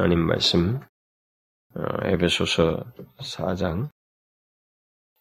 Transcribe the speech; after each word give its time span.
하나님 0.00 0.20
말씀 0.20 0.80
어, 1.74 1.82
에베소서 2.06 2.86
4장 3.18 3.90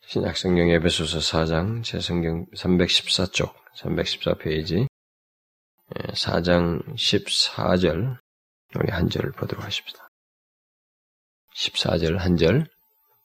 신약성경 0.05 0.69
에베소서 0.69 1.19
4장 1.19 1.83
제 1.83 1.99
성경 1.99 2.45
314쪽 2.55 3.53
314페이지 3.75 4.87
4장 6.13 6.95
14절 6.95 8.19
우리 8.77 8.89
한 8.89 9.09
절을 9.09 9.33
보도록 9.33 9.65
하십시다. 9.65 10.07
14절 11.55 12.15
한 12.15 12.37
절 12.37 12.65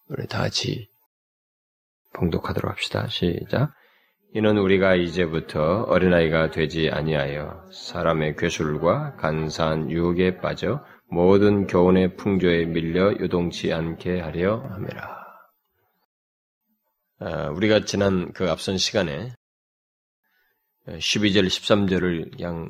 우리 0.09 0.27
다 0.27 0.41
같이 0.41 0.89
봉독하도록 2.15 2.69
합시다. 2.69 3.07
시작. 3.07 3.73
이는 4.35 4.59
우리가 4.59 4.97
이제부터 4.97 5.83
어린아이가 5.85 6.51
되지 6.51 6.91
아니하여 6.91 7.71
사람의 7.73 8.35
괴술과 8.35 9.15
간사한 9.15 9.93
유혹에 9.93 10.39
빠져 10.39 10.85
모든 11.11 11.67
교훈의 11.67 12.17
풍조에 12.17 12.67
밀려 12.67 13.13
유동치 13.13 13.73
않게 13.73 14.21
하려 14.21 14.59
함이라. 14.59 15.25
아, 17.21 17.49
우리가 17.51 17.85
지난 17.85 18.33
그 18.33 18.51
앞선 18.51 18.77
시간에 18.77 19.33
12절, 20.87 21.47
13절을 21.47 22.37
그냥 22.37 22.69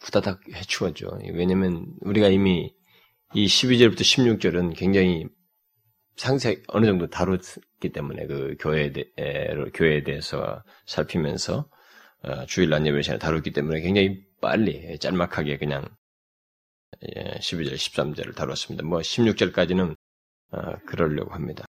후다닥 0.00 0.40
해치웠죠. 0.52 1.18
왜냐면 1.32 1.86
우리가 2.00 2.28
이미 2.28 2.74
이 3.34 3.46
12절부터 3.46 4.00
16절은 4.00 4.76
굉장히 4.76 5.26
상세 6.16 6.62
어느 6.68 6.84
정도 6.84 7.08
다뤘기 7.08 7.92
때문에 7.92 8.26
그 8.26 8.56
교회에, 8.58 8.92
대, 8.92 9.04
교회에 9.72 10.02
대해서 10.02 10.62
살피면서 10.86 11.68
어, 12.22 12.46
주일 12.46 12.68
날 12.68 12.84
예배 12.86 13.00
시간에 13.00 13.18
다뤘기 13.18 13.52
때문에 13.52 13.80
굉장히 13.80 14.22
빨리 14.42 14.98
짤막하게 14.98 15.56
그냥 15.56 15.88
12절, 17.02 17.72
예, 17.72 17.74
13절을 17.74 18.34
다뤘습니다. 18.34 18.84
뭐 18.84 19.00
16절까지는 19.00 19.96
어, 20.52 20.76
그러려고 20.86 21.32
합니다. 21.32 21.64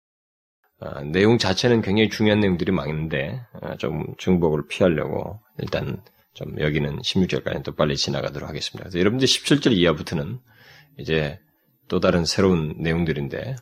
어, 0.80 1.02
내용 1.02 1.38
자체는 1.38 1.82
굉장히 1.82 2.10
중요한 2.10 2.40
내용들이 2.40 2.72
많은데 2.72 3.42
어, 3.62 3.76
좀 3.78 4.16
중복을 4.18 4.68
피하려고 4.68 5.40
일단 5.60 6.02
좀 6.34 6.60
여기는 6.60 7.00
16절까지는 7.00 7.64
또 7.64 7.76
빨리 7.76 7.98
지나가도록 7.98 8.48
하겠습니다. 8.48 8.84
그래서 8.84 9.00
여러분들 9.00 9.28
17절 9.28 9.74
이하부터는 9.74 10.40
이제 10.98 11.40
또 11.88 12.00
다른 12.00 12.24
새로운 12.26 12.76
내용들인데 12.78 13.56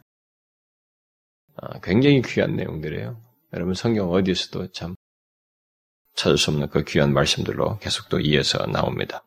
굉장히 1.81 2.21
귀한 2.21 2.55
내용들이에요. 2.55 3.19
여러분 3.53 3.73
성경 3.73 4.11
어디에서도 4.11 4.71
참 4.73 4.95
찾을 6.13 6.37
수 6.37 6.51
없는 6.51 6.69
그 6.69 6.83
귀한 6.83 7.13
말씀들로 7.13 7.79
계속 7.79 8.09
또 8.09 8.19
이어서 8.19 8.65
나옵니다. 8.67 9.23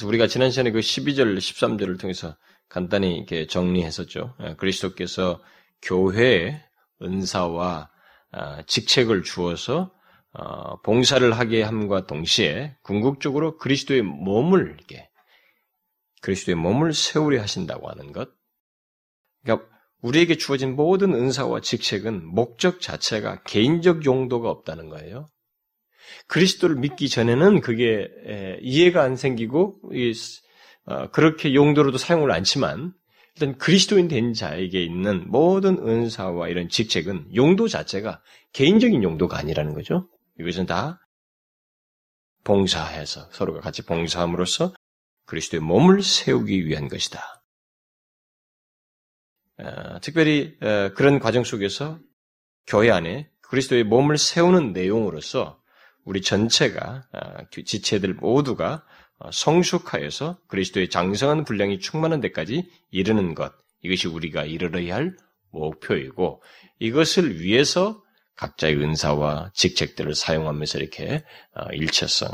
그래서 0.00 0.08
우리가 0.08 0.28
지난 0.28 0.50
시간에 0.50 0.70
그 0.70 0.80
12절, 0.80 1.36
13절을 1.36 2.00
통해서 2.00 2.34
간단히 2.70 3.16
이렇게 3.16 3.46
정리했었죠. 3.46 4.34
예, 4.42 4.54
그리스도께서 4.54 5.42
교회에 5.82 6.58
은사와 7.02 7.90
아, 8.32 8.62
직책을 8.62 9.24
주어서 9.24 9.92
어, 10.32 10.80
봉사를 10.80 11.30
하게 11.32 11.62
함과 11.62 12.06
동시에 12.06 12.76
궁극적으로 12.82 13.58
그리스도의 13.58 14.00
몸을 14.00 14.74
이렇게 14.74 15.10
그리스도의 16.22 16.54
몸을 16.56 16.94
세우려 16.94 17.42
하신다고 17.42 17.90
하는 17.90 18.12
것. 18.12 18.30
그러니까 19.42 19.68
우리에게 20.00 20.36
주어진 20.38 20.76
모든 20.76 21.12
은사와 21.12 21.60
직책은 21.60 22.24
목적 22.24 22.80
자체가 22.80 23.42
개인적 23.42 24.06
용도가 24.06 24.48
없다는 24.48 24.88
거예요. 24.88 25.28
그리스도를 26.26 26.76
믿기 26.76 27.08
전에는 27.08 27.60
그게 27.60 28.08
이해가 28.62 29.02
안 29.02 29.16
생기고 29.16 29.80
어, 30.86 31.10
그렇게 31.10 31.54
용도로도 31.54 31.98
사용을 31.98 32.32
않지만 32.32 32.92
일단 33.36 33.56
그리스도인 33.58 34.08
된 34.08 34.32
자에게 34.32 34.82
있는 34.82 35.24
모든 35.30 35.78
은사와 35.78 36.48
이런 36.48 36.68
직책은 36.68 37.34
용도 37.36 37.68
자체가 37.68 38.22
개인적인 38.52 39.02
용도가 39.02 39.38
아니라는 39.38 39.74
거죠. 39.74 40.08
이것은 40.38 40.66
다 40.66 41.00
봉사해서 42.42 43.28
서로가 43.30 43.60
같이 43.60 43.82
봉사함으로써 43.82 44.74
그리스도의 45.26 45.60
몸을 45.60 46.02
세우기 46.02 46.66
위한 46.66 46.88
것이다. 46.88 47.44
어, 49.58 50.00
특별히 50.00 50.56
어, 50.60 50.92
그런 50.94 51.18
과정 51.20 51.44
속에서 51.44 52.00
교회 52.66 52.90
안에 52.90 53.30
그리스도의 53.42 53.84
몸을 53.84 54.18
세우는 54.18 54.72
내용으로서 54.72 55.59
우리 56.04 56.22
전체가 56.22 57.04
아, 57.12 57.44
그 57.52 57.64
지체들 57.64 58.14
모두가 58.14 58.84
어, 59.18 59.30
성숙하여서 59.32 60.38
그리스도의 60.48 60.88
장성한 60.88 61.44
분량이 61.44 61.78
충만한 61.78 62.20
데까지 62.20 62.70
이르는 62.90 63.34
것 63.34 63.52
이것이 63.82 64.08
우리가 64.08 64.44
이르러야 64.44 64.94
할 64.94 65.16
목표이고 65.50 66.42
이것을 66.78 67.40
위해서 67.40 68.02
각자의 68.36 68.76
은사와 68.76 69.50
직책들을 69.54 70.14
사용하면서 70.14 70.78
이렇게 70.78 71.24
어, 71.54 71.66
일체성, 71.72 72.28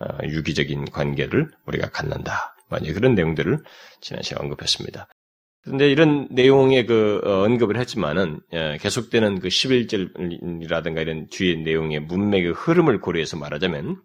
어, 0.00 0.06
유기적인 0.24 0.90
관계를 0.90 1.50
우리가 1.66 1.90
갖는다. 1.90 2.56
그런 2.94 3.14
내용들을 3.14 3.62
지난 4.00 4.22
시간에 4.22 4.44
언급했습니다. 4.44 5.06
그런데 5.62 5.90
이런 5.90 6.26
내용의 6.30 6.86
그 6.86 7.20
어, 7.24 7.44
언급을 7.44 7.76
했지만은 7.76 8.40
예, 8.52 8.78
계속되는 8.80 9.38
그 9.38 9.48
11절이라든가 9.48 11.00
이런 11.00 11.28
뒤의 11.28 11.58
내용의 11.62 12.00
문맥의 12.00 12.52
흐름을 12.52 13.00
고려해서 13.00 13.36
말하자면 13.36 14.02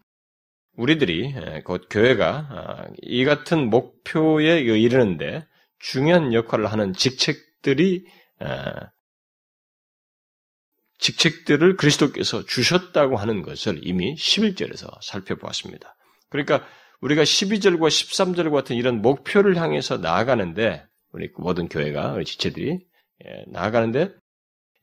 우리들이 0.75 1.33
예, 1.35 1.61
곧 1.61 1.87
교회가 1.89 2.47
아, 2.49 2.87
이 3.01 3.25
같은 3.25 3.69
목표에 3.71 4.59
이르는데 4.59 5.47
중요한 5.79 6.33
역할을 6.33 6.67
하는 6.67 6.93
직책들이 6.93 8.05
아, 8.39 8.91
직책들을 10.99 11.75
그리스도께서 11.75 12.45
주셨다고 12.45 13.17
하는 13.17 13.41
것을 13.41 13.79
이미 13.81 14.15
11절에서 14.15 14.89
살펴보았습니다. 15.01 15.95
그러니까 16.29 16.63
우리가 17.01 17.23
12절과 17.23 17.87
13절 17.87 18.51
같은 18.51 18.75
이런 18.75 19.01
목표를 19.01 19.57
향해서 19.57 19.97
나아가는데 19.97 20.83
우리 21.11 21.29
모든 21.37 21.67
교회가 21.67 22.13
우리 22.13 22.25
지체들이 22.25 22.79
예, 23.25 23.43
나아가는데 23.47 24.11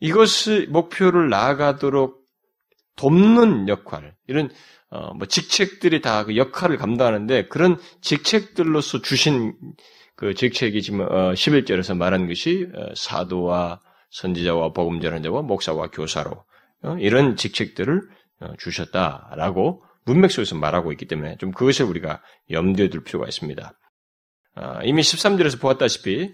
이것을 0.00 0.68
목표를 0.68 1.28
나아가도록 1.28 2.24
돕는 2.96 3.68
역할 3.68 4.14
이런 4.26 4.50
어, 4.90 5.12
뭐 5.14 5.26
직책들이 5.26 6.00
다 6.00 6.24
그 6.24 6.36
역할을 6.36 6.76
감당하는데 6.76 7.48
그런 7.48 7.78
직책들로서 8.00 9.02
주신 9.02 9.54
그 10.16 10.34
직책이 10.34 10.82
지금 10.82 11.00
어, 11.00 11.32
11절에서 11.32 11.96
말하는 11.96 12.28
것이 12.28 12.68
어, 12.74 12.94
사도와 12.94 13.80
선지자와 14.10 14.72
복음 14.72 15.00
전한 15.00 15.22
자와 15.22 15.42
목사와 15.42 15.90
교사로 15.90 16.44
어, 16.82 16.96
이런 17.00 17.36
직책들을 17.36 18.02
어, 18.40 18.52
주셨다라고 18.58 19.84
문맥 20.04 20.30
속에서 20.30 20.54
말하고 20.54 20.92
있기 20.92 21.06
때문에 21.06 21.36
좀 21.38 21.50
그것을 21.50 21.86
우리가 21.86 22.22
염두에 22.50 22.88
둘 22.90 23.02
필요가 23.02 23.26
있습니다. 23.26 23.72
아, 24.54 24.80
이미 24.84 25.02
13절에서 25.02 25.60
보았다시피 25.60 26.32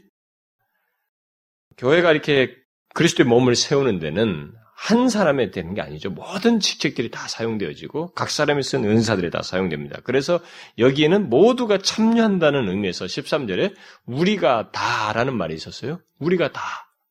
교회가 1.77 2.13
이렇게 2.13 2.55
그리스도의 2.95 3.29
몸을 3.29 3.55
세우는 3.55 3.99
데는 3.99 4.53
한 4.77 5.11
사람에 5.11 5.51
되는 5.51 5.75
게 5.75 5.83
아니죠. 5.83 6.11
모든 6.11 6.59
직책들이 6.59 7.11
다 7.11 7.29
사용되어지고 7.29 8.13
각 8.15 8.31
사람이 8.31 8.63
쓴 8.63 8.85
은사들이 8.85 9.31
다 9.31 9.43
사용됩니다. 9.43 10.01
그래서 10.05 10.41
여기에는 10.79 11.29
모두가 11.29 11.79
참여한다는 11.79 12.67
의미에서 12.69 13.05
13절에 13.05 13.75
우리가 14.07 14.71
다라는 14.73 15.37
말이 15.37 15.55
있었어요. 15.55 16.01
우리가 16.19 16.53
다 16.53 16.63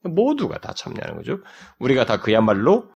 모두가 0.02 0.60
다 0.60 0.74
참여하는 0.74 1.18
거죠. 1.18 1.40
우리가 1.78 2.06
다 2.06 2.20
그야말로 2.20 2.92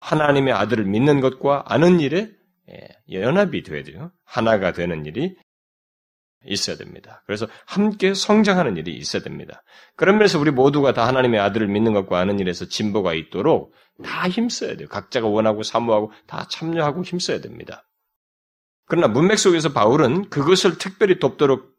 하나님의 0.00 0.54
아들을 0.54 0.84
믿는 0.84 1.20
것과 1.20 1.64
아는 1.66 2.00
일에 2.00 2.30
예, 2.70 2.88
연합이 3.12 3.62
되어야 3.62 3.84
돼요. 3.84 4.10
하나가 4.24 4.72
되는 4.72 5.06
일이 5.06 5.36
있어야 6.48 6.76
됩니다. 6.76 7.22
그래서 7.26 7.46
함께 7.66 8.14
성장하는 8.14 8.76
일이 8.76 8.94
있어야 8.94 9.22
됩니다. 9.22 9.62
그런 9.96 10.18
면에서 10.18 10.38
우리 10.38 10.50
모두가 10.50 10.92
다 10.92 11.06
하나님의 11.06 11.40
아들을 11.40 11.66
믿는 11.68 11.92
것과 11.92 12.18
아는 12.18 12.38
일에서 12.38 12.66
진보가 12.66 13.14
있도록 13.14 13.74
다 14.04 14.28
힘써야 14.28 14.76
돼요. 14.76 14.88
각자가 14.88 15.26
원하고 15.26 15.62
사모하고 15.62 16.12
다 16.26 16.46
참여하고 16.50 17.04
힘써야 17.04 17.40
됩니다. 17.40 17.84
그러나 18.86 19.08
문맥 19.08 19.38
속에서 19.38 19.72
바울은 19.72 20.30
그것을 20.30 20.78
특별히 20.78 21.18
돕도록 21.18 21.76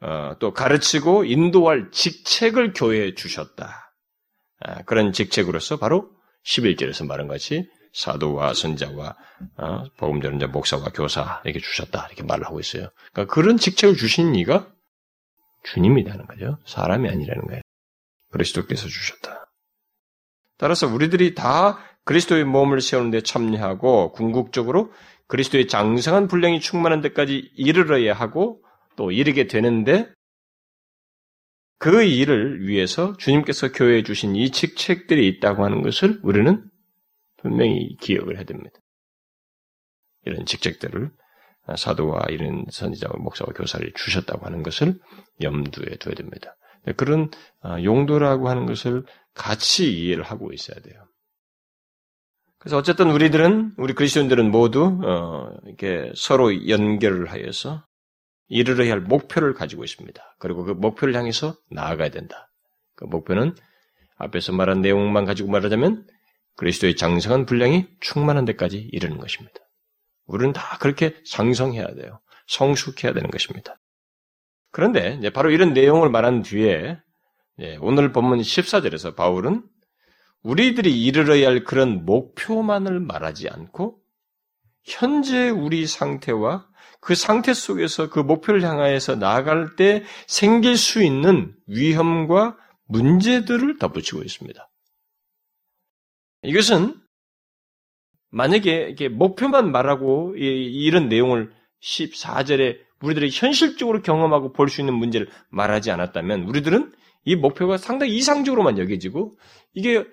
어, 0.00 0.36
또 0.38 0.52
가르치고 0.52 1.24
인도할 1.24 1.90
직책을 1.90 2.72
교회에 2.72 3.14
주셨다. 3.14 3.94
아, 4.60 4.82
그런 4.82 5.12
직책으로서 5.12 5.78
바로 5.78 6.10
11절에서 6.46 7.06
말한 7.06 7.28
것이 7.28 7.68
사도와 7.98 8.54
선자와 8.54 9.16
어, 9.56 9.84
복음 9.96 10.20
전자 10.22 10.46
목사와 10.46 10.90
교사 10.94 11.42
이렇게 11.44 11.58
주셨다 11.58 12.06
이렇게 12.06 12.22
말을 12.22 12.46
하고 12.46 12.60
있어요. 12.60 12.90
그러니까 13.12 13.34
그런 13.34 13.56
직책을 13.56 13.96
주신 13.96 14.36
이가 14.36 14.70
주님이라는 15.64 16.26
거죠. 16.26 16.58
사람이 16.64 17.08
아니라는 17.08 17.46
거예요. 17.46 17.60
그리스도께서 18.30 18.86
주셨다. 18.86 19.50
따라서 20.58 20.86
우리들이 20.86 21.34
다 21.34 21.78
그리스도의 22.04 22.44
몸을 22.44 22.80
세우는데 22.80 23.22
참여하고 23.22 24.12
궁극적으로 24.12 24.92
그리스도의 25.26 25.66
장성한 25.66 26.28
분량이 26.28 26.60
충만한 26.60 27.00
데까지 27.00 27.50
이르러야 27.56 28.14
하고 28.14 28.62
또 28.96 29.10
이르게 29.10 29.48
되는데 29.48 30.08
그 31.78 32.02
일을 32.04 32.66
위해서 32.66 33.16
주님께서 33.18 33.72
교회에 33.72 34.04
주신 34.04 34.36
이 34.36 34.50
직책들이 34.50 35.26
있다고 35.28 35.64
하는 35.64 35.82
것을 35.82 36.20
우리는 36.22 36.64
분명히 37.38 37.96
기억을 38.00 38.36
해야 38.36 38.44
됩니다. 38.44 38.78
이런 40.24 40.44
직책들을 40.44 41.10
사도와 41.76 42.26
이런 42.30 42.64
선지자와 42.70 43.14
목사와 43.18 43.52
교사를 43.52 43.90
주셨다고 43.94 44.46
하는 44.46 44.62
것을 44.62 44.98
염두에 45.42 45.96
둬야 45.96 46.14
됩니다. 46.14 46.56
그런 46.96 47.30
아, 47.60 47.82
용도라고 47.82 48.48
하는 48.48 48.66
것을 48.66 49.04
같이 49.34 49.92
이해를 49.92 50.24
하고 50.24 50.52
있어야 50.52 50.80
돼요. 50.80 51.04
그래서 52.58 52.76
어쨌든 52.76 53.10
우리들은 53.10 53.74
우리 53.76 53.94
그리스도인들은 53.94 54.50
모두 54.50 54.98
어, 55.04 55.50
이렇게 55.66 56.10
서로 56.16 56.68
연결을 56.68 57.30
하여서 57.30 57.84
이르러야 58.48 58.92
할 58.92 59.00
목표를 59.00 59.54
가지고 59.54 59.84
있습니다. 59.84 60.20
그리고 60.38 60.64
그 60.64 60.72
목표를 60.72 61.14
향해서 61.14 61.54
나아가야 61.70 62.08
된다. 62.10 62.50
그 62.96 63.04
목표는 63.04 63.54
앞에서 64.16 64.52
말한 64.52 64.80
내용만 64.80 65.24
가지고 65.24 65.50
말하자면 65.50 66.06
그리스도의 66.58 66.96
장성한 66.96 67.46
분량이 67.46 67.86
충만한 68.00 68.44
데까지 68.44 68.76
이르는 68.92 69.16
것입니다. 69.18 69.58
우리는 70.26 70.52
다 70.52 70.76
그렇게 70.78 71.14
장성해야 71.24 71.94
돼요. 71.94 72.20
성숙해야 72.48 73.14
되는 73.14 73.30
것입니다. 73.30 73.76
그런데 74.70 75.18
바로 75.30 75.50
이런 75.50 75.72
내용을 75.72 76.10
말한 76.10 76.42
뒤에 76.42 76.98
오늘 77.80 78.12
본문 78.12 78.40
14절에서 78.40 79.16
바울은 79.16 79.62
우리들이 80.42 81.02
이르러야 81.04 81.48
할 81.48 81.64
그런 81.64 82.04
목표만을 82.04 83.00
말하지 83.00 83.48
않고 83.48 83.98
현재 84.84 85.48
우리 85.50 85.86
상태와 85.86 86.66
그 87.00 87.14
상태 87.14 87.54
속에서 87.54 88.10
그 88.10 88.18
목표를 88.18 88.62
향하여서 88.62 89.16
나아갈 89.16 89.76
때 89.76 90.04
생길 90.26 90.76
수 90.76 91.02
있는 91.02 91.54
위험과 91.66 92.56
문제들을 92.86 93.78
덧붙이고 93.78 94.22
있습니다. 94.22 94.67
이것은 96.42 96.94
만약에 98.30 98.70
이렇게 98.70 99.08
목표만 99.08 99.72
말하고 99.72 100.34
이런 100.36 101.08
내용을 101.08 101.52
14절에 101.80 102.78
우리들이 103.00 103.30
현실적으로 103.32 104.02
경험하고 104.02 104.52
볼 104.52 104.68
수 104.68 104.80
있는 104.80 104.94
문제를 104.94 105.28
말하지 105.50 105.90
않았다면 105.90 106.42
우리들은 106.44 106.92
이 107.24 107.36
목표가 107.36 107.76
상당히 107.76 108.16
이상적으로만 108.16 108.78
여겨지고 108.78 109.38
이게 109.72 110.04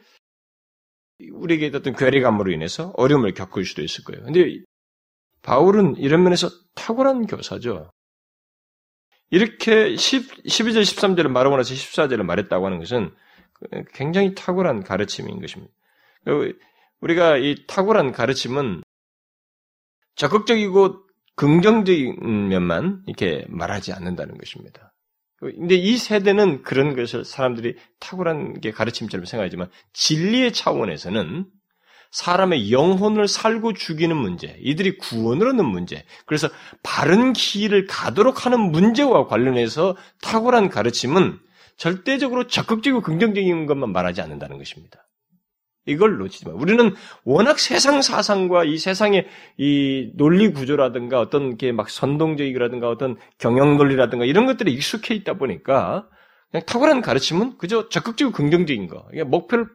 우리에게 1.31 1.72
어떤 1.75 1.95
괴리감으로 1.95 2.51
인해서 2.51 2.92
어려움을 2.95 3.33
겪을 3.33 3.66
수도 3.66 3.81
있을 3.81 4.04
거예요. 4.04 4.24
근데 4.24 4.63
바울은 5.42 5.98
이런 5.98 6.24
면에서 6.24 6.50
탁월한 6.75 7.25
교사죠. 7.28 7.92
이렇게 9.31 9.95
10, 9.95 10.44
12절, 10.45 10.81
13절을 10.81 11.28
말하고 11.30 11.57
나서 11.57 11.74
14절을 11.74 12.24
말했다고 12.24 12.66
하는 12.66 12.80
것은 12.80 13.13
굉장히 13.94 14.36
탁월한 14.36 14.83
가르침인 14.83 15.39
것입니다. 15.39 15.74
우리가 17.01 17.38
이 17.38 17.66
탁월한 17.68 18.12
가르침은 18.12 18.83
적극적이고 20.16 21.01
긍정적인 21.36 22.50
면만 22.50 23.04
이렇게 23.07 23.45
말하지 23.50 23.94
않는다는 23.94 24.38
것입니다. 24.38 24.94
근데 25.39 25.75
이 25.75 25.98
세대는 25.98 26.63
그런 26.63 26.95
것을 26.95 27.25
사람들이 27.25 27.75
탁월한 28.00 28.62
게 28.62 28.72
가르침처럼 28.72 29.25
생각하지만 29.25 29.69
진리의 29.94 30.54
차원에서는 30.54 31.45
사람의 32.12 32.71
영혼을 32.71 33.28
살고 33.28 33.74
죽이는 33.74 34.16
문제, 34.16 34.56
이들이 34.62 34.98
구원을 34.98 35.50
얻는 35.50 35.66
문제, 35.66 36.06
그래서 36.25 36.48
바른 36.81 37.33
길을 37.33 37.88
가도록 37.88 38.45
하는 38.45 38.71
문제와 38.71 39.28
관련해서 39.28 39.98
탁월한 40.21 40.69
가르침은 40.69 41.38
절대적으로 41.75 42.48
적극적이고 42.48 43.01
긍정적인 43.01 43.66
것만 43.66 43.92
말하지 43.92 44.21
않는다는 44.21 44.57
것입니다. 44.57 45.05
이걸 45.86 46.18
놓치지 46.18 46.48
마. 46.48 46.54
우리는 46.54 46.94
워낙 47.24 47.60
세상 47.60 48.02
사상과 48.02 48.64
이 48.64 48.78
세상의 48.78 49.28
이 49.58 50.12
논리 50.16 50.52
구조라든가 50.52 51.20
어떤 51.20 51.58
게 51.58 51.72
막 51.72 51.90
선동적이라든가 51.90 52.90
어떤 52.90 53.18
경영 53.38 53.78
논리라든가 53.78 54.26
이런 54.26 54.46
것들에 54.46 54.72
익숙해 54.72 55.14
있다 55.16 55.34
보니까 55.36 56.08
그냥 56.52 56.66
탁월한 56.66 57.02
가르침은 57.02 57.58
그저 57.58 57.90
적극적이고 57.90 58.36
긍정적인 58.36 58.88
거. 58.88 59.08
목표를 59.26 59.68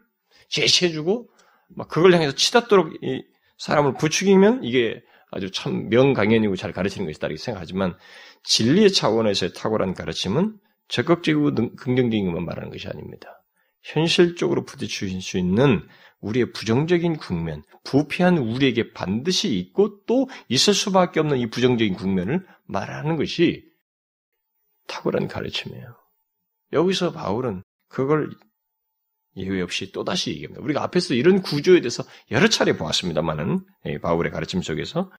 제시해주고 0.48 1.28
막 1.76 1.88
그걸 1.88 2.12
향해서 2.12 2.34
치닫도록 2.34 2.92
이 3.02 3.22
사람을 3.58 3.94
부추기면 3.94 4.64
이게 4.64 5.02
아주 5.30 5.50
참 5.52 5.88
명강연이고 5.90 6.56
잘 6.56 6.72
가르치는 6.72 7.06
것이다 7.06 7.28
이렇게 7.28 7.40
생각하지만 7.40 7.94
진리의 8.42 8.90
차원에서의 8.92 9.52
탁월한 9.54 9.94
가르침은 9.94 10.54
적극적이고 10.88 11.54
긍정적인 11.76 12.24
것만 12.26 12.44
말하는 12.44 12.70
것이 12.70 12.88
아닙니다. 12.88 13.36
현실적으로 13.82 14.64
부딪힐 14.64 15.20
수 15.22 15.38
있는 15.38 15.82
우리의 16.20 16.52
부정적인 16.52 17.16
국면, 17.16 17.62
부패한 17.84 18.38
우리에게 18.38 18.92
반드시 18.92 19.56
있고 19.58 20.04
또 20.04 20.28
있을 20.48 20.74
수밖에 20.74 21.20
없는 21.20 21.38
이 21.38 21.48
부정적인 21.48 21.94
국면을 21.94 22.46
말하는 22.64 23.16
것이 23.16 23.64
탁월한 24.86 25.28
가르침이에요. 25.28 25.96
여기서 26.72 27.12
바울은 27.12 27.62
그걸 27.88 28.30
예외 29.36 29.60
없이 29.62 29.92
또다시 29.92 30.30
얘기합니다. 30.30 30.62
우리가 30.62 30.82
앞에서 30.82 31.14
이런 31.14 31.40
구조에 31.40 31.80
대해서 31.80 32.02
여러 32.30 32.48
차례 32.48 32.76
보았습니다만은 32.76 33.64
바울의 34.02 34.32
가르침 34.32 34.60
속에서 34.60 35.10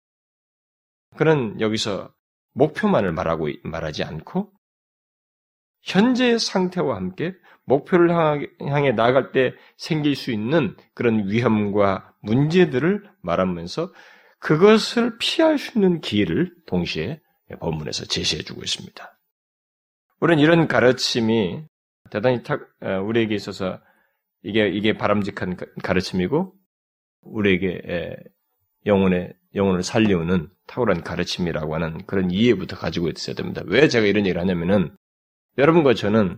그는 1.16 1.60
여기서 1.60 2.14
목표만을 2.54 3.14
말하고 3.14 3.50
말하지 3.64 4.04
않고 4.04 4.52
현재 5.82 6.38
상태와 6.38 6.96
함께 6.96 7.34
목표를 7.72 8.12
향해 8.12 8.92
나아갈 8.92 9.32
때 9.32 9.54
생길 9.78 10.16
수 10.16 10.32
있는 10.32 10.76
그런 10.94 11.30
위험과 11.30 12.14
문제들을 12.22 13.04
말하면서 13.22 13.94
그것을 14.40 15.18
피할 15.20 15.58
수 15.58 15.78
있는 15.78 16.02
기회를 16.02 16.54
동시에 16.66 17.22
본문에서 17.60 18.06
제시해 18.06 18.44
주고 18.44 18.62
있습니다. 18.62 19.20
우리는 20.20 20.44
이런 20.44 20.68
가르침이 20.68 21.64
대단히 22.10 22.42
우리에게 23.06 23.36
있어서 23.36 23.80
이게 24.44 24.68
이게 24.68 24.98
바람직한 24.98 25.56
가르침이고 25.82 26.54
우리에게 27.22 28.18
영혼의 28.86 29.34
영혼을 29.56 29.84
살리우는 29.84 30.50
탁월한 30.68 31.04
가르침이라고 31.04 31.76
하는 31.76 32.06
그런 32.06 32.32
이해부터 32.32 32.76
가지고 32.78 33.10
있어야 33.10 33.36
됩니다. 33.36 33.62
왜 33.66 33.88
제가 33.88 34.06
이런 34.06 34.26
얘기를 34.26 34.42
하냐면은 34.42 34.96
여러분과 35.58 35.94
저는 35.94 36.38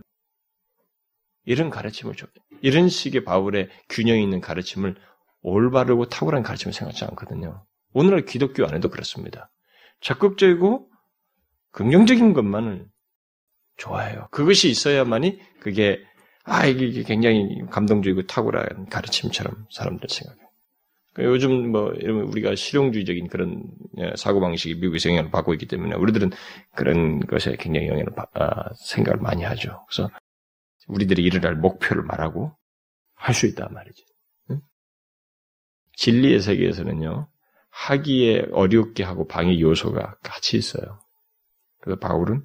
이런 1.44 1.70
가르침을 1.70 2.14
좀 2.14 2.28
이런 2.62 2.88
식의 2.88 3.24
바울의 3.24 3.68
균형 3.88 4.18
있는 4.18 4.40
가르침을 4.40 4.96
올바르고 5.42 6.08
탁월한 6.08 6.42
가르침을 6.42 6.72
생각하지 6.72 7.04
않거든요. 7.06 7.64
오늘날 7.92 8.24
기독교 8.24 8.64
안에도 8.66 8.88
그렇습니다. 8.88 9.50
적극적이고 10.00 10.90
긍정적인 11.72 12.32
것만을 12.32 12.86
좋아해요. 13.76 14.28
그것이 14.30 14.68
있어야만이 14.70 15.38
그게 15.60 16.00
아, 16.44 16.66
이게 16.66 17.02
굉장히 17.02 17.62
감동적이고 17.70 18.26
탁월한 18.26 18.86
가르침처럼 18.90 19.66
사람들 19.70 20.08
생각해요. 20.08 20.44
그러니까 21.14 21.32
요즘 21.32 21.70
뭐, 21.70 21.92
이러면 21.92 22.24
우리가 22.24 22.54
실용주의적인 22.54 23.28
그런 23.28 23.62
예, 23.98 24.12
사고 24.16 24.40
방식이 24.40 24.74
미국에서 24.74 25.08
영향을 25.10 25.30
받고 25.30 25.54
있기 25.54 25.66
때문에 25.66 25.94
우리들은 25.94 26.32
그런 26.74 27.20
것에 27.20 27.56
굉장히 27.58 27.86
영향을 27.86 28.12
받, 28.14 28.28
아, 28.34 28.70
생각을 28.74 29.20
많이 29.20 29.44
하죠. 29.44 29.86
그래서 29.88 30.10
우리들이 30.88 31.22
이르할 31.22 31.56
목표를 31.56 32.02
말하고 32.02 32.56
할 33.14 33.34
수 33.34 33.46
있단 33.46 33.72
말이죠. 33.72 34.04
응? 34.50 34.60
진리의 35.96 36.40
세계에서는요, 36.40 37.28
하기에 37.70 38.48
어렵게 38.52 39.02
하고 39.02 39.26
방해 39.26 39.58
요소가 39.60 40.16
같이 40.22 40.56
있어요. 40.56 41.00
그래서 41.80 41.98
바울은 41.98 42.44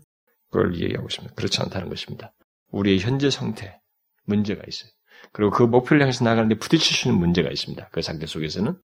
그걸 0.50 0.76
얘기하고 0.76 1.08
있습니다. 1.08 1.36
그렇지 1.36 1.62
않다는 1.62 1.90
것입니다. 1.90 2.34
우리의 2.72 3.00
현재 3.00 3.30
상태, 3.30 3.80
문제가 4.26 4.62
있어요. 4.68 4.92
그리고 5.32 5.52
그 5.52 5.64
목표를 5.64 6.02
향해서 6.02 6.24
나가는데 6.24 6.56
부딪힐 6.56 6.96
수 6.96 7.08
있는 7.08 7.20
문제가 7.20 7.50
있습니다. 7.50 7.90
그 7.92 8.02
상태 8.02 8.26
속에서는 8.26 8.80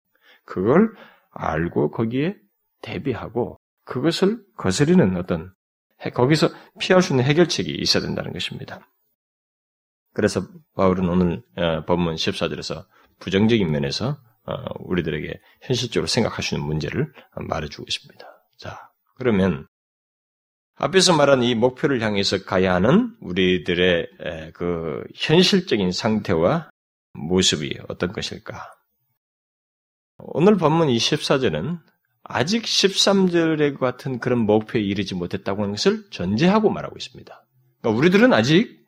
그걸 0.45 0.93
알고 1.31 1.91
거기에 1.91 2.37
대비하고 2.81 3.59
그것을 3.85 4.43
거스리는 4.57 5.17
어떤 5.17 5.53
거기서 6.15 6.49
피할 6.81 7.03
수 7.03 7.13
있는 7.13 7.25
해결책이 7.25 7.71
있어야 7.71 8.03
된다는 8.03 8.33
것입니다. 8.33 8.81
그래서 10.13 10.47
바울은 10.75 11.09
오늘 11.09 11.43
어, 11.57 11.85
본문 11.85 12.17
14절에서 12.17 12.85
부정적인 13.19 13.71
면에서 13.71 14.19
어, 14.45 14.55
우리들에게 14.81 15.41
현실적으로 15.63 16.07
생각할 16.07 16.43
수 16.43 16.55
있는 16.55 16.67
문제를 16.67 17.13
말해주고 17.37 17.85
있습니다. 17.87 18.27
자, 18.59 18.91
그러면 19.17 19.67
앞에서 20.77 21.17
말한 21.17 21.43
이 21.43 21.55
목표를 21.55 22.01
향해서 22.03 22.45
가야 22.45 22.75
하는 22.75 23.15
우리들의 23.21 24.09
그 24.55 25.05
현실적인 25.15 25.93
상태와 25.93 26.71
모습이 27.13 27.79
어떤 27.89 28.13
것일까? 28.13 28.69
오늘 30.19 30.57
본문 30.57 30.89
24절은 30.89 31.79
아직 32.25 32.63
13절의 32.63 33.79
같은 33.79 34.19
그런 34.19 34.41
목표에 34.41 34.81
이르지 34.81 35.15
못했다고 35.15 35.63
하는 35.63 35.75
것을 35.75 36.05
전제하고 36.11 36.71
말하고 36.71 36.97
있습니다. 36.97 37.47
그러니까 37.81 37.99
우리들은 37.99 38.33
아직 38.33 38.82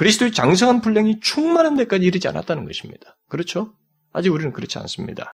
그리스도의 0.00 0.32
장성한 0.32 0.80
분량이 0.80 1.20
충만한 1.20 1.76
데까지 1.76 2.06
이르지 2.06 2.26
않았다는 2.26 2.64
것입니다. 2.64 3.18
그렇죠? 3.28 3.74
아직 4.14 4.30
우리는 4.30 4.50
그렇지 4.50 4.78
않습니다. 4.78 5.30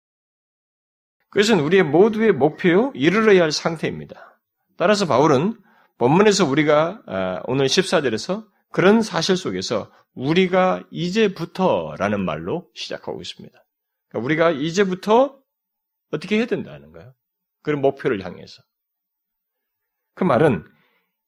그것은 1.31 1.59
우리의 1.59 1.83
모두의 1.83 2.31
목표요, 2.31 2.93
이르러야 2.95 3.43
할 3.43 3.51
상태입니다. 3.51 4.39
따라서 4.77 5.05
바울은 5.05 5.59
본문에서 5.97 6.45
우리가 6.45 7.01
아, 7.05 7.41
오늘 7.43 7.65
14절에서 7.65 8.47
그런 8.71 9.01
사실 9.01 9.35
속에서 9.35 9.91
우리가 10.13 10.83
이제부터라는 10.91 12.23
말로 12.23 12.69
시작하고 12.73 13.19
있습니다. 13.19 13.65
그러니까 14.07 14.25
우리가 14.25 14.51
이제부터 14.51 15.39
어떻게 16.11 16.37
해야 16.37 16.45
된다는 16.45 16.93
거예요. 16.93 17.13
그런 17.63 17.81
목표를 17.81 18.23
향해서. 18.23 18.63
그 20.15 20.23
말은 20.23 20.65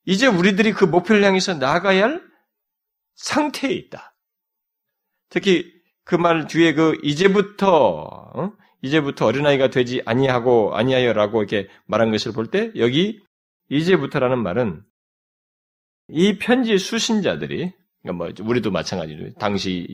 이제 0.06 0.26
우리들이 0.26 0.72
그 0.72 0.86
목표를 0.86 1.22
향해서 1.22 1.56
나아가야 1.56 2.04
할 2.06 2.35
상태에 3.16 3.72
있다. 3.72 4.16
특히 5.30 5.74
그 6.04 6.16
말 6.16 6.48
뒤에 6.48 6.74
그 6.74 6.98
이제부터 7.04 8.32
어? 8.36 8.52
이제부터 8.82 9.26
어린아이가 9.26 9.70
되지 9.72 10.02
아니하고 10.06 10.76
아니하여라고 10.76 11.42
이렇게 11.42 11.68
말한 11.88 12.12
것을 12.12 12.32
볼 12.34 12.52
때 12.52 12.72
여기 12.78 13.20
이제부터라는 13.70 14.38
말은 14.44 14.84
이 16.10 16.38
편지 16.38 16.78
수신자들이 16.78 17.74
그러니까 18.04 18.14
뭐 18.14 18.48
우리도 18.48 18.70
마찬가지로 18.70 19.34
당시 19.40 19.88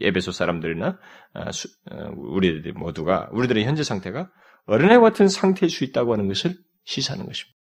에베소 0.00 0.32
사람들이나 0.32 0.98
아, 1.34 1.50
어, 1.90 2.10
우리들 2.16 2.72
모두가 2.72 3.28
우리들의 3.32 3.64
현재 3.66 3.82
상태가 3.82 4.30
어린아이 4.64 4.98
같은 4.98 5.28
상태일 5.28 5.68
수 5.68 5.84
있다고 5.84 6.14
하는 6.14 6.28
것을 6.28 6.56
시사하는 6.84 7.26
것입니다. 7.26 7.55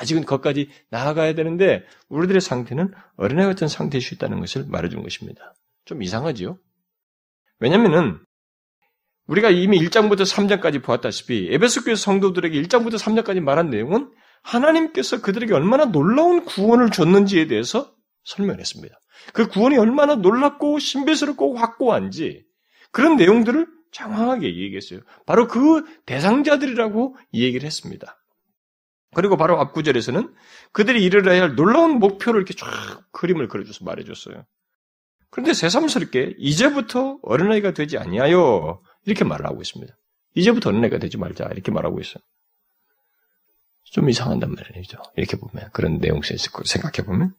아직은 0.00 0.24
거기까지 0.24 0.70
나아가야 0.88 1.34
되는데 1.34 1.84
우리들의 2.08 2.40
상태는 2.40 2.92
어린아이 3.16 3.46
같은 3.46 3.68
상태일 3.68 4.02
수 4.02 4.14
있다는 4.14 4.40
것을 4.40 4.64
말해주는 4.66 5.02
것입니다. 5.02 5.54
좀 5.84 6.02
이상하지요? 6.02 6.58
왜냐면은 7.58 8.18
우리가 9.26 9.50
이미 9.50 9.78
1장부터 9.78 10.22
3장까지 10.22 10.82
보았다시피 10.82 11.50
에베소 11.52 11.84
교회 11.84 11.94
성도들에게 11.94 12.60
1장부터 12.62 12.94
3장까지 12.98 13.40
말한 13.40 13.70
내용은 13.70 14.10
하나님께서 14.42 15.20
그들에게 15.20 15.52
얼마나 15.52 15.84
놀라운 15.84 16.44
구원을 16.44 16.90
줬는지에 16.90 17.46
대해서 17.46 17.94
설명했습니다. 18.24 18.98
그 19.34 19.48
구원이 19.48 19.76
얼마나 19.76 20.14
놀랍고 20.14 20.78
신비스럽고 20.78 21.56
확고한지 21.56 22.44
그런 22.90 23.16
내용들을 23.16 23.66
장황하게 23.92 24.46
얘기했어요. 24.46 25.00
바로 25.26 25.46
그 25.46 25.84
대상자들이라고 26.06 27.16
얘기를 27.34 27.66
했습니다. 27.66 28.19
그리고 29.14 29.36
바로 29.36 29.58
앞구절에서는 29.60 30.34
그들이 30.72 31.02
이르러야 31.02 31.42
할 31.42 31.56
놀라운 31.56 31.98
목표를 31.98 32.40
이렇게 32.40 32.54
쫙 32.54 32.66
그림을 33.12 33.48
그려줘서 33.48 33.84
말해줬어요. 33.84 34.44
그런데 35.30 35.52
새삼스럽게 35.52 36.36
이제부터 36.38 37.18
어린아이가 37.22 37.72
되지 37.72 37.98
아니하여 37.98 38.80
이렇게 39.04 39.24
말을 39.24 39.46
하고 39.46 39.60
있습니다. 39.60 39.92
이제부터 40.34 40.70
어린아이가 40.70 40.98
되지 40.98 41.18
말자 41.18 41.48
이렇게 41.52 41.70
말하고 41.72 42.00
있어요. 42.00 42.22
좀 43.84 44.08
이상한단 44.08 44.54
말이죠. 44.54 44.98
이렇게 45.16 45.36
보면 45.36 45.70
그런 45.72 45.98
내용 45.98 46.22
속에서 46.22 46.62
생각해 46.64 47.04
보면 47.04 47.34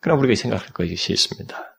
그러나 0.00 0.18
우리가 0.20 0.34
생각할 0.34 0.72
것이 0.72 1.12
있습니다. 1.12 1.76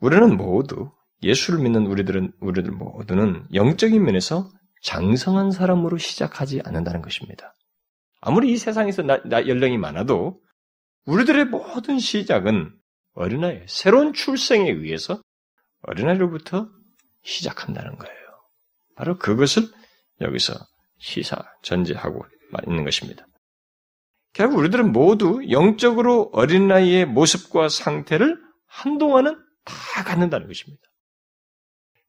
우리는 0.00 0.36
모두 0.36 0.90
예수를 1.22 1.60
믿는 1.60 1.86
우리들은 1.86 2.32
우리들 2.40 2.72
모두는 2.72 3.46
영적인 3.54 4.02
면에서 4.02 4.50
장성한 4.82 5.52
사람으로 5.52 5.98
시작하지 5.98 6.62
않는다는 6.64 7.02
것입니다. 7.02 7.54
아무리 8.22 8.52
이 8.52 8.56
세상에서 8.56 9.02
나, 9.02 9.20
나 9.24 9.46
연령이 9.46 9.76
많아도 9.76 10.40
우리들의 11.06 11.46
모든 11.46 11.98
시작은 11.98 12.72
어린아이, 13.14 13.62
새로운 13.66 14.12
출생에 14.12 14.70
의해서 14.70 15.20
어린아이로부터 15.82 16.70
시작한다는 17.24 17.96
거예요. 17.96 18.16
바로 18.94 19.18
그것을 19.18 19.64
여기서 20.20 20.54
시사, 20.98 21.36
전제하고 21.62 22.24
있는 22.68 22.84
것입니다. 22.84 23.26
결국 24.32 24.58
우리들은 24.58 24.92
모두 24.92 25.40
영적으로 25.50 26.30
어린아이의 26.32 27.06
모습과 27.06 27.68
상태를 27.68 28.40
한동안은 28.66 29.36
다 29.64 30.04
갖는다는 30.04 30.46
것입니다. 30.46 30.82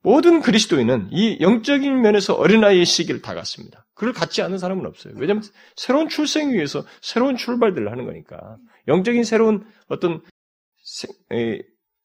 모든 0.04 0.42
그리스도인은 0.42 1.10
이 1.12 1.38
영적인 1.40 2.02
면에서 2.02 2.34
어린아이의 2.34 2.86
시기를 2.86 3.22
다 3.22 3.34
갖습니다. 3.34 3.86
그걸 3.96 4.14
갖지 4.14 4.42
않는 4.42 4.58
사람은 4.58 4.86
없어요. 4.86 5.14
왜냐하면 5.18 5.44
새로운 5.76 6.10
출생 6.10 6.52
위해서 6.52 6.86
새로운 7.02 7.38
출발들을 7.38 7.90
하는 7.90 8.06
거니까. 8.06 8.58
영적인 8.88 9.24
새로운 9.24 9.66
어떤 9.88 10.22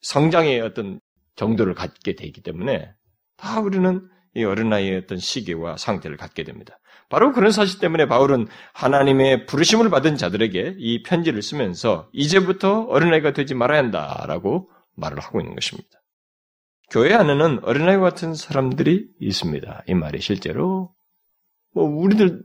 성장의 0.01 0.61
어떤 0.61 1.01
정도를 1.35 1.75
갖게 1.75 2.15
되기 2.15 2.41
때문에 2.41 2.93
다 3.37 3.61
우리는 3.61 4.09
이 4.35 4.45
어린아이의 4.45 4.99
어떤 4.99 5.19
시기와 5.19 5.77
상태를 5.77 6.17
갖게 6.17 6.45
됩니다. 6.45 6.79
바로 7.09 7.33
그런 7.33 7.51
사실 7.51 7.81
때문에 7.81 8.07
바울은 8.07 8.47
하나님의 8.75 9.47
부르심을 9.47 9.91
받은 9.91 10.17
자들에게 10.17 10.77
이 10.79 11.03
편지를 11.03 11.43
쓰면서 11.43 12.09
이제부터 12.13 12.83
어린아이가 12.83 13.33
되지 13.33 13.55
말아야 13.55 13.79
한다라고 13.79 14.71
말을 14.95 15.19
하고 15.19 15.41
있는 15.41 15.55
것입니다. 15.55 15.98
교회 16.91 17.13
안에는 17.15 17.61
어린아이 17.65 17.99
같은 17.99 18.35
사람들이 18.35 19.09
있습니다. 19.21 19.85
이 19.87 19.95
말이 19.95 20.21
실제로 20.21 20.95
뭐 21.75 21.85
우리들 21.85 22.43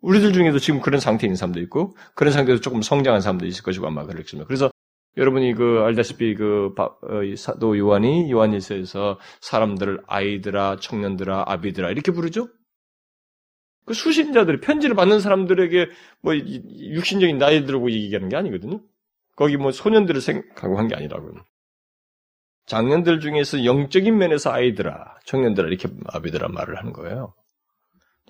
우리들 0.00 0.32
중에도 0.32 0.58
지금 0.58 0.80
그런 0.80 1.00
있는 1.22 1.36
사람도 1.36 1.60
있고 1.60 1.96
그런 2.14 2.32
상태에서 2.32 2.60
조금 2.60 2.82
성장한 2.82 3.20
사람도 3.20 3.46
있을 3.46 3.62
것이고 3.62 3.86
아마 3.86 4.04
그렇습니다. 4.04 4.46
그래서 4.46 4.70
여러분이 5.16 5.54
그 5.54 5.80
알다시피 5.84 6.34
그 6.34 6.74
어, 6.78 6.90
사도 7.36 7.78
요한이 7.78 8.30
요한일서에서 8.30 9.18
사람들을 9.40 10.02
아이들아 10.06 10.76
청년들아 10.80 11.44
아비들아 11.46 11.90
이렇게 11.90 12.12
부르죠. 12.12 12.48
그 13.86 13.94
수신자들이 13.94 14.60
편지를 14.60 14.96
받는 14.96 15.20
사람들에게 15.20 15.88
뭐 16.22 16.34
육신적인 16.36 17.38
나이 17.38 17.64
들고 17.64 17.90
얘기하는 17.92 18.28
게 18.28 18.36
아니거든요. 18.36 18.80
거기 19.36 19.56
뭐 19.56 19.70
소년들을 19.70 20.20
생각하고 20.20 20.78
한 20.78 20.88
게 20.88 20.96
아니라고요. 20.96 21.34
장년들 22.66 23.20
중에서 23.20 23.64
영적인 23.64 24.16
면에서 24.18 24.50
아이들아, 24.52 25.16
청년들아 25.24 25.68
이렇게 25.68 25.88
아비들아 26.06 26.48
말을 26.48 26.76
하는 26.78 26.92
거예요. 26.92 27.34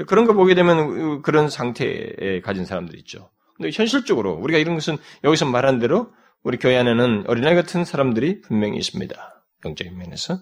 그런 0.07 0.27
거 0.27 0.35
보게 0.35 0.55
되면 0.55 1.23
그런 1.23 1.49
상태에 1.49 2.41
가진 2.43 2.67
사람들이 2.67 2.99
있죠. 3.01 3.31
근데 3.57 3.71
현실적으로 3.73 4.35
우리가 4.35 4.59
이런 4.59 4.75
것은 4.75 4.99
여기서 5.25 5.47
말한 5.47 5.79
대로 5.79 6.13
우리 6.43 6.59
교회 6.59 6.77
안에는 6.77 7.25
어린아이 7.27 7.55
같은 7.55 7.85
사람들이 7.85 8.43
분명히 8.43 8.77
있습니다. 8.77 9.45
영적인 9.65 9.97
면에서. 9.97 10.39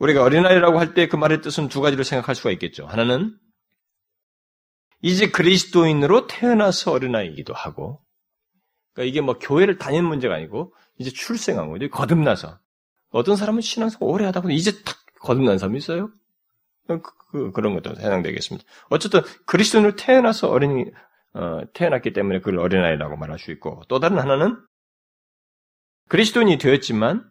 우리가 0.00 0.22
어린아이라고 0.22 0.78
할 0.78 0.94
때 0.94 1.08
그 1.08 1.16
말의 1.16 1.40
뜻은 1.40 1.68
두 1.68 1.80
가지로 1.80 2.02
생각할 2.02 2.34
수가 2.34 2.50
있겠죠. 2.50 2.86
하나는 2.86 3.36
이제 5.02 5.30
그리스도인으로 5.30 6.26
태어나서 6.26 6.90
어린아이이기도 6.90 7.54
하고, 7.54 8.02
그러니까 8.92 9.08
이게 9.10 9.20
뭐 9.20 9.38
교회를 9.38 9.78
다니는 9.78 10.04
문제가 10.04 10.34
아니고 10.34 10.74
이제 10.98 11.10
출생한 11.10 11.68
거죠. 11.70 11.88
거듭나서 11.88 12.58
어떤 13.10 13.36
사람은 13.36 13.60
신앙생활 13.60 14.08
오래 14.08 14.24
하다 14.26 14.42
보니 14.42 14.54
이제 14.54 14.82
탁 14.84 14.96
거듭난 15.20 15.58
사람이 15.58 15.78
있어요. 15.78 16.10
그, 16.86 17.00
그, 17.30 17.52
그런 17.52 17.74
것도 17.74 17.90
해당되겠습니다. 17.90 18.66
어쨌든 18.88 19.20
그리스도인으로 19.46 19.96
태어나서 19.96 20.48
어린이 20.50 20.86
어, 21.34 21.60
태어났기 21.74 22.12
때문에 22.12 22.40
그걸 22.40 22.58
어린아이라고 22.58 23.16
말할 23.16 23.38
수 23.38 23.50
있고 23.52 23.82
또 23.88 24.00
다른 24.00 24.18
하나는 24.18 24.56
그리스도인이 26.08 26.56
되었지만 26.58 27.28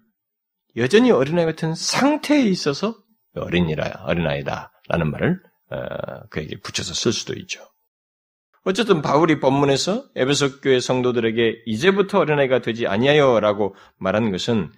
여전히 0.76 1.12
어린아이 1.12 1.46
같은 1.46 1.74
상태에 1.74 2.44
있어서 2.44 2.96
어린이라 3.36 4.04
어린아이다라는 4.04 5.12
말을 5.12 5.42
어, 5.72 6.28
그에게 6.30 6.60
붙여서 6.60 6.94
쓸 6.94 7.12
수도 7.12 7.34
있죠. 7.34 7.62
어쨌든 8.64 9.02
바울이 9.02 9.40
본문에서 9.40 10.10
에베소 10.16 10.60
교회 10.62 10.80
성도들에게 10.80 11.64
이제부터 11.66 12.20
어린아이가 12.20 12.60
되지 12.60 12.86
아니하여라고 12.86 13.76
말하는 13.98 14.32
것은 14.32 14.72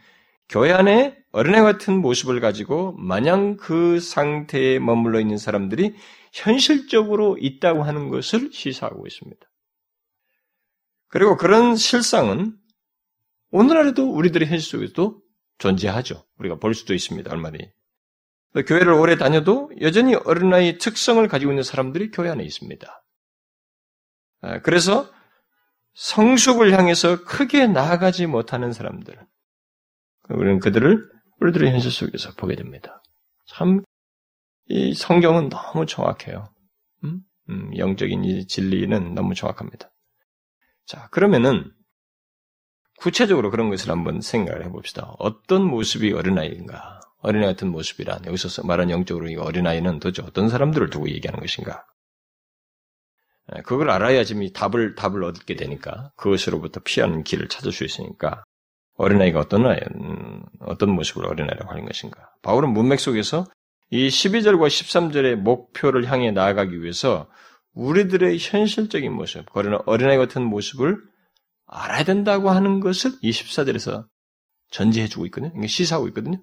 교회 0.50 0.72
안에 0.72 1.15
어린애 1.32 1.62
같은 1.62 2.01
모습을 2.01 2.39
가지고 2.39 2.94
마냥 2.94 3.56
그 3.56 4.00
상태에 4.00 4.79
머물러 4.79 5.20
있는 5.20 5.38
사람들이 5.38 5.96
현실적으로 6.34 7.38
있다고 7.39 7.84
하는 7.84 8.10
것을 8.10 8.50
시사하고 8.51 9.06
있습니다. 9.06 9.39
그리고 11.08 11.38
그런 11.38 11.75
실상은 11.75 12.56
오늘날에도 13.51 14.12
우리들의 14.12 14.48
현실 14.48 14.70
속에도 14.70 15.22
존재하죠. 15.60 16.25
우리가 16.38 16.56
볼 16.56 16.74
수도 16.74 16.94
있습니다. 16.94 17.32
얼마나. 17.32 17.58
교회를 18.65 18.94
오래 18.94 19.18
다녀도 19.18 19.72
여전히 19.82 20.15
어린아이 20.15 20.77
특성을 20.79 21.27
가지고 21.27 21.51
있는 21.51 21.63
사람들이 21.63 22.10
교회 22.12 22.29
안에 22.29 22.44
있습니다. 22.44 23.03
아, 24.41 24.62
그래서 24.62 25.12
성숙을 25.94 26.72
향해서 26.72 27.24
크게 27.25 27.68
나아가지 27.68 28.25
못하는 28.25 28.72
사람들, 28.72 29.20
우리는 30.29 30.59
그들을 30.59 31.09
우리들의 31.39 31.71
현실 31.71 31.91
속에서 31.91 32.33
보게 32.36 32.55
됩니다. 32.55 33.01
참, 33.48 33.83
이 34.67 34.93
성경은 34.93 35.50
너무 35.50 35.86
정확해요. 35.86 36.53
음? 37.03 37.21
음, 37.50 37.77
영적인 37.77 38.24
이 38.25 38.45
진리는 38.45 39.13
너무 39.15 39.33
정확합니다. 39.33 39.91
자, 40.86 41.07
그러면은, 41.09 41.71
구체적으로 42.98 43.50
그런 43.50 43.69
것을 43.69 43.89
한번 43.89 44.21
생각을 44.21 44.65
해봅시다. 44.65 45.13
어떤 45.19 45.63
모습이 45.63 46.12
어린아이인가? 46.12 47.00
어린아이 47.21 47.48
같은 47.48 47.69
모습이란 47.69 48.25
여기서 48.25 48.63
말하는 48.63 48.91
영적으로 48.91 49.29
이 49.29 49.36
어린아이는 49.36 50.00
도대체 50.00 50.21
어떤 50.21 50.50
사람들을 50.50 50.89
두고 50.89 51.09
얘기하는 51.09 51.39
것인가? 51.39 51.86
예, 53.55 53.62
그걸 53.62 53.89
알아야 53.89 54.24
지금 54.24 54.48
답을 54.51 54.95
답을 54.95 55.24
얻게 55.24 55.55
되니까 55.55 56.12
그것으로부터 56.15 56.81
피하는 56.83 57.24
길을 57.24 57.48
찾을 57.48 57.71
수 57.71 57.83
있으니까 57.83 58.43
어린아이가 59.00 59.39
어떤 59.39 59.65
아이, 59.65 59.79
음, 59.96 60.44
어떤 60.60 60.89
모습으로 60.91 61.29
어린아이라고 61.29 61.72
하는 61.72 61.86
것인가? 61.86 62.32
바울은 62.41 62.72
문맥 62.72 63.00
속에서 63.00 63.46
이 63.91 64.10
12절과 64.10 64.68
13절의 64.68 65.36
목표를 65.36 66.12
향해 66.12 66.32
나아가기 66.32 66.82
위해서 66.82 67.29
우리들의 67.74 68.38
현실적인 68.38 69.13
모습, 69.13 69.46
어린아이 69.56 70.18
같은 70.18 70.44
모습을 70.44 70.98
알아야 71.65 72.03
된다고 72.03 72.50
하는 72.50 72.82
것을 72.82 73.12
24절에서 73.24 74.06
전제해주고 74.72 75.25
있거든요. 75.27 75.65
시사하고 75.65 76.10
있거든요. 76.10 76.41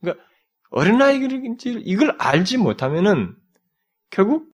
그러니까 0.00 0.24
어린아이를 0.70 1.42
이걸 1.84 2.16
알지 2.18 2.58
못하면은 2.58 3.36
결국 4.10 4.50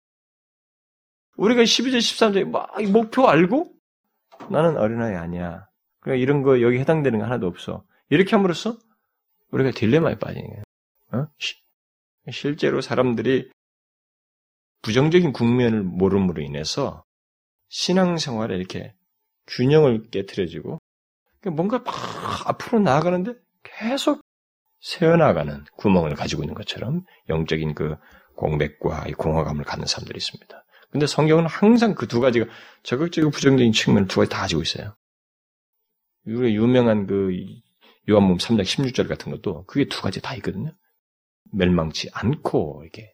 우리가 1.35 1.63
12절, 1.63 1.97
13절에 1.97 2.49
막 2.49 2.81
목표 2.91 3.27
알고 3.27 3.73
나는 4.49 4.77
어린아이 4.77 5.15
아니야. 5.15 5.67
그러니까 6.05 6.21
이런 6.21 6.43
거 6.43 6.61
여기 6.61 6.77
해당되는 6.77 7.17
거 7.17 7.25
하나도 7.25 7.47
없어. 7.47 7.83
이렇게 8.09 8.35
함으로써 8.35 8.77
우리가 9.49 9.71
딜레마에 9.71 10.19
빠지는 10.19 10.47
거예요. 10.47 10.63
어? 11.13 11.27
실제로 12.31 12.79
사람들이 12.79 13.49
부정적인 14.83 15.33
국면을 15.33 15.81
모름으로 15.81 16.43
인해서 16.43 17.03
신앙생활에 17.69 18.55
이렇게 18.55 18.93
균형을 19.47 20.11
깨뜨려지고 20.11 20.77
뭔가 21.51 21.79
막 21.79 21.95
앞으로 22.49 22.79
나아가는데 22.81 23.33
계속 23.63 24.21
새어나가는 24.81 25.65
구멍을 25.77 26.13
가지고 26.13 26.43
있는 26.43 26.53
것처럼 26.53 27.03
영적인 27.29 27.73
그 27.73 27.95
공백과 28.35 29.05
공허감을 29.17 29.63
갖는 29.65 29.87
사람들이 29.87 30.17
있습니다. 30.17 30.65
근데 30.91 31.07
성경은 31.07 31.47
항상 31.47 31.95
그 31.95 32.05
두 32.05 32.19
가지가 32.19 32.45
적극적이고 32.83 33.31
부정적인 33.31 33.71
측면을 33.71 34.07
두 34.07 34.19
가지 34.19 34.29
다 34.29 34.41
가지고 34.41 34.61
있어요. 34.61 34.95
유명한 36.27 37.07
그 37.07 37.31
요한복음 38.09 38.37
3장 38.37 38.61
16절 38.63 39.07
같은 39.07 39.31
것도 39.31 39.65
그게 39.65 39.85
두 39.87 40.01
가지 40.01 40.21
다 40.21 40.35
있거든요. 40.35 40.71
멸망치 41.51 42.09
않고 42.13 42.83
이게 42.87 43.13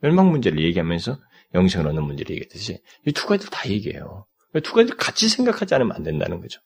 멸망 0.00 0.30
문제를 0.30 0.62
얘기하면서 0.62 1.18
영생을 1.54 1.88
얻는 1.88 2.02
문제를 2.04 2.30
얘기했듯이 2.32 2.80
이 3.06 3.12
두 3.12 3.26
가지를 3.26 3.50
다 3.50 3.68
얘기해요. 3.68 4.26
두 4.62 4.72
가지를 4.74 4.96
같이 4.96 5.28
생각하지 5.28 5.74
않으면 5.74 5.96
안 5.96 6.02
된다는 6.02 6.40
거죠. 6.40 6.60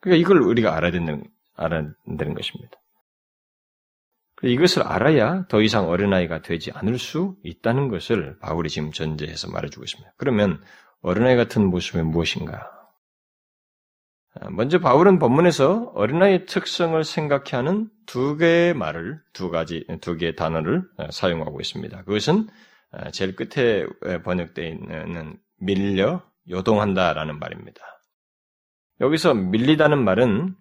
그러니까 0.00 0.20
이걸 0.20 0.42
우리가 0.42 0.76
알아야 0.76 0.90
되는 0.92 1.24
알아야 1.54 1.90
되는 2.18 2.34
것입니다. 2.34 2.72
이것을 4.42 4.82
알아야 4.82 5.46
더 5.46 5.62
이상 5.62 5.88
어린아이가 5.88 6.42
되지 6.42 6.70
않을 6.72 6.98
수 6.98 7.36
있다는 7.44 7.88
것을 7.88 8.38
바울이 8.40 8.68
지금 8.68 8.92
전제해서 8.92 9.50
말해주고 9.50 9.84
있습니다. 9.84 10.14
그러면 10.18 10.62
어린아이 11.00 11.36
같은 11.36 11.66
모습이 11.70 12.02
무엇인가? 12.02 12.70
먼저 14.50 14.80
바울은 14.80 15.18
본문에서 15.18 15.92
어린아이의 15.94 16.46
특성을 16.46 17.02
생각해 17.04 17.50
하는 17.52 17.88
두 18.06 18.36
개의 18.36 18.74
말을, 18.74 19.20
두 19.32 19.48
가지, 19.48 19.86
두 20.00 20.16
개의 20.16 20.34
단어를 20.34 20.82
사용하고 21.10 21.60
있습니다. 21.60 22.02
그것은 22.02 22.48
제일 23.12 23.36
끝에 23.36 23.86
번역되어 24.24 24.68
있는 24.68 25.38
밀려 25.58 26.22
요동한다 26.50 27.12
라는 27.12 27.38
말입니다. 27.38 27.80
여기서 29.00 29.34
밀리다는 29.34 30.02
말은 30.04 30.56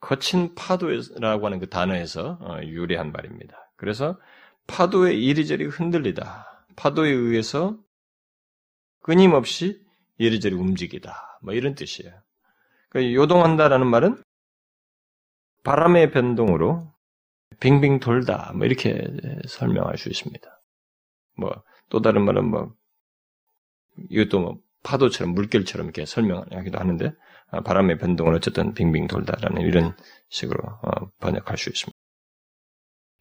거친 0.00 0.54
파도라고 0.54 1.46
하는 1.46 1.58
그 1.58 1.68
단어에서 1.68 2.38
어, 2.40 2.60
유래한 2.62 3.12
말입니다. 3.12 3.72
그래서 3.76 4.18
파도에 4.66 5.14
이리저리 5.14 5.64
흔들리다. 5.64 6.66
파도에 6.76 7.10
의해서 7.10 7.78
끊임없이 9.00 9.80
이리저리 10.18 10.54
움직이다. 10.54 11.40
뭐 11.42 11.54
이런 11.54 11.74
뜻이에요. 11.74 12.12
그러니까 12.96 13.14
요동한다라는 13.14 13.86
말은 13.86 14.22
바람의 15.64 16.12
변동으로 16.12 16.92
빙빙 17.60 18.00
돌다. 18.00 18.52
뭐 18.54 18.66
이렇게 18.66 19.06
설명할 19.46 19.98
수 19.98 20.08
있습니다. 20.08 20.62
뭐 21.38 21.64
또 21.88 22.00
다른 22.00 22.24
말은 22.24 22.48
뭐 22.48 22.74
이것도 24.10 24.40
뭐 24.40 24.58
파도처럼 24.82 25.34
물결처럼 25.34 25.86
이렇게 25.86 26.04
설명하기도 26.04 26.78
하는데 26.78 27.12
아, 27.50 27.60
바람의 27.60 27.98
변동을 27.98 28.34
어쨌든 28.34 28.74
빙빙 28.74 29.06
돌다라는 29.06 29.62
이런 29.62 29.96
식으로 30.28 30.58
어, 30.64 31.10
번역할 31.20 31.56
수 31.56 31.70
있습니다. 31.70 31.96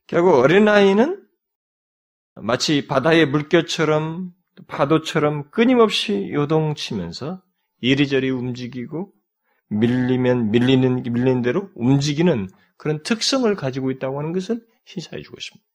결국 0.07 0.35
어린아이는 0.35 1.23
마치 2.35 2.87
바다의 2.87 3.27
물결처럼 3.27 4.31
파도처럼 4.67 5.49
끊임없이 5.51 6.29
요동치면서 6.31 7.41
이리저리 7.81 8.29
움직이고 8.29 9.11
밀리면 9.69 10.51
밀리는 10.51 11.03
밀리는 11.03 11.41
대로 11.41 11.69
움직이는 11.75 12.49
그런 12.77 13.01
특성을 13.03 13.53
가지고 13.55 13.91
있다고 13.91 14.19
하는 14.19 14.31
것을 14.31 14.65
시사해 14.85 15.21
주고 15.23 15.37
있습니다. 15.37 15.65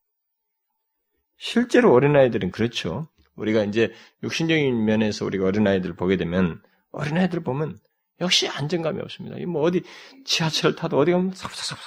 실제로 1.39 1.93
어린아이들은 1.93 2.51
그렇죠. 2.51 3.09
우리가 3.35 3.65
이제 3.65 3.93
육신적인 4.23 4.85
면에서 4.85 5.25
우리가 5.25 5.47
어린아이들을 5.47 5.97
보게 5.97 6.17
되면 6.17 6.63
어린아이들 6.93 7.43
보면 7.43 7.79
역시 8.21 8.49
안정감이 8.49 9.01
없습니다. 9.01 9.37
뭐 9.47 9.63
어디 9.63 9.83
지하철 10.25 10.77
타도 10.77 10.99
어디 10.99 11.11
가면 11.13 11.33
사부사부사부 11.33 11.81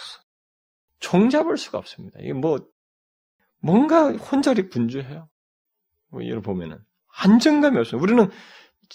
종잡을 1.00 1.58
수가 1.58 1.78
없습니다. 1.78 2.20
이게 2.20 2.34
뭐 2.34 2.66
뭔가 3.60 4.12
혼자리 4.12 4.70
분주해요. 4.70 5.30
뭐 6.10 6.22
이를 6.22 6.42
보면은 6.42 6.80
안정감이 7.16 7.78
없어요. 7.78 8.02
우리는 8.02 8.30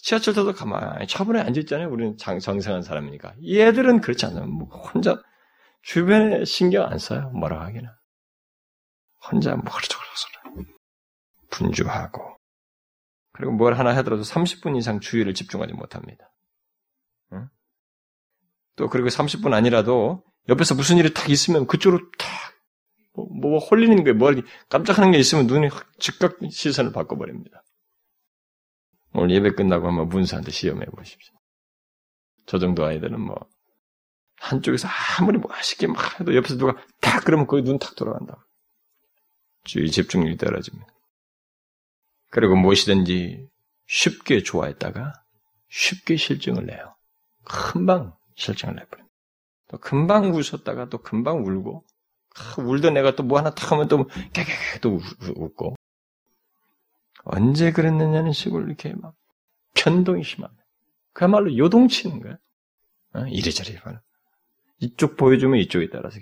지하철 0.02 0.34
타도 0.34 0.52
가만히 0.52 1.06
차분히 1.06 1.40
앉아 1.40 1.60
있잖아요. 1.60 1.88
우리는 1.90 2.16
장, 2.16 2.38
정상한 2.38 2.82
사람이니까. 2.82 3.34
얘들은 3.46 4.00
그렇지 4.00 4.26
않아요. 4.26 4.46
뭐 4.46 4.68
혼자 4.68 5.20
주변에 5.82 6.44
신경 6.44 6.86
안 6.86 6.98
써요. 6.98 7.30
뭐라 7.30 7.60
하기는. 7.66 7.88
혼자 9.30 9.56
머리저리서 9.56 10.28
분주하고 11.50 12.36
그리고 13.32 13.52
뭘 13.52 13.74
하나 13.74 13.94
하더라도 13.96 14.22
30분 14.22 14.76
이상 14.76 15.00
주의를 15.00 15.34
집중하지 15.34 15.72
못합니다. 15.74 16.32
응? 17.32 17.48
또 18.76 18.88
그리고 18.88 19.08
30분 19.08 19.52
아니라도 19.54 20.24
옆에서 20.48 20.74
무슨 20.74 20.96
일이 20.96 21.12
탁 21.12 21.30
있으면 21.30 21.66
그쪽으로 21.66 22.10
탁 22.18 22.28
뭐, 23.14 23.26
뭐 23.30 23.58
홀리는 23.58 24.04
거에 24.04 24.12
뭐 24.12 24.32
깜짝하는 24.68 25.10
게 25.10 25.18
있으면 25.18 25.46
눈이 25.46 25.68
즉각 25.98 26.38
시선을 26.50 26.92
바꿔버립니다. 26.92 27.62
오늘 29.12 29.34
예배 29.36 29.52
끝나고 29.52 29.86
한번 29.88 30.08
문사한테 30.08 30.50
시험해 30.50 30.86
보십시오. 30.86 31.34
저 32.46 32.58
정도 32.58 32.84
아이들은 32.84 33.20
뭐 33.20 33.36
한쪽에서 34.36 34.88
아무리 35.18 35.38
멋있게 35.38 35.86
뭐막 35.86 36.20
해도 36.20 36.34
옆에서 36.34 36.56
누가 36.56 36.74
탁 37.00 37.24
그러면 37.24 37.46
거기 37.46 37.62
눈탁 37.62 37.96
돌아간다. 37.96 38.46
주의 39.64 39.90
집중력이 39.90 40.36
떨어집니다. 40.36 40.86
그리고 42.30 42.56
무엇이든지 42.56 43.48
쉽게 43.86 44.42
좋아했다가 44.42 45.12
쉽게 45.68 46.16
실증을 46.16 46.66
내요. 46.66 46.94
금방 47.44 48.14
실증을 48.36 48.74
내버립니다. 48.76 49.14
또 49.68 49.78
금방 49.78 50.30
웃었다가 50.32 50.88
또 50.88 50.98
금방 50.98 51.44
울고 51.44 51.84
아, 52.36 52.60
울던 52.62 52.96
애가 52.96 53.16
또 53.16 53.24
뭐 53.24 53.38
하나 53.38 53.50
탁 53.50 53.72
하면 53.72 53.88
또 53.88 54.06
깨깨깨 54.32 54.80
또 54.80 55.00
웃고 55.36 55.74
언제 57.24 57.72
그랬느냐는 57.72 58.32
식으로 58.32 58.66
이렇게 58.66 58.94
막 58.94 59.14
편동이 59.74 60.24
심합니다. 60.24 60.64
그야말로 61.12 61.56
요동치는 61.56 62.20
거야. 62.20 62.38
어? 63.14 63.26
이래저래 63.28 63.78
말 63.84 64.00
이쪽 64.80 65.16
보여주면 65.16 65.58
이쪽에 65.60 65.88
따라서 65.90 66.18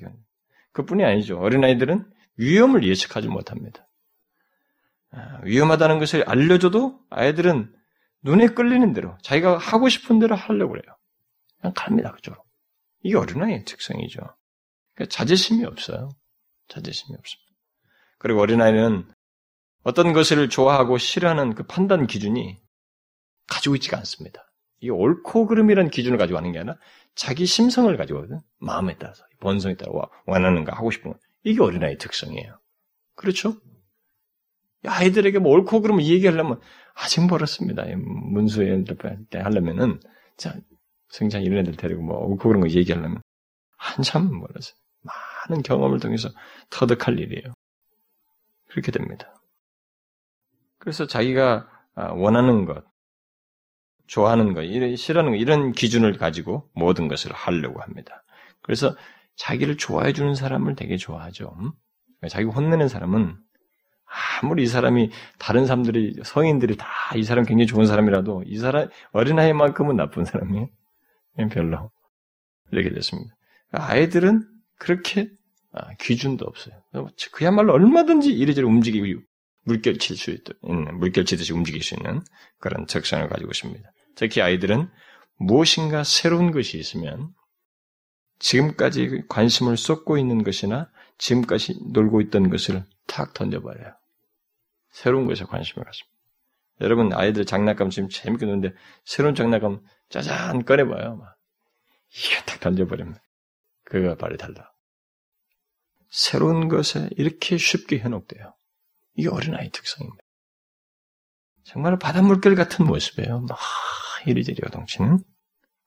그뿐이 0.73 1.05
아니죠. 1.05 1.39
어린아이들은 1.39 2.11
위험을 2.37 2.87
예측하지 2.87 3.29
못합니다. 3.29 3.87
아, 5.11 5.41
위험하다는 5.45 5.99
것을 5.99 6.25
알려줘도 6.29 7.01
아이들은 7.11 7.75
눈에 8.23 8.49
끌리는 8.49 8.93
대로 8.93 9.17
자기가 9.23 9.57
하고 9.57 9.89
싶은 9.89 10.19
대로 10.19 10.35
하려고 10.35 10.73
그래요. 10.73 10.97
그냥 11.61 11.73
갑니다 11.75 12.13
그쪽으로. 12.13 12.43
이게 13.03 13.17
어린아이의 13.17 13.65
특성이죠. 13.65 14.21
그러니까 14.95 15.15
자제심이 15.15 15.65
없어요. 15.65 16.11
자제심이 16.69 17.17
없습니다. 17.17 17.53
그리고 18.19 18.41
어린아이는 18.41 19.09
어떤 19.87 20.13
것을 20.13 20.49
좋아하고 20.49 20.99
싫어하는 20.99 21.55
그 21.55 21.63
판단 21.63 22.09
기준이 22.09 22.59
가지고 23.47 23.77
있지가 23.77 23.97
않습니다. 23.99 24.51
이 24.81 24.91
옳고 24.91 25.47
그름이라는 25.47 25.93
기준을 25.93 26.19
가지고 26.19 26.39
하는 26.39 26.51
게 26.51 26.59
아니라 26.59 26.77
자기 27.15 27.47
심성을 27.47 27.97
가지고 27.97 28.19
하거든. 28.19 28.41
마음에 28.59 28.97
따라서, 28.99 29.25
본성에 29.39 29.77
따라 29.77 29.93
원하는가 30.27 30.77
하고 30.77 30.91
싶은 30.91 31.13
거. 31.13 31.19
이게 31.45 31.63
어린아이의 31.63 31.99
특성이에요. 31.99 32.59
그렇죠? 33.15 33.55
아이들에게 34.85 35.39
뭐 35.39 35.53
옳고 35.53 35.81
그러면 35.83 36.05
얘기하려면 36.05 36.61
아직 36.95 37.25
멀었습니다. 37.25 37.85
문수에 37.97 38.83
때 39.31 39.39
하려면은 39.39 40.01
자 40.37 40.57
성장 41.11 41.45
이런 41.45 41.61
애들 41.61 41.77
데리고 41.77 42.03
뭐 42.03 42.37
그런 42.39 42.61
거 42.61 42.69
얘기하려면 42.69 43.23
한참 43.77 44.33
멀어서 44.33 44.75
많은 45.49 45.63
경험을 45.63 46.01
통해서 46.01 46.29
터득할 46.71 47.21
일이에요. 47.21 47.55
그렇게 48.69 48.91
됩니다. 48.91 49.36
그래서 50.87 51.05
자기가 51.05 51.69
아, 51.97 52.13
원하는 52.13 52.65
것, 52.65 52.85
좋아하는 54.07 54.55
것, 54.55 54.63
싫어하는 54.97 55.33
것, 55.33 55.37
이런 55.39 55.73
기준을 55.73 56.17
가지고 56.17 56.71
모든 56.77 57.09
것을 57.09 57.33
하려고 57.33 57.81
합니다. 57.81 58.23
그래서 58.63 58.95
자기를 59.35 59.79
좋아해 59.79 60.13
주는 60.13 60.37
사람을 60.37 60.77
되게 60.77 60.97
좋아하죠. 60.97 61.57
음? 61.59 61.73
자기 62.29 62.45
혼내는 62.45 62.87
사람은 62.87 63.37
아무리 64.41 64.63
이 64.63 64.67
사람이 64.69 65.11
다른 65.41 65.67
사람들이 65.67 66.21
성인들이 66.23 66.77
다 66.77 66.87
이 67.17 67.25
사람 67.25 67.45
굉장히 67.45 67.67
좋은 67.67 67.85
사람이라도 67.87 68.45
이 68.47 68.57
사람 68.59 68.89
어린아이만큼은 69.11 69.97
나쁜 69.97 70.25
사람이에요. 70.25 70.69
별로 71.51 71.91
이렇게 72.71 72.95
됐습니다. 72.95 73.35
아이들은 73.73 74.45
그렇게 74.79 75.31
아, 75.73 75.95
기준도 75.99 76.45
없어요. 76.45 76.81
그야말로 77.33 77.73
얼마든지 77.73 78.33
이리저리 78.33 78.65
움직이고 78.65 79.21
물결칠 79.67 80.17
수 80.17 80.31
있는 80.31 80.99
물결치듯이 80.99 81.53
움직일 81.53 81.83
수 81.83 81.95
있는 81.95 82.23
그런 82.59 82.87
특성을 82.87 83.29
가지고 83.29 83.51
있습니다. 83.51 83.93
특히 84.15 84.41
아이들은 84.41 84.89
무엇인가 85.39 86.05
새로운 86.05 86.53
것이 86.53 86.79
있으면 86.79 87.35
지금까지 88.39 89.25
관심을 89.29 89.77
쏟고 89.77 90.19
있는 90.19 90.45
것이나 90.45 90.91
지금까지 91.19 91.79
놀고 91.93 92.21
있던 92.23 92.49
것을 92.49 92.85
탁 93.07 93.35
던져버려요. 93.35 93.95
새로운 94.91 95.27
것에 95.27 95.45
관심을 95.45 95.85
갖습니다. 95.85 96.17
여러분 96.81 97.13
아이들 97.13 97.45
장난감 97.45 97.91
지금 97.91 98.09
재밌게 98.09 98.47
노는데 98.47 98.75
새로운 99.05 99.35
장난감 99.35 99.81
짜잔 100.09 100.65
꺼내봐요. 100.65 101.17
막. 101.17 101.37
이게 102.11 102.37
딱 102.47 102.61
던져버립니다. 102.61 103.21
그가 103.85 104.17
발이 104.17 104.37
달라. 104.37 104.73
새로운 106.09 106.69
것에 106.69 107.09
이렇게 107.17 107.57
쉽게 107.57 107.99
현혹돼요. 107.99 108.56
이게 109.17 109.29
어린아이 109.29 109.71
특성입니다. 109.71 110.23
정말 111.65 111.99
바닷물결 111.99 112.55
같은 112.55 112.87
모습이에요. 112.87 113.41
막 113.41 113.59
이리저리 114.27 114.59
요동치는 114.65 115.19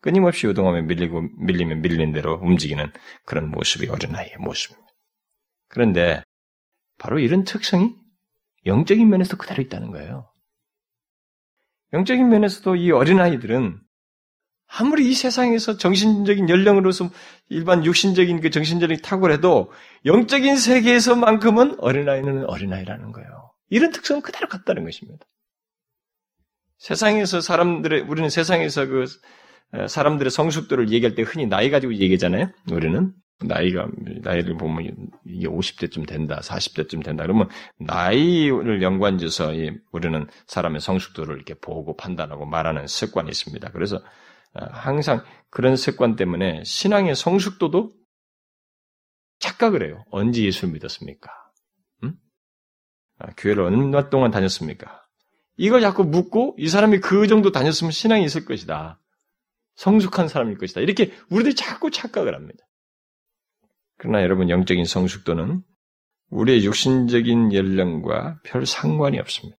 끊임없이 0.01 0.47
요동하면 0.47 0.87
밀리고 0.87 1.21
밀리면 1.37 1.81
밀린 1.81 2.11
대로 2.11 2.39
움직이는 2.41 2.91
그런 3.25 3.49
모습이 3.49 3.87
어린아이의 3.87 4.37
모습입니다. 4.39 4.89
그런데 5.67 6.23
바로 6.97 7.19
이런 7.19 7.43
특성이 7.43 7.95
영적인 8.65 9.07
면에서 9.09 9.37
그대로 9.37 9.61
있다는 9.61 9.91
거예요. 9.91 10.31
영적인 11.93 12.27
면에서도 12.29 12.75
이 12.75 12.91
어린아이들은 12.91 13.81
아무리 14.71 15.09
이 15.09 15.13
세상에서 15.13 15.77
정신적인 15.77 16.47
연령으로서 16.47 17.09
일반 17.49 17.83
육신적인 17.83 18.39
그 18.39 18.51
정신적인 18.51 19.01
탁월해도 19.01 19.71
영적인 20.05 20.57
세계에서만큼은 20.57 21.77
어린아이는 21.79 22.45
어린아이라는 22.45 23.11
거예요. 23.11 23.51
이런 23.69 23.91
특성은 23.91 24.21
그대로 24.21 24.47
같다는 24.47 24.83
것입니다. 24.83 25.25
세상에서 26.77 27.41
사람들의, 27.41 28.01
우리는 28.01 28.29
세상에서 28.29 28.85
그 28.85 29.05
사람들의 29.87 30.29
성숙도를 30.29 30.91
얘기할 30.91 31.15
때 31.15 31.23
흔히 31.23 31.47
나이 31.47 31.69
가지고 31.71 31.95
얘기하잖아요. 31.95 32.51
우리는. 32.71 33.11
나이가, 33.41 33.87
나이를 34.21 34.57
보면 34.57 34.97
이게 35.25 35.47
50대쯤 35.47 36.05
된다, 36.05 36.41
40대쯤 36.43 37.03
된다. 37.03 37.23
그러면 37.23 37.47
나이를 37.77 38.81
연관지어서 38.81 39.53
우리는 39.93 40.27
사람의 40.47 40.81
성숙도를 40.81 41.37
이렇게 41.37 41.53
보고 41.53 41.95
판단하고 41.95 42.45
말하는 42.45 42.85
습관이 42.85 43.29
있습니다. 43.29 43.71
그래서 43.71 43.95
어, 43.95 44.01
항상 44.53 45.23
그런 45.49 45.75
습관 45.75 46.15
때문에 46.15 46.63
신앙의 46.63 47.15
성숙도도 47.15 47.93
착각을 49.39 49.85
해요. 49.85 50.03
언제 50.11 50.43
예수를 50.43 50.73
믿었습니까? 50.73 51.31
음? 52.03 52.15
교회를 53.37 53.63
얼마 53.63 54.09
동안 54.09 54.31
다녔습니까? 54.31 55.01
이걸 55.57 55.81
자꾸 55.81 56.03
묻고 56.03 56.55
이 56.57 56.67
사람이 56.67 56.99
그 56.99 57.27
정도 57.27 57.51
다녔으면 57.51 57.91
신앙이 57.91 58.23
있을 58.25 58.45
것이다. 58.45 58.99
성숙한 59.75 60.27
사람일 60.27 60.57
것이다. 60.57 60.81
이렇게 60.81 61.13
우리들이 61.29 61.55
자꾸 61.55 61.89
착각을 61.91 62.35
합니다. 62.35 62.65
그러나 63.97 64.21
여러분 64.21 64.49
영적인 64.49 64.85
성숙도는 64.85 65.61
우리의 66.29 66.65
육신적인 66.65 67.53
연령과 67.53 68.39
별 68.43 68.65
상관이 68.65 69.19
없습니다. 69.19 69.57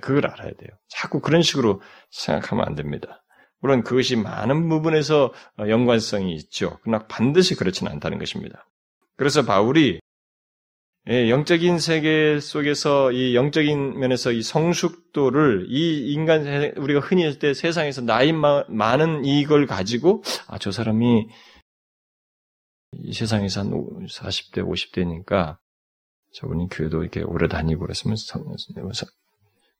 그걸 0.00 0.26
알아야 0.26 0.52
돼요. 0.52 0.70
자꾸 0.88 1.20
그런 1.20 1.42
식으로 1.42 1.82
생각하면 2.10 2.64
안 2.66 2.74
됩니다. 2.74 3.23
물론 3.64 3.82
그것이 3.82 4.14
많은 4.16 4.68
부분에서 4.68 5.32
어, 5.58 5.68
연관성이 5.70 6.34
있죠. 6.34 6.78
그러나 6.82 7.06
반드시 7.06 7.54
그렇지는 7.54 7.90
않다는 7.92 8.18
것입니다. 8.18 8.68
그래서 9.16 9.42
바울이 9.46 10.00
예, 11.08 11.30
영적인 11.30 11.78
세계 11.78 12.40
속에서 12.40 13.10
이 13.12 13.34
영적인 13.34 13.98
면에서 13.98 14.32
이 14.32 14.42
성숙도를 14.42 15.68
이 15.70 16.12
인간 16.12 16.44
우리가 16.76 17.00
흔히 17.00 17.22
할 17.24 17.38
때 17.38 17.54
세상에서 17.54 18.02
나이 18.02 18.32
많은 18.34 19.24
이걸 19.24 19.64
가지고 19.66 20.22
아 20.46 20.58
저 20.58 20.70
사람이 20.70 21.26
이 22.92 23.12
세상에서 23.14 23.60
한 23.60 23.70
40대 23.70 24.58
50대니까 24.58 25.56
저분이 26.34 26.68
교회도 26.70 27.00
이렇게 27.00 27.22
오래 27.22 27.48
다니고 27.48 27.80
그랬으면 27.80 28.16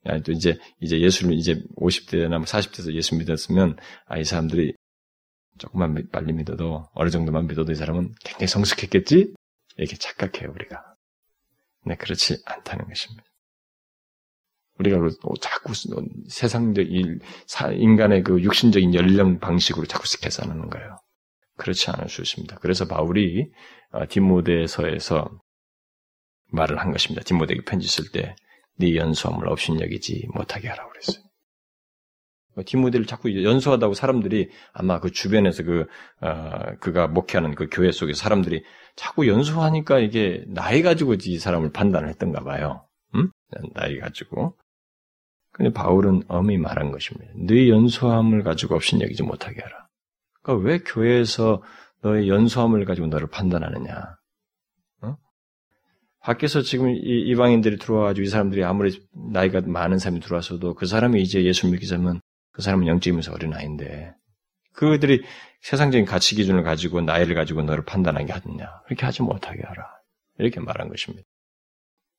아니 0.05 0.23
또 0.23 0.33
이제 0.33 0.59
이제 0.81 1.01
예수를 1.01 1.35
이제 1.35 1.63
50대나 1.77 2.45
40대에서 2.45 2.85
뭐 2.85 2.95
예수 2.95 3.17
믿었으면 3.17 3.77
아 4.07 4.19
이 4.19 4.25
사람들이 4.25 4.75
조금만 5.59 6.09
빨리 6.11 6.33
믿어도 6.33 6.89
어느 6.95 7.11
정도만 7.11 7.47
믿어도 7.47 7.73
이 7.73 7.75
사람은 7.75 8.15
굉장히 8.25 8.49
성숙했겠지 8.49 9.33
이렇게 9.77 9.97
착각해요 9.97 10.51
우리가. 10.53 10.83
네 11.87 11.97
그렇지 11.97 12.43
않다는 12.47 12.87
것입니다. 12.89 13.25
우리가 14.79 14.99
자꾸 15.41 15.73
세상적 16.29 16.87
인간의 16.91 18.25
그 18.25 18.43
육신적인 18.43 18.95
연령 18.95 19.39
방식으로 19.39 19.87
자꾸 19.87 20.05
계산하는 20.21 20.69
거예요. 20.69 20.99
그렇지 21.57 21.91
않을 21.91 22.09
수 22.09 22.23
있습니다. 22.23 22.57
그래서 22.57 22.87
바울이 22.87 23.53
어, 23.93 24.07
디모데서에서 24.09 25.31
말을 26.51 26.81
한 26.81 26.91
것입니다. 26.91 27.23
디모데에게 27.23 27.63
편지 27.65 27.87
쓸 27.87 28.11
때 28.11 28.35
네 28.77 28.97
연수함을 28.97 29.49
없신여기지 29.49 30.29
못하게 30.35 30.69
하라고 30.69 30.91
그랬어요. 30.91 31.25
디모데를 32.63 33.07
자꾸 33.07 33.43
연수하다고 33.43 33.95
사람들이 33.95 34.49
아마 34.73 35.01
그 35.01 35.11
주변에서 35.11 35.65
그 35.65 35.87
어, 36.21 36.77
그가 36.81 37.09
목회하는 37.09 37.55
그 37.55 37.69
교회 37.71 37.91
속에 37.91 38.13
사람들이 38.15 38.63
자꾸 38.95 39.27
연수하니까 39.27 39.99
이게 39.99 40.45
나이 40.47 40.83
가지고 40.83 41.15
이 41.15 41.39
사람을 41.39 41.73
판단을 41.73 42.09
했던가 42.11 42.45
봐요. 42.45 42.87
음? 43.15 43.31
나이 43.75 43.99
가지고. 43.99 44.57
근데 45.51 45.73
바울은 45.73 46.23
엄히 46.29 46.59
말한 46.59 46.91
것입니다. 46.91 47.33
네 47.37 47.69
연수함을 47.69 48.43
가지고 48.43 48.75
없인 48.75 49.01
여기지 49.01 49.23
못하게 49.23 49.61
하라. 49.61 49.89
그러니까 50.43 50.69
왜 50.69 50.79
교회에서 50.81 51.63
너의 52.03 52.29
연수함을 52.29 52.85
가지고 52.85 53.07
너를 53.07 53.29
판단하느냐? 53.29 54.17
밖에서 56.25 56.63
지금 56.63 56.89
이 56.89 57.21
이방인들이 57.29 57.77
들어와가지고 57.77 58.25
이 58.25 58.29
사람들이 58.29 58.65
아무리 58.65 59.07
나이가 59.13 59.61
많은 59.61 59.99
사람이 59.99 60.21
들어와서도 60.21 60.75
그 60.75 60.87
사람이 60.87 61.21
이제 61.21 61.45
예수 61.45 61.71
믿기 61.71 61.87
전면 61.87 62.21
그 62.53 62.63
사람은 62.63 62.87
영적이면서 62.87 63.33
어린아이인데 63.33 64.15
그들이 64.73 65.23
세상적인 65.61 66.07
가치 66.07 66.35
기준을 66.35 66.63
가지고 66.63 67.03
나이를 67.03 67.35
가지고 67.35 67.63
너를 67.63 67.85
판단하게 67.85 68.33
하느냐 68.33 68.71
그렇게 68.87 69.05
하지 69.05 69.23
못하게 69.23 69.63
하라 69.65 69.87
이렇게 70.39 70.61
말한 70.61 70.89
것입니다. 70.89 71.29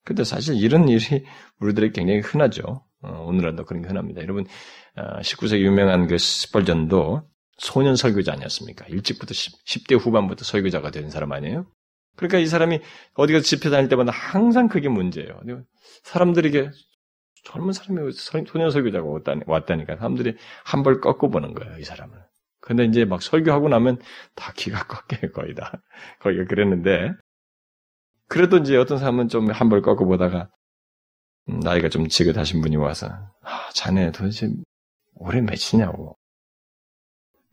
근데 0.04 0.24
사실 0.24 0.56
이런 0.56 0.88
일이 0.88 1.26
우리들에게 1.60 1.94
굉장히 1.94 2.20
흔하죠. 2.20 2.86
어, 3.02 3.24
오늘날도 3.24 3.66
그런 3.66 3.82
게 3.82 3.88
흔합니다. 3.88 4.22
여러분 4.22 4.46
19세기 4.96 5.56
어, 5.56 5.66
유명한 5.66 6.06
그 6.06 6.20
스펄전도 6.20 7.28
소년 7.58 7.96
설교자 7.96 8.34
아니었습니까? 8.34 8.86
일찍부터 8.88 9.34
10, 9.34 9.88
대 9.88 9.96
후반부터 9.96 10.44
설교자가 10.46 10.92
된 10.92 11.10
사람 11.10 11.32
아니에요? 11.32 11.66
그러니까 12.16 12.40
이 12.40 12.48
사람이 12.48 12.80
어디 13.16 13.34
가서 13.34 13.44
집회 13.44 13.70
다닐 13.70 13.90
때마다 13.90 14.12
항상 14.12 14.68
그게 14.68 14.90
문제예요. 14.90 15.40
사람들에게 16.04 16.72
젊은 17.44 17.74
사람이 17.74 18.12
소년 18.14 18.72
설교자가 18.72 19.06
왔다니까 19.46 19.98
사람들이 19.98 20.36
한 20.64 20.84
벌 20.84 21.02
꺾고 21.02 21.30
보는 21.30 21.54
거예요, 21.54 21.78
이 21.78 21.84
사람을. 21.84 22.18
근데 22.62 22.86
이제 22.86 23.06
막 23.06 23.22
설교하고 23.22 23.70
나면 23.70 24.00
다 24.36 24.52
기가 24.56 24.86
꺾여요, 24.88 25.32
거의 25.34 25.54
다. 25.56 25.82
거기가 26.22 26.46
그랬는데. 26.46 27.12
그래도 28.28 28.58
이제 28.58 28.76
어떤 28.78 28.98
사람은 28.98 29.28
좀 29.30 29.52
한 29.52 29.70
벌 29.70 29.82
꺾고 29.82 30.06
보다가 30.08 30.50
음, 31.50 31.60
나이가 31.60 31.90
좀 31.90 32.08
지긋하신 32.08 32.62
분이 32.62 32.76
와서 32.78 33.08
아, 33.44 33.70
자네 33.74 34.12
도대체 34.12 34.50
올해 35.16 35.42
몇이냐고. 35.42 36.18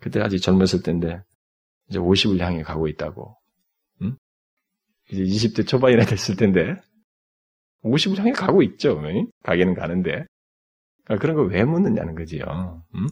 그때 0.01 0.21
아직 0.21 0.41
젊었을 0.41 0.83
때인데 0.83 1.23
이제 1.89 1.99
50을 1.99 2.39
향해 2.41 2.63
가고 2.63 2.89
있다고. 2.89 3.37
이제 5.13 5.23
20대 5.25 5.67
초반이나 5.67 6.05
됐을 6.05 6.37
텐데 6.37 6.77
50을 7.85 8.19
향해 8.19 8.33
가고 8.33 8.63
있죠. 8.63 9.01
가게는 9.43 9.75
가는데 9.75 10.25
그러니까 11.05 11.21
그런 11.21 11.37
걸왜 11.37 11.65
묻느냐는 11.65 12.15
거지요. 12.15 12.83
음? 12.95 13.09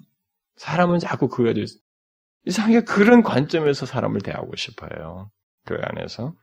사람은 0.57 0.99
자꾸 0.99 1.29
그거 1.29 1.45
가지고 1.45 1.67
이상하게 2.47 2.85
그런 2.85 3.23
관점에서 3.23 3.87
사람을 3.87 4.21
대하고 4.21 4.57
싶어요. 4.57 5.31
그 5.67 5.77
안에서. 5.81 6.35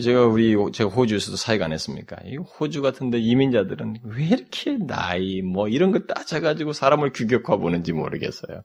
제가 0.00 0.26
우리 0.26 0.56
제가 0.72 0.88
호주에서도 0.90 1.36
사회가 1.36 1.66
안 1.66 1.72
했습니까? 1.72 2.16
이 2.24 2.36
호주 2.36 2.80
같은데 2.80 3.18
이민자들은 3.18 4.00
왜 4.04 4.26
이렇게 4.26 4.78
나이 4.78 5.42
뭐 5.42 5.68
이런 5.68 5.92
거 5.92 6.00
따져가지고 6.00 6.72
사람을 6.72 7.12
규격화 7.12 7.56
보는지 7.56 7.92
모르겠어요. 7.92 8.62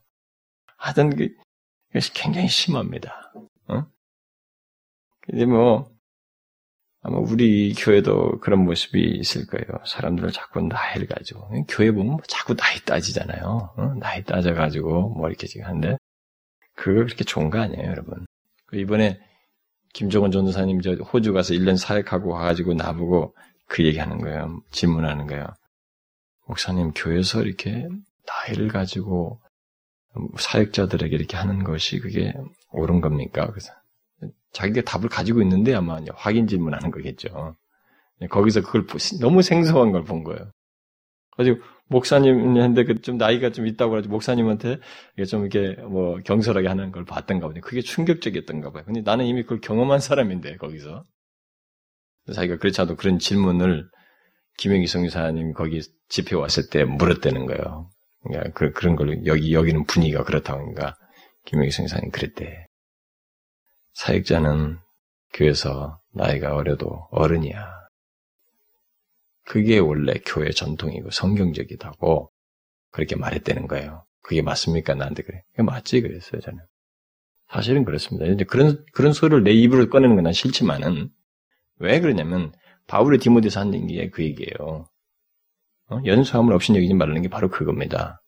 하여튼 0.78 1.16
그 1.16 1.30
이것이 1.90 2.14
굉장히 2.14 2.48
심합니다. 2.48 3.34
어? 3.68 3.86
근데 5.30 5.46
뭐 5.46 5.90
아마 7.02 7.18
우리 7.18 7.74
교회도 7.74 8.40
그런 8.40 8.66
모습이 8.66 9.00
있을 9.20 9.46
거예요. 9.48 9.66
사람들을 9.86 10.32
자꾸 10.32 10.62
나이를 10.62 11.08
가지고 11.08 11.50
교회 11.68 11.92
보면 11.92 12.08
뭐 12.08 12.20
자꾸 12.28 12.56
나이 12.56 12.80
따지잖아요. 12.80 13.74
어? 13.78 13.94
나이 14.00 14.24
따져가지고 14.24 15.10
뭐 15.10 15.30
이렇게 15.30 15.48
지금 15.48 15.66
하는데 15.68 15.98
그거 16.76 17.06
그렇게 17.06 17.24
좋은 17.24 17.50
거 17.50 17.60
아니에요, 17.60 17.90
여러분. 17.90 18.26
그 18.66 18.78
이번에 18.78 19.20
김종원 19.94 20.32
전도사님 20.32 20.82
저 20.82 20.94
호주 20.94 21.34
가서 21.34 21.54
1년 21.54 21.78
사역하고 21.78 22.32
와가지고 22.32 22.74
나보고 22.74 23.36
그 23.68 23.86
얘기하는 23.86 24.20
거예요. 24.20 24.62
질문하는 24.72 25.28
거예요. 25.28 25.46
목사님 26.48 26.92
교회에서 26.92 27.44
이렇게 27.44 27.88
나이를 28.26 28.68
가지고 28.68 29.40
사역자들에게 30.38 31.16
이렇게 31.16 31.38
하는 31.38 31.64
것이 31.64 32.00
그게 32.00 32.34
옳은 32.72 33.02
겁니까? 33.02 33.48
그래서 33.48 33.72
자기가 34.54 34.82
답을 34.82 35.10
가지고 35.10 35.42
있는데 35.42 35.74
아마 35.76 36.00
확인 36.16 36.48
질문하는 36.48 36.92
거겠죠. 36.92 37.56
거기서 38.30 38.62
그걸 38.62 38.86
너무 39.22 39.42
생소한 39.42 39.92
걸 39.92 40.04
본 40.04 40.24
거예요. 40.24 40.52
가지고 41.38 41.60
목사님한테 41.88 42.84
그좀 42.84 43.18
나이가 43.18 43.50
좀 43.52 43.66
있다고 43.66 43.92
그러지 43.92 44.10
목사님한테 44.10 44.78
좀 45.30 45.46
이렇게 45.46 45.82
뭐 45.84 46.18
경솔하게 46.26 46.68
하는 46.68 46.92
걸 46.92 47.06
봤던가 47.06 47.48
보네. 47.48 47.62
그게 47.62 47.82
충격적이었던가 47.82 48.72
봐요. 48.72 48.84
근데 48.86 49.02
나는 49.02 49.26
이미 49.26 49.44
그걸 49.44 49.62
경험한 49.62 50.00
사람인데 50.00 50.58
거기서 50.58 51.04
자기가 52.34 52.58
그렇지 52.58 52.82
않아도 52.82 52.96
그런 52.96 53.18
질문을 53.20 53.90
김영기 54.58 54.88
성사님 54.88 55.54
거기 55.54 55.82
집회 56.10 56.36
왔을 56.36 56.70
때 56.70 56.84
물었다는 56.84 57.46
거예요. 57.46 57.90
그러니까 58.24 58.52
그, 58.54 58.72
그런 58.74 58.96
걸 58.98 59.26
여기 59.26 59.54
여기는 59.54 59.86
분위기가 59.86 60.24
그렇다고 60.24 60.60
하니까 60.62 60.96
김영기 61.46 61.72
성사님 61.72 62.12
그랬대. 62.12 62.66
사역자는 63.94 64.78
교회에서 65.34 66.00
나이가 66.14 66.56
어려도 66.56 67.08
어른이야. 67.12 67.80
그게 69.46 69.80
원래 69.80 70.14
교회 70.26 70.52
전통이고 70.52 71.12
성경적이다고 71.12 72.32
그렇게 72.92 73.16
말했다는 73.16 73.68
거예요. 73.68 74.06
그게 74.22 74.42
맞습니까? 74.42 74.96
나한테 74.96 75.24
그래. 75.24 75.44
그게 75.52 75.64
맞지 75.64 76.02
그랬어요, 76.02 76.42
저는. 76.42 76.60
사실은 77.50 77.84
그렇습니다. 77.84 78.28
이제 78.28 78.44
그런, 78.44 78.86
그런 78.94 79.12
소리를 79.12 79.44
내 79.44 79.52
입으로 79.52 79.90
꺼내는 79.90 80.16
건 80.16 80.24
난 80.24 80.34
싫지만은, 80.34 81.10
왜 81.78 82.00
그러냐면, 82.00 82.54
바울의 82.86 83.20
디모데서 83.20 83.60
한 83.62 83.74
얘기에 83.74 84.10
그 84.12 84.24
얘기예요. 84.24 84.86
어? 85.90 86.02
연수함을 86.06 86.54
없인 86.54 86.76
여기지 86.76 86.94
말라는 86.94 87.24
게 87.24 87.30
바로 87.30 87.50
그겁니다. 87.50 88.22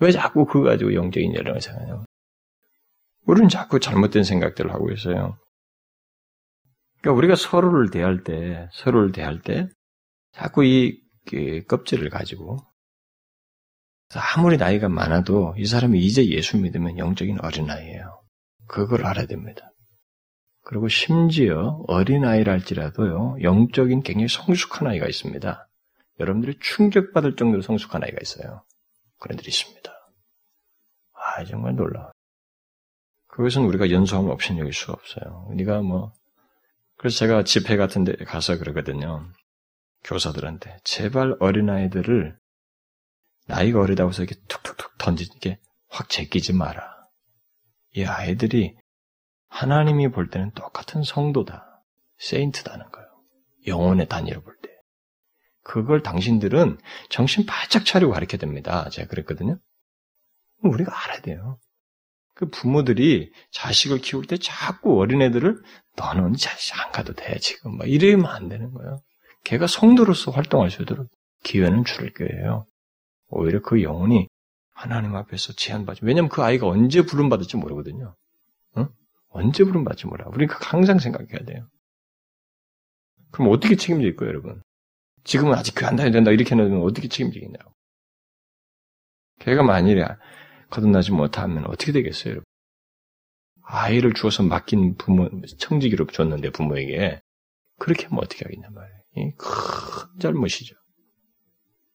왜 0.00 0.10
자꾸 0.12 0.44
그거 0.44 0.64
가지고 0.64 0.92
영적인 0.94 1.34
열령을 1.34 1.60
생각하냐고. 1.62 2.04
우리는 3.26 3.48
자꾸 3.48 3.80
잘못된 3.80 4.24
생각들을 4.24 4.72
하고 4.72 4.90
있어요. 4.90 5.38
그러니까 7.00 7.18
우리가 7.18 7.36
서로를 7.36 7.90
대할 7.90 8.22
때, 8.22 8.68
서로를 8.72 9.12
대할 9.12 9.40
때, 9.42 9.68
자꾸 10.32 10.64
이 10.64 11.00
껍질을 11.68 12.10
가지고 12.10 12.58
아무리 14.36 14.56
나이가 14.56 14.88
많아도 14.88 15.54
이 15.58 15.66
사람이 15.66 15.98
이제 16.00 16.26
예수 16.26 16.58
믿으면 16.58 16.98
영적인 16.98 17.40
어린아이예요. 17.40 18.22
그걸 18.66 19.04
알아야 19.04 19.26
됩니다. 19.26 19.70
그리고 20.62 20.88
심지어 20.88 21.82
어린아이랄지라도요, 21.88 23.38
영적인 23.42 24.02
굉장히 24.02 24.28
성숙한 24.28 24.88
아이가 24.88 25.06
있습니다. 25.06 25.68
여러분들이 26.20 26.58
충격받을 26.60 27.36
정도로 27.36 27.60
성숙한 27.62 28.02
아이가 28.02 28.18
있어요. 28.22 28.64
그런 29.18 29.36
들이 29.36 29.48
있습니다. 29.48 29.92
아, 31.12 31.44
정말 31.44 31.74
놀라워. 31.74 32.13
그것은 33.34 33.64
우리가 33.64 33.90
연소함 33.90 34.28
없이는 34.28 34.60
여길 34.60 34.72
수가 34.72 34.92
없어요. 34.92 35.46
우리가 35.50 35.80
뭐, 35.82 36.12
그래서 36.96 37.18
제가 37.18 37.42
집회 37.42 37.76
같은 37.76 38.04
데 38.04 38.14
가서 38.24 38.58
그러거든요. 38.58 39.28
교사들한테 40.04 40.78
제발 40.84 41.36
어린아이들을 41.40 42.38
나이가 43.48 43.80
어리다고 43.80 44.10
해서 44.10 44.22
이렇게 44.22 44.40
툭툭툭 44.46 44.98
던지게 44.98 45.58
확 45.88 46.08
제끼지 46.10 46.52
마라. 46.52 46.94
이 47.96 48.04
아이들이 48.04 48.76
하나님이 49.48 50.12
볼 50.12 50.30
때는 50.30 50.52
똑같은 50.52 51.02
성도다. 51.02 51.82
세인트다는 52.18 52.88
거예요. 52.88 53.08
영혼의 53.66 54.08
단위로 54.08 54.42
볼 54.42 54.56
때. 54.62 54.68
그걸 55.64 56.04
당신들은 56.04 56.78
정신 57.10 57.46
바짝 57.46 57.84
차리고 57.84 58.12
가르쳐야 58.12 58.38
됩니다. 58.38 58.88
제가 58.90 59.08
그랬거든요. 59.08 59.58
우리가 60.62 60.92
알아야 61.04 61.20
돼요. 61.20 61.58
그 62.34 62.48
부모들이 62.50 63.30
자식을 63.52 63.98
키울 63.98 64.26
때 64.26 64.36
자꾸 64.36 64.98
어린애들을 65.00 65.62
너는 65.96 66.34
자식 66.34 66.78
안 66.78 66.90
가도 66.90 67.12
돼, 67.12 67.38
지금. 67.38 67.76
막 67.76 67.88
이러면 67.88 68.26
안 68.26 68.48
되는 68.48 68.72
거예요. 68.72 68.98
걔가 69.44 69.66
성도로서 69.66 70.30
활동할 70.30 70.70
수 70.70 70.82
있도록 70.82 71.08
기회는 71.44 71.84
줄을 71.84 72.12
거예요. 72.12 72.66
오히려 73.28 73.60
그 73.60 73.82
영혼이 73.82 74.26
하나님 74.72 75.14
앞에서 75.14 75.52
제한받지. 75.52 76.00
왜냐면 76.04 76.28
그 76.28 76.42
아이가 76.42 76.66
언제 76.66 77.02
부름받을지 77.02 77.56
모르거든요. 77.56 78.16
응? 78.78 78.88
언제 79.28 79.62
부름받을지 79.62 80.06
몰라. 80.06 80.26
우리가 80.28 80.58
항상 80.60 80.98
생각해야 80.98 81.44
돼요. 81.46 81.68
그럼 83.30 83.52
어떻게 83.52 83.76
책임질 83.76 84.16
거예요, 84.16 84.30
여러분? 84.30 84.62
지금은 85.22 85.54
아직 85.54 85.74
교회 85.74 85.88
안 85.88 85.96
다녀야 85.96 86.12
된다. 86.12 86.30
이렇게 86.30 86.54
해놓으면 86.54 86.82
어떻게 86.82 87.08
책임지겠냐고. 87.08 87.72
걔가 89.40 89.62
만일에 89.62 90.04
거듭나지 90.70 91.12
못하면 91.12 91.64
어떻게 91.66 91.92
되겠어요, 91.92 92.32
여러분? 92.32 92.44
아이를 93.62 94.12
주어서 94.14 94.42
맡긴 94.42 94.96
부모, 94.96 95.28
청지기로 95.58 96.06
줬는데 96.06 96.50
부모에게 96.50 97.20
그렇게 97.78 98.06
하면 98.06 98.22
어떻게 98.22 98.44
하겠냐 98.44 98.68
말이에요. 98.70 99.32
큰 99.36 100.20
잘못이죠. 100.20 100.76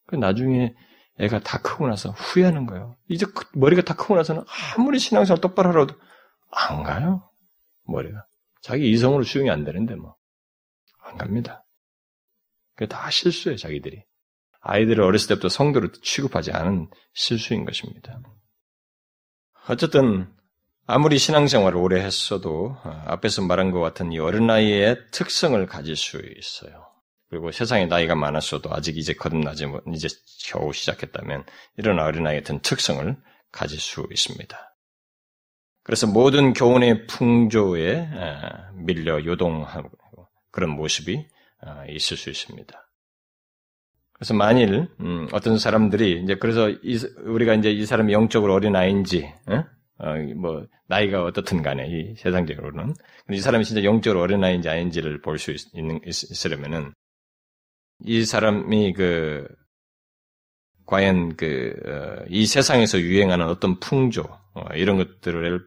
그 0.07 0.15
나중에 0.15 0.73
애가 1.19 1.39
다 1.41 1.61
크고 1.61 1.87
나서 1.87 2.11
후회하는 2.11 2.65
거예요. 2.65 2.95
이제 3.07 3.25
그 3.25 3.45
머리가 3.53 3.81
다 3.83 3.93
크고 3.93 4.15
나서는 4.15 4.43
아무리 4.75 4.99
신앙생활 4.99 5.41
똑바로 5.41 5.69
하라도 5.69 5.95
안 6.51 6.83
가요. 6.83 7.29
머리가. 7.83 8.25
자기 8.61 8.89
이성으로 8.91 9.23
수용이 9.23 9.49
안 9.49 9.63
되는데 9.63 9.95
뭐. 9.95 10.15
안 11.03 11.17
갑니다. 11.17 11.65
그게 12.75 12.87
다 12.87 13.09
실수예요, 13.09 13.57
자기들이. 13.57 14.03
아이들을 14.61 15.03
어렸을 15.03 15.29
때부터 15.29 15.49
성도로 15.49 15.91
취급하지 15.91 16.51
않은 16.51 16.89
실수인 17.13 17.65
것입니다. 17.65 18.19
어쨌든 19.69 20.27
아무리 20.87 21.19
신앙생활을 21.19 21.77
오래 21.77 22.01
했어도 22.01 22.75
어, 22.83 23.03
앞에서 23.05 23.43
말한 23.43 23.69
것 23.69 23.79
같은 23.79 24.11
이 24.11 24.17
어린아이의 24.17 25.11
특성을 25.11 25.63
가질 25.67 25.95
수 25.95 26.19
있어요. 26.37 26.87
그리고 27.29 27.51
세상에 27.51 27.85
나이가 27.85 28.15
많았어도 28.15 28.73
아직 28.73 28.97
이제 28.97 29.13
거듭나지 29.13 29.67
못, 29.67 29.83
이제 29.93 30.07
겨우 30.47 30.73
시작했다면 30.73 31.45
이런 31.77 31.99
어린아이 31.99 32.39
같은 32.39 32.59
특성을 32.61 33.15
가질 33.51 33.79
수 33.79 34.07
있습니다. 34.09 34.57
그래서 35.83 36.07
모든 36.07 36.53
교훈의 36.53 37.05
풍조에 37.05 38.09
밀려 38.73 39.23
요동하고 39.23 39.91
그런 40.49 40.71
모습이 40.71 41.27
있을 41.89 42.17
수 42.17 42.31
있습니다. 42.31 42.88
그래서 44.19 44.33
만일 44.33 44.89
음, 44.99 45.27
어떤 45.31 45.57
사람들이 45.57 46.21
이제 46.23 46.35
그래서 46.35 46.69
이, 46.69 46.99
우리가 47.23 47.53
이제 47.55 47.71
이 47.71 47.85
사람이 47.85 48.11
영적으로 48.11 48.53
어린 48.53 48.75
아이인지 48.75 49.33
어, 49.99 50.15
뭐 50.35 50.65
나이가 50.87 51.23
어떻든 51.23 51.61
간에 51.61 51.87
이 51.87 52.15
세상적으로는. 52.17 52.93
이 53.31 53.39
사람이 53.39 53.63
진짜 53.63 53.83
영적으로 53.83 54.21
어린 54.21 54.43
아이인지 54.43 54.67
아닌지를 54.69 55.21
볼 55.21 55.37
수 55.37 55.55
있는 55.73 56.01
있으려면은 56.05 56.93
이 58.05 58.25
사람이 58.25 58.93
그 58.93 59.47
과연 60.85 61.37
그이 61.37 62.43
어, 62.43 62.45
세상에서 62.45 62.99
유행하는 62.99 63.45
어떤 63.47 63.79
풍조 63.79 64.23
어, 64.53 64.63
이런 64.75 64.97
것들을 64.97 65.65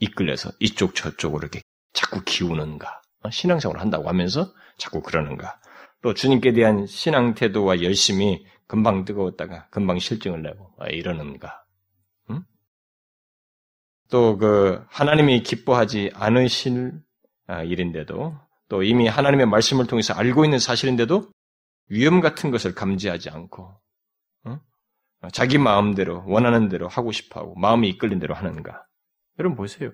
이끌려서 0.00 0.50
이쪽 0.60 0.94
저쪽으로 0.94 1.40
이렇게 1.40 1.60
자꾸 1.92 2.22
기우는가 2.24 3.02
어, 3.22 3.30
신앙생활을 3.30 3.80
한다고 3.82 4.08
하면서 4.08 4.52
자꾸 4.78 5.02
그러는가 5.02 5.58
또 6.04 6.12
주님께 6.12 6.52
대한 6.52 6.86
신앙 6.86 7.32
태도와 7.32 7.80
열심히 7.80 8.44
금방 8.66 9.06
뜨거웠다가 9.06 9.68
금방 9.70 9.98
실증을 9.98 10.42
내고 10.42 10.70
이러는가 10.90 11.64
음? 12.28 12.42
또그 14.10 14.84
하나님이 14.90 15.42
기뻐하지 15.42 16.10
않으실 16.12 16.92
아, 17.46 17.62
일인데도 17.62 18.36
또 18.68 18.82
이미 18.82 19.08
하나님의 19.08 19.46
말씀을 19.46 19.86
통해서 19.86 20.12
알고 20.12 20.44
있는 20.44 20.58
사실인데도 20.58 21.30
위험 21.88 22.20
같은 22.20 22.50
것을 22.50 22.74
감지하지 22.74 23.30
않고 23.30 23.74
어? 24.44 24.60
자기 25.32 25.56
마음대로 25.56 26.22
원하는 26.26 26.68
대로 26.68 26.86
하고 26.86 27.12
싶어하고 27.12 27.54
마음이 27.54 27.88
이끌린 27.88 28.18
대로 28.18 28.34
하는가? 28.34 28.84
여러분 29.38 29.56
보세요. 29.56 29.90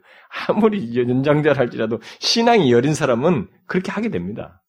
아무리 0.48 0.96
연장자를 0.96 1.56
할지라도 1.56 2.00
신앙이 2.18 2.72
여린 2.72 2.94
사람은 2.94 3.48
그렇게 3.66 3.92
하게 3.92 4.08
됩니다. 4.08 4.60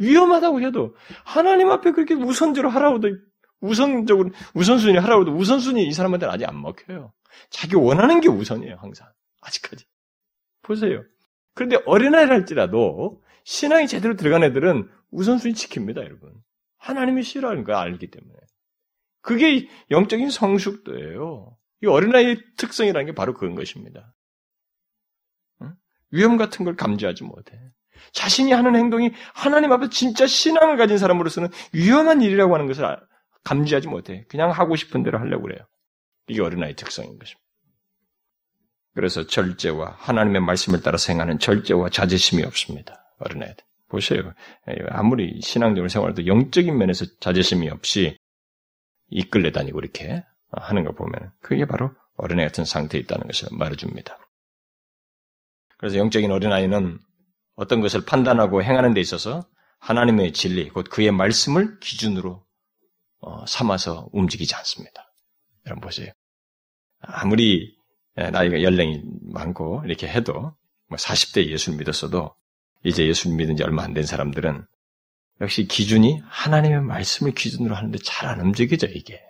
어? 0.00 0.04
위험하다고 0.04 0.60
해도 0.62 0.94
하나님 1.24 1.70
앞에 1.70 1.92
그렇게 1.92 2.14
우선적으로 2.14 2.70
하라고도 2.70 3.08
우선적으로 3.60 4.30
우선순위 4.54 4.98
하라고도 4.98 5.32
우선순위 5.32 5.86
이 5.86 5.92
사람한테는 5.92 6.32
아직 6.32 6.48
안 6.48 6.60
먹혀요. 6.60 7.12
자기 7.50 7.76
원하는 7.76 8.20
게 8.20 8.28
우선이에요 8.28 8.76
항상 8.80 9.08
아직까지. 9.40 9.84
보세요. 10.62 11.02
그런데 11.54 11.78
어린아이를 11.86 12.32
할지라도 12.32 13.22
신앙이 13.44 13.88
제대로 13.88 14.14
들어간 14.14 14.44
애들은 14.44 14.88
우선순위 15.10 15.54
지킵니다, 15.54 15.98
여러분. 16.04 16.32
하나님이 16.78 17.22
싫어하는 17.22 17.64
걸 17.64 17.74
알기 17.74 18.10
때문에. 18.10 18.38
그게 19.22 19.68
영적인 19.90 20.30
성숙도예요. 20.30 21.56
이 21.82 21.86
어린아이의 21.86 22.38
특성이라는 22.56 23.06
게 23.06 23.14
바로 23.14 23.34
그런 23.34 23.54
것입니다. 23.54 24.14
위험 26.10 26.36
같은 26.36 26.64
걸 26.64 26.76
감지하지 26.76 27.24
못해. 27.24 27.58
자신이 28.12 28.52
하는 28.52 28.76
행동이 28.76 29.12
하나님 29.34 29.72
앞에 29.72 29.88
진짜 29.90 30.26
신앙을 30.26 30.76
가진 30.76 30.98
사람으로서는 30.98 31.48
위험한 31.72 32.22
일이라고 32.22 32.54
하는 32.54 32.66
것을 32.66 32.84
감지하지 33.44 33.88
못해. 33.88 34.24
그냥 34.28 34.50
하고 34.50 34.76
싶은 34.76 35.02
대로 35.02 35.18
하려고 35.18 35.44
그래요. 35.44 35.60
이게 36.26 36.42
어린아이 36.42 36.74
특성인 36.74 37.18
것입니다. 37.18 37.42
그래서 38.94 39.26
절제와 39.26 39.96
하나님의 39.98 40.42
말씀을 40.42 40.82
따라 40.82 40.98
생하는 40.98 41.38
절제와 41.38 41.90
자제심이 41.90 42.42
없습니다. 42.44 43.14
어린아이들. 43.18 43.64
보세요. 43.88 44.34
아무리 44.90 45.40
신앙적으로 45.40 45.88
생활해도 45.88 46.26
영적인 46.26 46.76
면에서 46.76 47.06
자제심이 47.20 47.70
없이 47.70 48.18
이끌려 49.08 49.50
다니고 49.50 49.78
이렇게 49.78 50.24
하는 50.50 50.84
거 50.84 50.92
보면 50.92 51.32
그게 51.40 51.64
바로 51.64 51.90
어린애 52.16 52.44
같은 52.44 52.64
상태에 52.64 53.00
있다는 53.00 53.26
것을 53.26 53.48
말해줍니다. 53.52 54.18
그래서 55.78 55.96
영적인 55.96 56.30
어린아이는 56.30 56.98
어떤 57.58 57.80
것을 57.80 58.04
판단하고 58.04 58.62
행하는 58.62 58.94
데 58.94 59.00
있어서 59.00 59.44
하나님의 59.80 60.32
진리, 60.32 60.68
곧 60.68 60.86
그의 60.88 61.10
말씀을 61.10 61.80
기준으로 61.80 62.44
어, 63.20 63.46
삼아서 63.46 64.08
움직이지 64.12 64.54
않습니다. 64.54 65.12
여러분 65.66 65.80
보세요. 65.80 66.12
아무리 67.00 67.76
나이가 68.14 68.62
연령이 68.62 69.02
많고 69.22 69.82
이렇게 69.86 70.06
해도 70.06 70.54
40대 70.90 71.42
뭐 71.44 71.52
예수를 71.52 71.78
믿었어도 71.78 72.32
이제 72.84 73.06
예수를 73.06 73.36
믿은 73.36 73.56
지 73.56 73.64
얼마 73.64 73.82
안 73.82 73.92
된 73.92 74.04
사람들은 74.04 74.64
역시 75.40 75.66
기준이 75.66 76.20
하나님의 76.26 76.82
말씀을 76.82 77.32
기준으로 77.32 77.74
하는데 77.74 77.98
잘 78.04 78.28
안 78.28 78.40
움직여져 78.40 78.86
이게. 78.88 79.20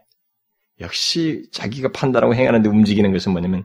역시 0.81 1.49
자기가 1.53 1.93
판단하고 1.93 2.35
행하는데 2.35 2.69
움직이는 2.69 3.11
것은 3.13 3.33
뭐냐면 3.33 3.65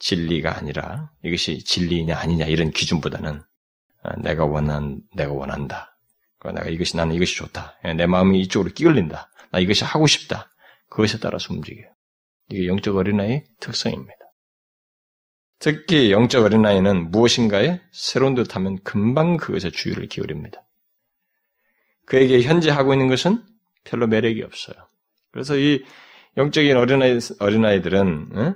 진리가 0.00 0.56
아니라 0.56 1.12
이것이 1.22 1.62
진리냐 1.62 2.18
아니냐 2.18 2.46
이런 2.46 2.70
기준보다는 2.70 3.42
아, 4.02 4.16
내가 4.20 4.44
원한 4.46 5.00
내가 5.14 5.32
원한다. 5.32 5.96
내가 6.42 6.68
이것이 6.68 6.96
나는 6.96 7.14
이것이 7.14 7.36
좋다. 7.36 7.78
예, 7.84 7.94
내 7.94 8.06
마음이 8.06 8.40
이쪽으로 8.40 8.72
끼걸린다. 8.72 9.30
나 9.52 9.58
이것이 9.58 9.84
하고 9.84 10.06
싶다. 10.06 10.50
그것에 10.88 11.18
따라서 11.18 11.52
움직여요. 11.52 11.86
이게 12.48 12.66
영적 12.66 12.96
어린아이의 12.96 13.44
특성입니다. 13.60 14.16
특히 15.58 16.10
영적 16.10 16.44
어린아이는 16.44 17.10
무엇인가에 17.10 17.80
새로운 17.92 18.34
듯 18.34 18.56
하면 18.56 18.82
금방 18.82 19.36
그것에 19.36 19.70
주의를 19.70 20.08
기울입니다. 20.08 20.66
그에게 22.06 22.40
현재 22.42 22.70
하고 22.70 22.94
있는 22.94 23.08
것은 23.08 23.44
별로 23.84 24.06
매력이 24.06 24.42
없어요. 24.42 24.76
그래서 25.30 25.56
이 25.56 25.84
영적인 26.38 26.76
어린아이, 26.76 27.18
어린아이들은, 27.38 28.30
어? 28.34 28.54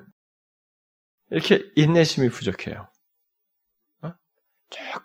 이렇게 1.34 1.68
인내심이 1.74 2.28
부족해요. 2.30 2.88
어? 4.02 4.12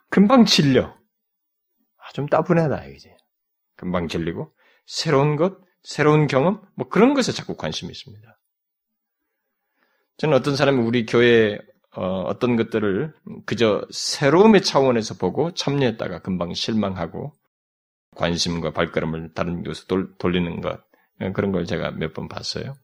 금방 0.10 0.46
질려. 0.46 0.96
아, 1.98 2.12
좀 2.14 2.28
따분하다, 2.28 2.86
이제. 2.88 3.16
금방 3.76 4.08
질리고, 4.08 4.54
새로운 4.86 5.36
것, 5.36 5.58
새로운 5.84 6.28
경험, 6.28 6.62
뭐 6.76 6.88
그런 6.88 7.14
것에 7.14 7.32
자꾸 7.32 7.56
관심이 7.56 7.92
있습니다. 7.92 8.40
저는 10.18 10.38
어떤 10.38 10.56
사람이 10.56 10.82
우리 10.82 11.06
교회 11.06 11.58
어, 11.96 12.38
떤 12.38 12.56
것들을 12.56 13.14
그저 13.48 13.82
새로움의 13.90 14.62
차원에서 14.62 15.16
보고 15.16 15.54
참여했다가 15.54 16.20
금방 16.22 16.54
실망하고 16.54 17.34
관심과 18.16 18.72
발걸음을 18.72 19.34
다른 19.34 19.64
곳으로 19.64 20.16
돌리는 20.18 20.62
것 20.62 20.80
그런 21.34 21.52
걸 21.52 21.66
제가 21.66 21.92
몇 21.92 22.14
번 22.14 22.28
봤어요. 22.28 22.76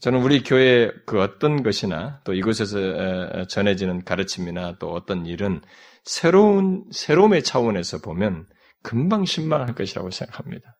저는 0.00 0.22
우리 0.22 0.42
교회 0.42 0.90
그 1.06 1.20
어떤 1.20 1.62
것이나 1.62 2.20
또 2.24 2.34
이곳에서 2.34 3.46
전해지는 3.46 4.04
가르침이나 4.04 4.76
또 4.78 4.92
어떤 4.92 5.26
일은 5.26 5.62
새로운 6.04 6.84
새로움의 6.92 7.42
차원에서 7.42 7.98
보면 7.98 8.46
금방 8.82 9.24
실망할 9.24 9.74
것이라고 9.74 10.10
생각합니다. 10.10 10.78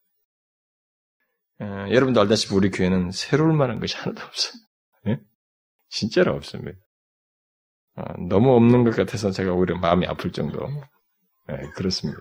어, 1.59 1.65
여러분도 1.91 2.21
알다시피 2.21 2.55
우리 2.55 2.71
교회는 2.71 3.11
새로울 3.11 3.55
만한 3.55 3.81
것이 3.81 3.97
하나도 3.97 4.23
없어요. 4.23 4.63
예? 5.09 5.19
진짜로 5.89 6.35
없습니다. 6.35 6.79
어, 7.97 8.03
너무 8.29 8.55
없는 8.55 8.85
것 8.85 8.95
같아서 8.95 9.31
제가 9.31 9.53
오히려 9.53 9.79
마음이 9.79 10.07
아플 10.07 10.31
정도. 10.33 10.69
네, 11.49 11.57
그렇습니다. 11.75 12.21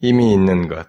이미 0.00 0.32
있는 0.32 0.66
것, 0.66 0.86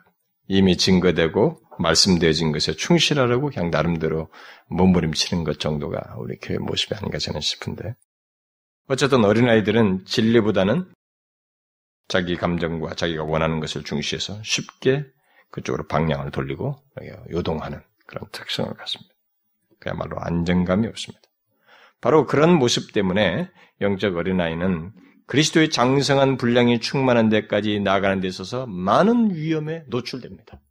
이미 0.47 0.77
증거되고 0.77 1.61
말씀되어진 1.79 2.51
것에 2.51 2.73
충실하려고 2.73 3.49
그냥 3.49 3.71
나름대로 3.71 4.29
몸부림치는 4.67 5.43
것 5.43 5.59
정도가 5.59 6.15
우리 6.17 6.37
교회 6.37 6.57
모습이 6.57 6.95
아닌가 6.95 7.17
저는 7.17 7.41
싶은데. 7.41 7.95
어쨌든 8.87 9.23
어린아이들은 9.23 10.05
진리보다는 10.05 10.91
자기 12.07 12.35
감정과 12.35 12.95
자기가 12.95 13.23
원하는 13.23 13.59
것을 13.59 13.83
중시해서 13.83 14.41
쉽게 14.43 15.05
그쪽으로 15.51 15.87
방향을 15.87 16.31
돌리고 16.31 16.75
요동하는 17.31 17.81
그런 18.05 18.27
특성을 18.31 18.71
갖습니다. 18.73 19.13
그야말로 19.79 20.17
안정감이 20.19 20.87
없습니다. 20.87 21.21
바로 22.01 22.25
그런 22.25 22.53
모습 22.57 22.91
때문에 22.91 23.49
영적 23.79 24.17
어린아이는 24.17 24.91
그리스도의 25.27 25.69
장성한 25.69 26.37
분량이 26.37 26.79
충만한 26.79 27.29
데까지 27.29 27.79
나아가는 27.79 28.19
데 28.19 28.27
있어서 28.27 28.65
많은 28.67 29.35
위험에 29.35 29.83
노출됩니다. 29.87 30.61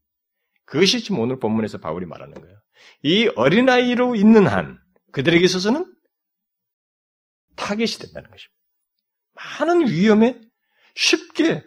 그것이 0.64 1.00
지금 1.00 1.20
오늘 1.20 1.38
본문에서 1.38 1.78
바울이 1.78 2.06
말하는 2.06 2.34
거예요. 2.34 2.58
이 3.02 3.28
어린아이로 3.36 4.14
있는 4.16 4.46
한 4.46 4.78
그들에게 5.12 5.44
있어서는 5.44 5.92
타겟이 7.56 7.98
된다는 7.98 8.30
것입니다. 8.30 8.62
많은 9.34 9.88
위험에 9.88 10.40
쉽게 10.94 11.64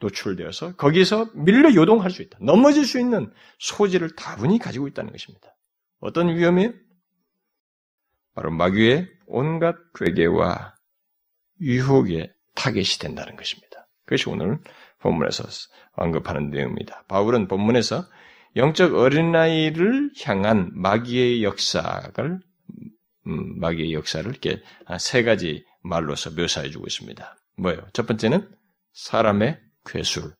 노출되어서 0.00 0.76
거기서 0.76 1.30
밀려 1.34 1.74
요동할 1.74 2.10
수 2.10 2.22
있다. 2.22 2.38
넘어질 2.40 2.84
수 2.84 3.00
있는 3.00 3.32
소지를 3.58 4.14
다분히 4.14 4.58
가지고 4.58 4.86
있다는 4.86 5.10
것입니다. 5.10 5.56
어떤 6.00 6.28
위험이에요? 6.28 6.72
바로 8.34 8.52
마귀의 8.52 9.08
온갖 9.26 9.74
괴계와 9.94 10.77
유혹의 11.60 12.32
타겟이 12.54 12.98
된다는 13.00 13.36
것입니다. 13.36 13.86
그것이 14.04 14.28
오늘 14.28 14.58
본문에서 15.00 15.44
언급하는 15.92 16.50
내용입니다. 16.50 17.04
바울은 17.08 17.48
본문에서 17.48 18.04
영적 18.56 18.94
어린아이를 18.94 20.10
향한 20.24 20.70
마귀의 20.74 21.44
역사를 21.44 22.40
음, 23.26 23.60
마귀의 23.60 23.92
역사를 23.92 24.28
이렇게 24.28 24.62
세 24.98 25.22
가지 25.22 25.64
말로서 25.82 26.30
묘사해 26.30 26.70
주고 26.70 26.86
있습니다. 26.86 27.36
뭐예요? 27.58 27.86
첫 27.92 28.06
번째는 28.06 28.48
사람의 28.92 29.60
괴술, 29.84 30.34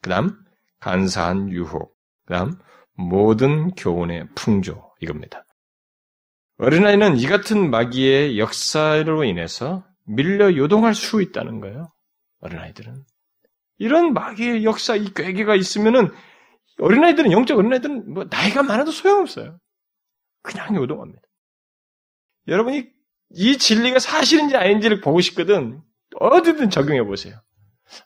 그다음 0.00 0.36
간사한 0.78 1.50
유혹, 1.50 1.94
그다음 2.26 2.54
모든 2.94 3.70
교훈의 3.72 4.28
풍조 4.34 4.92
이겁니다. 5.00 5.44
어린아이는 6.58 7.16
이 7.16 7.26
같은 7.26 7.70
마귀의 7.70 8.38
역사로 8.38 9.24
인해서 9.24 9.84
밀려 10.14 10.54
요동할 10.56 10.94
수 10.94 11.22
있다는 11.22 11.60
거예요. 11.60 11.92
어린아이들은. 12.40 13.04
이런 13.78 14.12
마귀의 14.12 14.64
역사, 14.64 14.96
이 14.96 15.12
괴계가 15.14 15.56
있으면은 15.56 16.10
어린아이들은, 16.78 17.32
영적 17.32 17.58
어린아이들은 17.58 18.12
뭐 18.12 18.24
나이가 18.30 18.62
많아도 18.62 18.90
소용없어요. 18.90 19.58
그냥 20.42 20.74
요동합니다. 20.74 21.22
여러분이 22.48 22.88
이 23.30 23.58
진리가 23.58 23.98
사실인지 23.98 24.56
아닌지를 24.56 25.00
보고 25.00 25.20
싶거든. 25.20 25.82
어디든 26.16 26.70
적용해 26.70 27.04
보세요. 27.04 27.40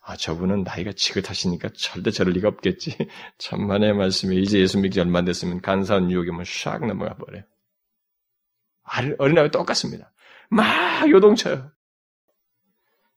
아, 0.02 0.16
저분은 0.16 0.64
나이가 0.64 0.92
지긋하시니까 0.94 1.70
절대 1.76 2.10
저럴 2.10 2.32
리가 2.34 2.48
없겠지. 2.48 2.96
천만의 3.38 3.94
말씀에 3.94 4.36
이제 4.36 4.58
예수 4.58 4.78
믿기 4.78 5.00
얼마 5.00 5.20
안 5.20 5.24
됐으면 5.24 5.60
간사한 5.60 6.10
유혹이면 6.10 6.42
샥 6.42 6.86
넘어가 6.86 7.14
버려요. 7.16 7.44
어린아이와 9.18 9.50
똑같습니다. 9.50 10.12
막 10.50 11.08
요동쳐요. 11.10 11.70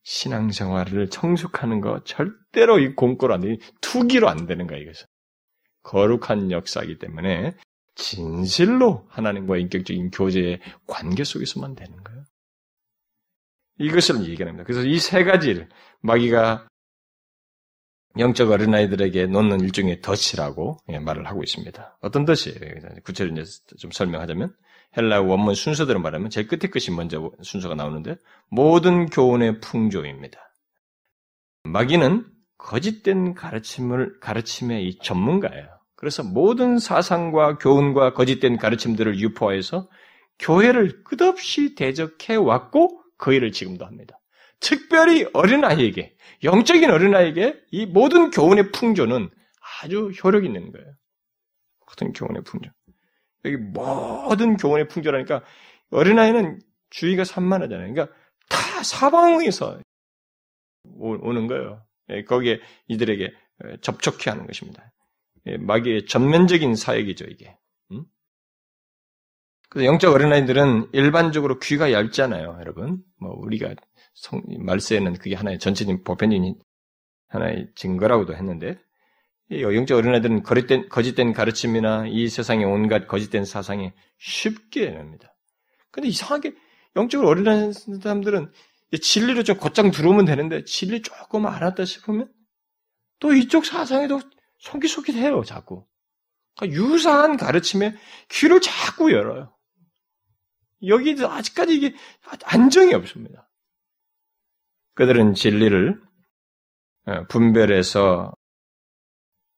신앙생활을 0.07 1.09
청숙하는 1.09 1.81
거 1.81 2.01
절대로 2.05 2.79
이 2.79 2.95
공고로 2.95 3.33
안 3.33 3.41
되니 3.41 3.59
투기로 3.81 4.29
안 4.29 4.45
되는 4.47 4.65
거야 4.65 4.79
이것은. 4.79 5.05
거룩한 5.83 6.49
역사이기 6.51 6.97
때문에 6.97 7.57
진실로 7.95 9.05
하나님과 9.09 9.57
인격적인 9.57 10.11
교제의 10.11 10.61
관계 10.87 11.25
속에서만 11.25 11.75
되는 11.75 12.03
거예요. 12.03 12.23
이것을 13.79 14.23
얘기합니다. 14.29 14.63
그래서 14.63 14.81
이 14.83 14.97
세 14.97 15.25
가지를 15.25 15.67
마귀가 16.01 16.67
영적 18.17 18.49
어린아이들에게 18.49 19.27
놓는 19.27 19.59
일종의 19.59 19.99
덫이라고 20.01 20.77
예, 20.89 20.99
말을 20.99 21.27
하고 21.27 21.43
있습니다. 21.43 21.97
어떤 22.01 22.23
덫이에요? 22.23 23.01
구체적으로 23.03 23.43
좀 23.77 23.91
설명하자면 23.91 24.55
헬라 24.97 25.21
원문 25.21 25.53
순서대로 25.53 25.99
말하면 25.99 26.29
제일 26.29 26.47
끝에 26.47 26.69
것이 26.71 26.91
먼저 26.91 27.31
순서가 27.43 27.75
나오는데 27.75 28.15
모든 28.49 29.05
교훈의 29.05 29.59
풍조입니다. 29.61 30.39
마귀는 31.63 32.25
거짓된 32.57 33.35
가르침을 33.35 34.19
가르침의 34.19 34.87
이 34.87 34.97
전문가예요. 34.99 35.67
그래서 35.95 36.23
모든 36.23 36.79
사상과 36.79 37.57
교훈과 37.57 38.13
거짓된 38.13 38.57
가르침들을 38.57 39.19
유포해서 39.19 39.87
교회를 40.39 41.03
끝없이 41.03 41.75
대적해 41.75 42.35
왔고 42.35 43.01
그 43.17 43.33
일을 43.33 43.51
지금도 43.51 43.85
합니다. 43.85 44.19
특별히 44.59 45.27
어린아이에게, 45.33 46.15
영적인 46.43 46.89
어린아이에게 46.89 47.59
이 47.71 47.85
모든 47.85 48.31
교훈의 48.31 48.71
풍조는 48.71 49.29
아주 49.81 50.11
효력 50.23 50.45
있는 50.45 50.71
거예요. 50.71 50.93
모든 51.85 52.13
교훈의 52.13 52.43
풍조. 52.43 52.69
여기 53.47 53.57
모든 53.57 54.57
교훈의 54.57 54.87
풍조라니까 54.87 55.43
어린아이는 55.91 56.59
주의가 56.89 57.23
산만하잖아요. 57.23 57.93
그러니까 57.93 58.15
다 58.49 58.83
사방에서 58.83 59.79
오는 60.99 61.47
거예요. 61.47 61.85
예, 62.09 62.23
거기에 62.23 62.59
이들에게 62.87 63.31
접촉해 63.81 64.29
하는 64.29 64.45
것입니다. 64.47 64.91
예, 65.47 65.57
마귀의 65.57 66.05
전면적인 66.05 66.75
사역이죠, 66.75 67.25
이게. 67.25 67.57
음? 67.91 68.05
그래서 69.69 69.85
영적 69.85 70.13
어린아이들은 70.13 70.89
일반적으로 70.93 71.59
귀가 71.59 71.91
얇잖아요, 71.91 72.57
여러분. 72.59 73.03
뭐, 73.19 73.33
우리가 73.37 73.73
성, 74.13 74.41
말세에는 74.47 75.13
그게 75.13 75.35
하나의 75.35 75.59
전체적인 75.59 76.03
보편적인 76.03 76.55
하나의 77.27 77.69
증거라고도 77.75 78.35
했는데, 78.35 78.79
영적 79.51 79.97
어린아이들은 79.97 80.43
거짓된, 80.43 80.89
거짓된 80.89 81.33
가르침이나 81.33 82.07
이 82.07 82.27
세상의 82.27 82.65
온갖 82.65 83.07
거짓된 83.07 83.45
사상에 83.45 83.93
쉽게 84.17 84.89
냅니다. 84.89 85.33
근데 85.91 86.09
이상하게 86.09 86.53
영적으로 86.95 87.29
어린아이 87.29 87.71
사람들은 87.73 88.51
진리로 89.01 89.43
좀 89.43 89.57
곧장 89.57 89.91
들어오면 89.91 90.25
되는데 90.25 90.63
진리 90.63 91.01
조금 91.01 91.45
알았다 91.45 91.85
싶으면 91.85 92.31
또 93.19 93.33
이쪽 93.33 93.65
사상에도 93.65 94.19
속기속기해요 94.59 95.43
자꾸. 95.43 95.85
그러니까 96.57 96.79
유사한 96.79 97.37
가르침에 97.37 97.95
귀를 98.29 98.59
자꾸 98.61 99.11
열어요. 99.11 99.53
여기도 100.85 101.29
아직까지 101.29 101.75
이게 101.75 101.95
안정이 102.45 102.93
없습니다. 102.93 103.49
그들은 104.95 105.33
진리를 105.33 106.01
어, 107.05 107.27
분별해서 107.27 108.33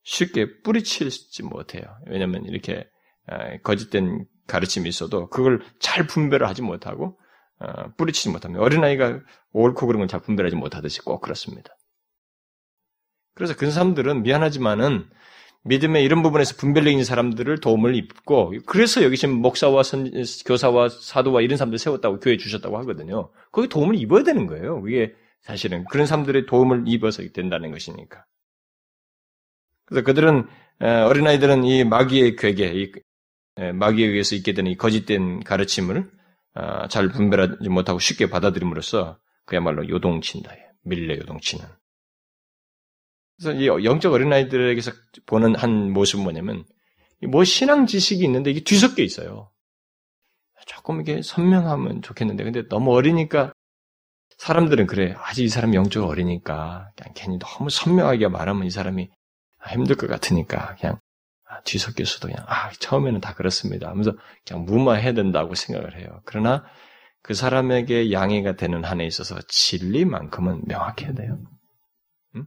쉽게 0.10 0.62
뿌리치지 0.64 1.44
못해요. 1.44 1.84
왜냐하면 2.08 2.44
이렇게 2.46 2.90
어, 3.32 3.58
거짓된 3.62 4.26
가르침이 4.48 4.90
있어도 4.90 5.30
그걸 5.30 5.62
잘 5.80 6.08
분별을 6.08 6.48
하지 6.48 6.64
못하고 6.64 7.20
어, 7.60 7.92
뿌리치지 7.96 8.30
못합니다. 8.30 8.64
어린아이가 8.64 9.20
옳고 9.52 9.86
그런 9.86 10.00
걸잘 10.02 10.22
분별하지 10.22 10.56
못하듯이 10.56 11.02
꼭 11.02 11.22
그렇습니다. 11.22 11.70
그래서 13.36 13.56
그 13.56 13.70
사람들은 13.70 14.24
미안하지만은 14.24 15.08
믿음의 15.66 16.04
이런 16.04 16.24
부분에서 16.24 16.56
분별력 16.56 16.90
있는 16.90 17.06
사람들을 17.06 17.60
도움을 17.60 17.94
입고 17.96 18.54
그래서 18.66 19.04
여기 19.04 19.16
지금 19.16 19.36
목사와 19.36 19.84
선, 19.84 20.10
교사와 20.46 20.90
사도와 20.90 21.42
이런 21.42 21.58
사람들 21.58 21.78
세웠다고 21.78 22.20
교회 22.20 22.38
주셨다고 22.38 22.80
하거든요. 22.80 23.30
거기 23.52 23.68
도움을 23.68 23.96
입어야 23.96 24.24
되는 24.24 24.48
거예요. 24.48 24.82
그게 24.82 25.14
사실은 25.42 25.86
그런 25.92 26.08
사람들의 26.08 26.48
도움을 26.48 26.86
입어서 26.88 27.22
된다는 27.32 27.70
것이니까. 27.70 28.26
그래서 29.90 30.06
그들은 30.06 30.48
어린아이들은 30.80 31.66
이 31.66 31.84
마귀의 31.84 32.36
괴계, 32.38 32.72
이 32.74 32.92
마귀에 33.74 34.08
의해서 34.08 34.36
있게 34.36 34.54
되는 34.54 34.72
이 34.72 34.78
거짓된 34.78 35.44
가르침을 35.44 36.10
어, 36.56 36.88
잘 36.88 37.10
분별하지 37.10 37.70
못하고 37.70 38.00
쉽게 38.00 38.30
받아들임으로써 38.30 39.20
그야말로 39.46 39.88
요동친다. 39.88 40.52
밀레 40.84 41.18
요동치는. 41.20 41.66
그래서 43.38 43.60
이 43.60 43.68
영적 43.68 44.14
어린아이들에게서 44.14 44.92
보는 45.26 45.56
한 45.56 45.92
모습은 45.92 46.24
뭐냐면, 46.24 46.66
뭐 47.30 47.44
신앙 47.44 47.86
지식이 47.86 48.24
있는데 48.24 48.52
이게 48.52 48.62
뒤섞여 48.62 49.04
있어요. 49.04 49.52
조금 50.66 51.02
이게 51.02 51.22
선명하면 51.22 52.02
좋겠는데, 52.02 52.44
근데 52.44 52.68
너무 52.68 52.94
어리니까 52.94 53.54
사람들은 54.38 54.88
그래. 54.88 55.16
아직 55.18 55.44
이 55.44 55.50
사람이 55.50 55.76
영적으로 55.76 56.10
어리니까, 56.10 56.92
그냥 56.96 57.14
괜히 57.16 57.40
너무 57.40 57.70
선명하게 57.70 58.28
말하면 58.28 58.66
이 58.66 58.70
사람이 58.70 59.10
힘들 59.68 59.96
것 59.96 60.08
같으니까, 60.08 60.76
그냥 60.80 61.00
아, 61.50 61.62
뒤섞여서도 61.62 62.28
그냥, 62.28 62.46
아, 62.48 62.70
처음에는 62.72 63.22
다 63.22 63.34
그렇습니다. 63.34 63.90
하면서 63.90 64.14
그냥 64.46 64.66
무마해야 64.66 65.14
된다고 65.14 65.56
생각을 65.56 65.98
해요. 65.98 66.22
그러나 66.24 66.64
그 67.24 67.34
사람에게 67.34 68.12
양해가 68.12 68.56
되는 68.56 68.84
한에 68.84 69.06
있어서 69.06 69.40
진리만큼은 69.48 70.64
명확해야 70.68 71.14
돼요. 71.14 71.40
응? 72.36 72.46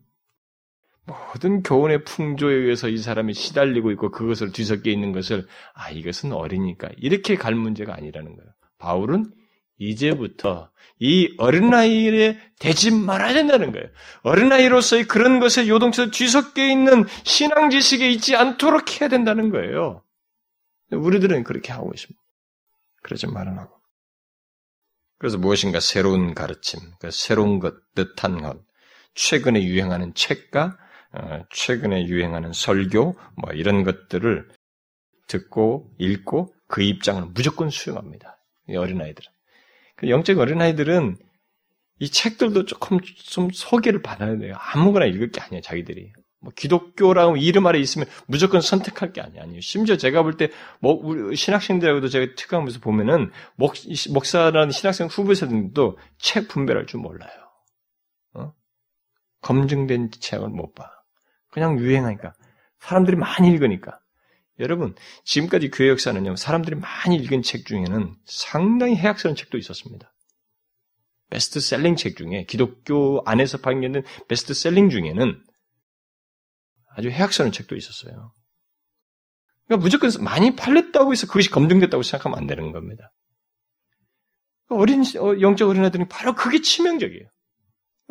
모든 1.05 1.63
교훈의 1.63 2.05
풍조에 2.05 2.55
의해서 2.55 2.89
이 2.89 2.97
사람이 2.97 3.35
시달리고 3.35 3.91
있고 3.93 4.13
그것을 4.13 4.53
뒤섞여 4.53 4.91
있는 4.91 5.11
것을, 5.13 5.47
아, 5.75 5.91
이것은 5.91 6.33
어리니까. 6.33 6.89
이렇게 6.97 7.35
갈 7.35 7.57
문제가 7.57 7.95
아니라는 7.95 8.37
거예요. 8.37 8.51
바울은 8.79 9.33
이제부터 9.89 10.71
이 10.99 11.35
어린아이에 11.39 12.39
되지 12.61 12.93
말아야 12.93 13.35
된다는 13.35 13.73
거예요. 13.73 13.89
어린아이로서의 14.23 15.09
그런 15.09 15.41
것에 15.41 15.67
요동쳐서 15.69 16.11
뒤섞여 16.11 16.65
있는 16.65 17.07
신앙 17.25 17.71
지식에 17.71 18.09
있지 18.11 18.37
않도록 18.37 19.01
해야 19.01 19.09
된다는 19.09 19.51
거예요. 19.51 20.05
우리들은 20.93 21.43
그렇게 21.43 21.73
하고 21.73 21.91
있습니다. 21.93 22.21
그러지 23.03 23.27
말아나고. 23.27 23.81
그래서 25.19 25.39
무엇인가 25.39 25.81
새로운 25.81 26.35
가르침, 26.35 26.81
그 27.01 27.11
새로운 27.11 27.59
것, 27.59 27.75
뜻한 27.95 28.43
것, 28.43 28.61
최근에 29.15 29.63
유행하는 29.63 30.15
책과 30.15 30.79
어, 31.15 31.45
최근에 31.51 32.07
유행하는 32.07 32.53
설교, 32.53 33.17
뭐 33.37 33.53
이런 33.53 33.85
것들을 33.85 34.49
듣고 35.27 35.93
읽고 35.99 36.55
그 36.69 36.83
입장을 36.83 37.23
무조건 37.35 37.71
수용합니다. 37.71 38.39
어린아이들은. 38.69 39.31
그 40.03 40.11
영적 40.11 40.37
어린아이들은 40.41 41.17
이 42.01 42.11
책들도 42.11 42.67
조금 42.67 42.99
좀 43.01 43.51
소개를 43.53 44.03
받아야 44.03 44.37
돼요. 44.37 44.57
아무거나 44.59 45.07
읽을 45.07 45.31
게 45.31 45.41
아니에요, 45.41 45.63
자기들이. 45.63 46.13
뭐 46.41 46.53
기독교라고 46.57 47.37
이름 47.37 47.69
아래 47.69 47.79
있으면 47.79 48.09
무조건 48.27 48.61
선택할 48.61 49.13
게 49.13 49.21
아니에요. 49.21 49.61
심지어 49.61 49.97
제가 49.97 50.25
볼때뭐 50.25 51.35
신학생들하고도 51.37 52.09
제가 52.09 52.35
특강하면서 52.35 52.81
보면은 52.81 53.31
목, 53.55 53.75
목사라는 54.13 54.73
신학생 54.73 55.07
후보생들도 55.07 55.97
책 56.19 56.49
분별할 56.49 56.87
줄 56.87 56.99
몰라요. 56.99 57.31
어? 58.35 58.53
검증된 59.43 60.11
책을 60.11 60.49
못 60.49 60.75
봐. 60.75 60.91
그냥 61.53 61.79
유행하니까 61.79 62.35
사람들이 62.81 63.17
많이 63.17 63.49
읽으니까 63.53 64.01
여러분, 64.59 64.95
지금까지 65.25 65.71
교회 65.71 65.89
역사는요, 65.89 66.37
사람들이 66.37 66.77
많이 66.77 67.17
읽은 67.17 67.43
책 67.43 67.67
중에는 67.67 68.15
상당히 68.27 68.97
해악스러운 68.97 69.35
책도 69.35 69.59
있었습니다. 69.59 70.13
베스트셀링 71.31 71.97
책 71.97 72.17
중에, 72.17 72.45
기독교 72.45 73.23
안에서 73.25 73.59
발견된 73.59 74.05
베스트셀링 74.29 74.91
중에는 74.91 75.43
아주 76.95 77.09
해악스러운 77.09 77.53
책도 77.53 77.77
있었어요. 77.77 78.35
그러니까 79.67 79.83
무조건 79.83 80.11
많이 80.23 80.55
팔렸다고 80.55 81.13
해서 81.13 81.27
그것이 81.27 81.51
검증됐다고 81.51 82.03
생각하면 82.03 82.39
안 82.39 82.47
되는 82.47 82.73
겁니다. 82.73 83.13
어린, 84.69 85.03
어, 85.19 85.41
영적 85.41 85.69
어린아들이 85.69 86.07
바로 86.09 86.35
그게 86.35 86.61
치명적이에요. 86.61 87.29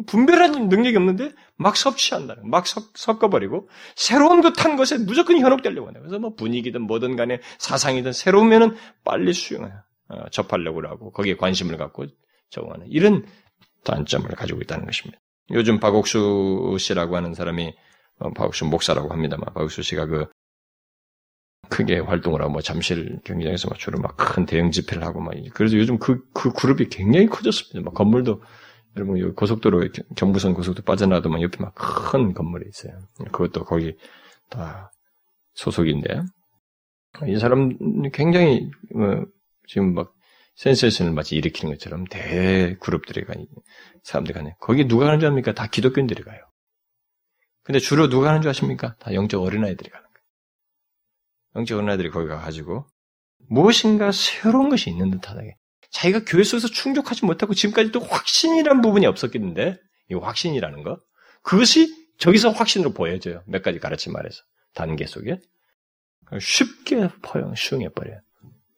분별하는 0.06 0.70
능력이 0.70 0.98
없는데 0.98 1.32
막 1.58 1.76
섭취한다는, 1.76 2.50
막 2.50 2.66
섞, 2.68 3.24
어버리고 3.24 3.70
새로운 3.96 4.42
듯한 4.42 4.76
것에 4.76 4.98
무조건 4.98 5.38
현혹되려고 5.38 5.88
한다. 5.88 6.00
그래서 6.00 6.20
뭐 6.20 6.36
분위기든 6.36 6.82
뭐든 6.82 7.16
간에 7.16 7.40
사상이든 7.60 8.14
새로우면은 8.14 8.76
빨리 9.04 9.34
수용해, 9.34 9.72
어, 10.10 10.30
접하려고 10.32 10.82
하고 10.88 11.12
거기에 11.12 11.36
관심을 11.36 11.78
갖고 11.78 12.06
적응하는 12.50 12.88
이런 12.90 13.26
단점을 13.84 14.28
가지고 14.30 14.62
있다는 14.62 14.86
것입니다. 14.86 15.20
요즘 15.52 15.80
박옥수 15.80 16.78
씨라고 16.80 17.16
하는 17.16 17.34
사람이 17.34 17.74
어, 18.20 18.34
박옥수 18.34 18.66
목사라고 18.66 19.12
합니다만 19.12 19.46
박옥수 19.54 19.82
씨가 19.84 20.06
그 20.06 20.26
크게 21.70 22.00
활동을 22.00 22.42
하고 22.42 22.52
뭐 22.52 22.62
잠실 22.62 23.20
경기장에서 23.24 23.70
막 23.70 23.80
주로 23.80 24.00
막 24.00 24.18
큰 24.18 24.46
대형 24.46 24.72
집회를 24.72 25.04
하고 25.04 25.22
막 25.22 25.34
그래서 25.54 25.78
요즘 25.78 25.98
그, 25.98 26.24
그 26.34 26.52
그룹이 26.52 26.90
굉장히 26.90 27.28
커졌습니다. 27.28 27.82
막 27.84 27.94
건물도 27.94 28.42
여러분 28.96 29.20
여기 29.20 29.34
고속도로 29.34 29.88
경부선 30.16 30.54
고속도로 30.54 30.84
빠져나가도 30.84 31.30
막 31.30 31.42
옆에 31.42 31.58
막 31.60 31.74
큰 31.76 32.34
건물이 32.34 32.66
있어요. 32.68 32.94
그것도 33.32 33.64
거기 33.64 33.96
다 34.50 34.92
소속인데 35.54 36.22
이 37.28 37.38
사람 37.40 37.78
굉장히 38.12 38.70
어, 38.96 39.24
지금 39.68 39.94
막 39.94 40.14
센세이션을 40.56 41.14
마치 41.14 41.36
일으키는 41.36 41.74
것처럼 41.74 42.06
대 42.06 42.76
그룹들이 42.80 43.24
가 43.26 43.34
사람들이 44.04 44.34
가네. 44.34 44.56
거기 44.60 44.88
누가 44.88 45.06
가는 45.06 45.20
줄 45.20 45.30
압니까? 45.30 45.54
다 45.54 45.68
기독교인들이 45.68 46.24
가요. 46.24 46.40
근데 47.64 47.80
주로 47.80 48.10
누가 48.10 48.28
가는 48.28 48.42
줄 48.42 48.50
아십니까? 48.50 48.96
다 49.00 49.14
영적 49.14 49.42
어린아이들이 49.42 49.90
가는 49.90 50.04
거예요. 50.04 50.26
영적 51.56 51.78
어린아이들이 51.78 52.10
거기 52.10 52.28
가가지고 52.28 52.86
무엇인가 53.50 54.12
새로운 54.12 54.70
것이 54.70 54.90
있는 54.90 55.12
듯하게 55.12 55.56
자기가 55.92 56.26
교회 56.26 56.44
속에서 56.44 56.68
충족하지 56.68 57.26
못하고 57.26 57.54
지금까지 57.54 57.92
도 57.92 58.00
확신이란 58.00 58.82
부분이 58.82 59.06
없었겠는데 59.06 59.78
이 60.10 60.14
확신이라는 60.16 60.84
거 60.84 61.00
그것이 61.44 61.94
저기서 62.18 62.52
확신으로 62.52 62.94
보여져요. 62.94 63.44
몇 63.46 63.62
가지 63.62 63.80
가르침 63.80 64.14
말해서 64.14 64.42
단계 64.74 65.06
속에 65.06 65.40
쉽게 66.40 67.10
포용 67.22 67.56
수용해버려요. 67.56 68.20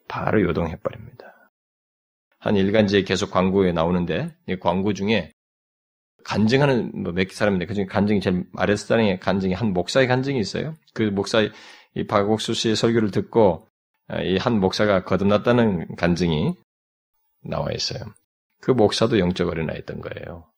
바로 0.08 0.42
요동해버립니다. 0.42 1.52
한 2.40 2.56
일간지에 2.56 3.04
계속 3.04 3.32
광고에 3.32 3.72
나오는데 3.72 4.36
이 4.48 4.58
광고 4.60 4.94
중에 4.94 5.32
간증하는 6.24 7.04
뭐몇 7.04 7.32
사람인데 7.32 7.66
그중에 7.66 7.86
간증이 7.86 8.22
제일 8.22 8.46
아랫사랑의 8.56 9.20
간증이 9.20 9.54
한 9.54 9.74
목사의 9.74 10.08
간증이 10.08 10.40
있어요. 10.40 10.76
그 10.94 11.04
목사 11.04 11.42
이 11.96 12.08
박옥수 12.08 12.54
씨의 12.54 12.76
설교를 12.76 13.12
듣고 13.12 13.68
아, 14.08 14.22
이한 14.22 14.60
목사가 14.60 15.04
거듭났다는 15.04 15.96
간증이 15.96 16.54
나와 17.44 17.72
있어요. 17.72 18.04
그 18.62 18.72
목사도 18.72 19.20
영적 19.20 19.50
어린아이였던 19.50 20.02
거예요. 20.02 20.50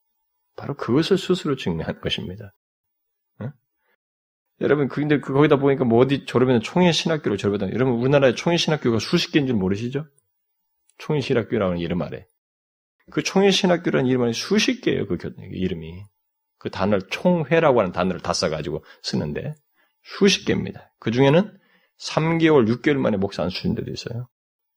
바로 0.56 0.76
그것을 0.76 1.18
스스로 1.18 1.56
증명한 1.56 2.02
것입니다. 2.02 2.54
응? 3.42 3.52
여러분, 4.62 4.88
근데 4.88 5.20
그 5.20 5.34
거기다 5.34 5.58
보니까 5.58 5.86
뭐 5.86 6.00
어디 6.00 6.26
졸업에는 6.26 6.62
총회 6.62 6.92
신학교로 6.92 7.38
졸업했다. 7.38 7.74
여러분, 7.74 7.96
우리나라에 7.96 8.36
총회 8.36 8.58
신학교가 8.58 9.00
수십 9.00 9.32
개인 9.32 9.48
줄 9.48 9.56
모르시죠? 9.56 10.06
총회 10.98 11.20
신학교라는 11.20 11.80
이름 11.80 12.02
아래. 12.02 12.28
그 13.12 13.22
총회 13.22 13.52
신학교라는 13.52 14.10
이름 14.10 14.24
아래 14.24 14.34
수십 14.34 14.82
개예요, 14.82 15.08
그 15.08 15.18
이름이. 15.52 16.04
그 16.58 16.70
단어를 16.70 17.08
총회라고 17.10 17.80
하는 17.80 17.92
단어를 17.92 18.22
다 18.22 18.34
써가지고 18.34 18.84
쓰는데 19.04 19.56
수십 20.04 20.46
개입니다. 20.46 20.94
그 21.00 21.12
중에는 21.12 21.58
3개월, 22.00 22.68
6개월 22.68 22.96
만에 22.98 23.18
목사 23.18 23.44
안 23.44 23.50
수준 23.50 23.76
데도 23.76 23.92
있어요. 23.92 24.28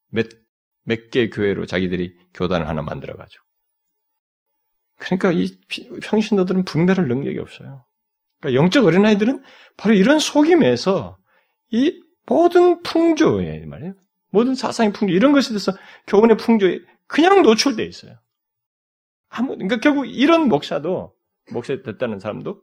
몇, 0.08 0.26
몇 0.88 1.10
개 1.10 1.28
교회로 1.28 1.66
자기들이 1.66 2.16
교단을 2.34 2.66
하나 2.66 2.82
만들어가지고. 2.82 3.44
그러니까 4.98 5.30
이 5.32 5.56
평신도들은 6.02 6.64
분별할 6.64 7.06
능력이 7.06 7.38
없어요. 7.38 7.84
그러니까 8.40 8.60
영적 8.60 8.84
어린아이들은 8.86 9.42
바로 9.76 9.94
이런 9.94 10.18
속임에서 10.18 11.18
이 11.70 12.02
모든 12.26 12.82
풍조에 12.82 13.66
말이에요. 13.66 13.94
모든 14.30 14.54
사상의 14.54 14.92
풍조, 14.92 15.14
이런 15.14 15.32
것에 15.32 15.50
대해서 15.50 15.72
교훈의 16.06 16.36
풍조에 16.36 16.80
그냥 17.06 17.42
노출되어 17.42 17.86
있어요. 17.86 18.18
아무, 19.28 19.54
그러니까 19.54 19.78
결국 19.78 20.06
이런 20.06 20.48
목사도, 20.48 21.14
목사 21.52 21.80
됐다는 21.82 22.18
사람도 22.18 22.62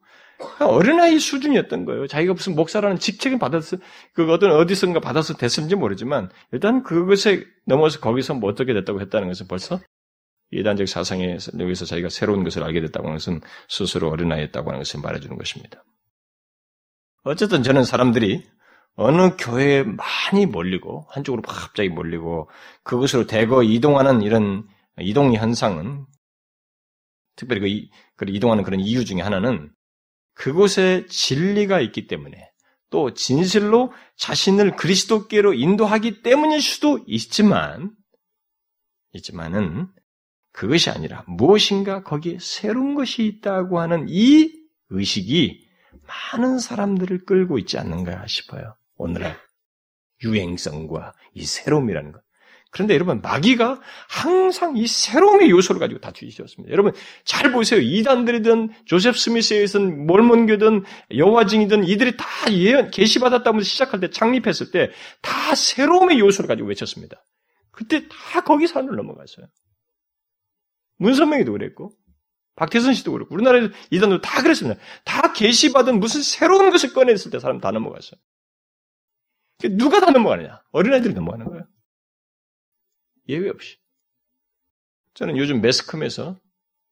어린아이 0.60 1.20
수준이었던 1.20 1.86
거예요. 1.86 2.08
자기가 2.08 2.34
무슨 2.34 2.56
목사라는 2.56 3.00
직책을 3.00 3.40
받았을, 3.40 3.80
그 4.14 4.32
어떤 4.32 4.52
어디선가 4.52 5.00
받아서 5.00 5.36
됐는지 5.36 5.76
모르지만, 5.76 6.30
일단 6.52 6.84
그것에 6.84 7.46
넘어서 7.66 8.00
거기서 8.00 8.34
뭐 8.36 8.50
어떻게 8.50 8.74
됐다고 8.74 9.02
했다는 9.02 9.28
것은 9.28 9.48
벌써 9.48 9.80
이단적 10.52 10.88
사상에 10.88 11.38
여기서 11.60 11.86
자기가 11.86 12.10
새로운 12.10 12.44
것을 12.44 12.64
알게 12.64 12.82
됐다고 12.82 13.08
하는 13.08 13.18
것은 13.18 13.42
스스로 13.68 14.10
어린아이였다고 14.10 14.70
하는 14.70 14.80
것을 14.80 15.02
말해주는 15.02 15.38
것입니다. 15.38 15.84
어쨌든 17.24 17.64
저는 17.64 17.84
사람들이 17.84 18.46
어느 18.96 19.36
교회에 19.38 19.84
많이 19.84 20.46
몰리고 20.46 21.08
한쪽으로 21.10 21.42
갑자기 21.42 21.90
몰리고 21.90 22.50
그것으로 22.84 23.26
대거 23.28 23.64
이동하는 23.64 24.22
이런 24.22 24.68
이동 25.00 25.34
현상은 25.34 26.06
특별히 27.36 27.90
그, 28.16 28.26
이동하는 28.30 28.64
그런 28.64 28.80
이유 28.80 29.04
중에 29.04 29.22
하나는 29.22 29.72
그곳에 30.36 31.06
진리가 31.08 31.82
있기 31.82 32.08
때문에 32.08 32.52
또 32.90 33.14
진실로 33.14 33.92
자신을 34.18 34.76
그리스도께로 34.76 35.54
인도하기 35.54 36.22
때문일 36.22 36.62
수도 36.62 37.00
있지만 37.08 37.92
있지만은 39.14 39.88
그것이 40.52 40.90
아니라 40.90 41.24
무엇인가 41.28 42.04
거기에 42.04 42.38
새로운 42.40 42.96
것이 42.96 43.26
있다고 43.26 43.80
하는 43.80 44.06
이 44.08 44.52
의식이 44.90 45.66
많은 46.34 46.60
사람들을 46.60 47.26
끌고 47.26 47.58
있지 47.60 47.78
않는가 47.78 48.26
싶어요. 48.28 48.78
오늘날 48.96 49.38
유행성과 50.24 51.14
이 51.34 51.46
새로움이라는 51.46 52.12
것. 52.12 52.25
그런데 52.76 52.94
여러분 52.94 53.22
마귀가 53.22 53.80
항상 54.10 54.76
이 54.76 54.86
새로움의 54.86 55.50
요소를 55.50 55.80
가지고 55.80 56.02
다투이셨습니다. 56.02 56.74
여러분 56.74 56.92
잘 57.24 57.54
보세요. 57.54 57.80
이단들이든 57.80 58.70
조셉 58.84 59.18
스미스에 59.18 59.56
의해서는 59.56 60.06
몰몬교든 60.06 60.84
여호와증이든 61.16 61.86
이들이 61.86 62.18
다 62.18 62.26
예언 62.52 62.92
계시받았다면서 62.92 63.64
시작할 63.66 64.02
때 64.02 64.10
창립했을 64.10 64.72
때 64.72 64.92
다 65.22 65.56
새로움의 65.56 66.20
요소를 66.20 66.50
가지고 66.50 66.68
외쳤습니다. 66.68 67.24
그때 67.72 68.10
다 68.10 68.42
거기 68.42 68.68
산을 68.68 68.94
넘어갔어요. 68.94 69.48
문선명이도 70.98 71.54
그랬고 71.54 71.94
박태선 72.58 72.94
씨도 72.94 73.14
그렇고 73.14 73.36
우리나라 73.36 73.70
이단도 73.90 74.20
다 74.20 74.42
그랬습니다. 74.42 74.80
다 75.06 75.32
계시받은 75.32 76.00
무슨 76.02 76.22
새로운 76.22 76.72
것을 76.72 76.92
꺼냈을 76.92 77.32
때 77.32 77.40
사람 77.40 77.62
다 77.62 77.72
넘어갔어요. 77.72 78.20
누가 79.78 80.02
다 80.02 80.12
넘어가느냐? 80.12 80.62
어린아이들이 80.72 81.14
넘어가는 81.14 81.46
거예요. 81.46 81.68
예외 83.30 83.50
없이. 83.50 83.78
저는 85.14 85.38
요즘 85.38 85.62
매스컴에서 85.62 86.38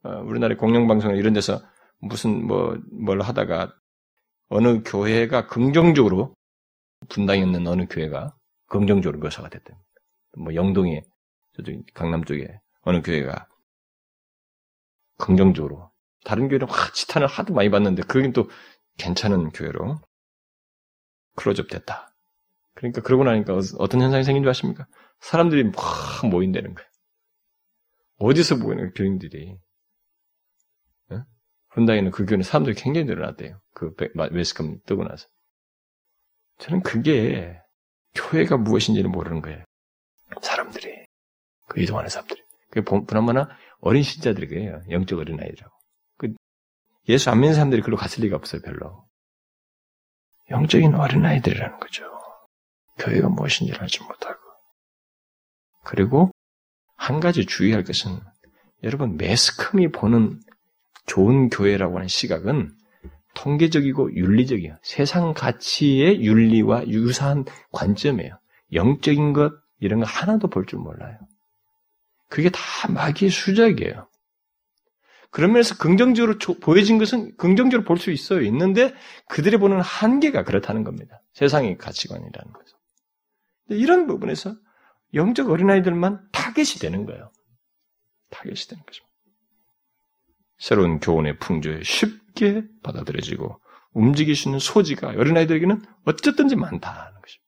어, 0.03 0.09
우리나라 0.25 0.55
공영방송 0.55 1.15
이런 1.15 1.33
데서 1.33 1.61
무슨 1.99 2.45
뭐 2.45 2.77
뭘 2.91 3.21
하다가 3.21 3.73
어느 4.49 4.83
교회가 4.83 5.47
긍정적으로 5.47 6.35
분당이 7.09 7.41
있는 7.41 7.67
어느 7.67 7.85
교회가 7.89 8.35
긍정적으로 8.67 9.19
묘사가 9.19 9.49
됐대. 9.49 9.73
뭐 10.37 10.55
영동에 10.55 11.01
저쪽 11.55 11.75
강남 11.93 12.23
쪽에 12.23 12.59
어느 12.81 13.01
교회가 13.01 13.47
긍정적으로 15.17 15.91
다른 16.25 16.47
교회는 16.47 16.67
확 16.69 16.93
지탄을 16.93 17.27
하도 17.27 17.53
많이 17.53 17.69
받는데 17.69 18.03
그긴 18.03 18.33
또 18.33 18.49
괜찮은 18.97 19.51
교회로 19.51 19.99
클로즈업 21.35 21.67
됐다. 21.67 22.15
그러니까 22.75 23.01
그러고 23.01 23.23
나니까 23.23 23.59
어떤 23.77 24.01
현상이 24.01 24.23
생긴 24.23 24.43
줄 24.43 24.49
아십니까? 24.49 24.87
사람들이 25.23 25.63
막 25.63 25.73
모인다는 26.29 26.73
거예요. 26.73 26.89
어디서 28.17 28.57
모이는 28.57 28.93
교인들이. 28.93 29.57
어? 31.11 31.23
분당에는 31.71 32.11
그 32.11 32.25
교회는 32.25 32.43
사람들이 32.43 32.75
굉장히 32.75 33.05
늘어났대요. 33.07 33.59
그 33.73 33.95
웨스컴 34.31 34.79
뜨고 34.85 35.05
나서. 35.05 35.27
저는 36.59 36.83
그게 36.83 37.57
교회가 38.13 38.57
무엇인지는 38.57 39.11
모르는 39.11 39.41
거예요. 39.41 39.63
사람들이. 40.41 41.05
그 41.67 41.81
이동하는 41.81 42.09
사람들이. 42.09 42.43
그게 42.69 42.83
보나마나 42.83 43.49
어린 43.79 44.03
신자들이 44.03 44.47
그래요. 44.47 44.81
영적 44.89 45.19
어린 45.19 45.39
아이라고. 45.39 45.73
그 46.17 46.33
예수 47.07 47.29
안 47.29 47.39
믿는 47.39 47.53
사람들이 47.53 47.81
그걸로 47.81 47.97
갔을 47.97 48.23
리가 48.23 48.35
없어요, 48.35 48.61
별로. 48.61 49.07
영적인 50.49 50.95
어린 50.95 51.25
아이들이라는 51.25 51.79
거죠. 51.79 52.03
교회가 52.99 53.29
무엇인지를 53.29 53.81
알지 53.81 54.03
못하고. 54.03 54.42
그리고 55.83 56.31
한 56.95 57.19
가지 57.19 57.45
주의할 57.45 57.83
것은 57.83 58.19
여러분 58.83 59.17
매스컴이 59.17 59.91
보는 59.91 60.39
좋은 61.05 61.49
교회라고 61.49 61.95
하는 61.97 62.07
시각은 62.07 62.71
통계적이고 63.35 64.15
윤리적이에요. 64.15 64.75
세상 64.83 65.33
가치의 65.33 66.23
윤리와 66.23 66.87
유사한 66.87 67.45
관점이에요. 67.71 68.39
영적인 68.73 69.33
것 69.33 69.53
이런 69.79 69.99
거 69.99 70.05
하나도 70.05 70.49
볼 70.49 70.65
줄 70.65 70.79
몰라요. 70.79 71.17
그게 72.29 72.49
다 72.49 72.59
마귀의 72.89 73.29
수작이에요. 73.31 74.07
그러면서 75.29 75.75
긍정적으로 75.77 76.37
보여진 76.61 76.99
것은 76.99 77.35
긍정적으로 77.37 77.83
볼 77.85 77.97
수 77.97 78.11
있어요. 78.11 78.41
있는데 78.41 78.93
그들이 79.29 79.57
보는 79.57 79.81
한계가 79.81 80.43
그렇다는 80.43 80.83
겁니다. 80.83 81.21
세상의 81.33 81.77
가치관이라는 81.77 82.53
거죠. 82.53 82.77
이런 83.69 84.05
부분에서 84.07 84.55
영적 85.13 85.49
어린아이들만 85.49 86.29
타겟이 86.31 86.79
되는 86.79 87.05
거예요. 87.05 87.31
타겟이 88.29 88.55
되는 88.69 88.83
거죠. 88.85 89.03
새로운 90.57 90.99
교훈의 90.99 91.39
풍조에 91.39 91.83
쉽게 91.83 92.63
받아들여지고 92.83 93.59
움직일 93.91 94.35
수 94.35 94.47
있는 94.47 94.59
소지가 94.59 95.09
어린아이들에게는 95.09 95.81
어쨌든지 96.05 96.55
많다는 96.55 97.21
것입니다. 97.21 97.43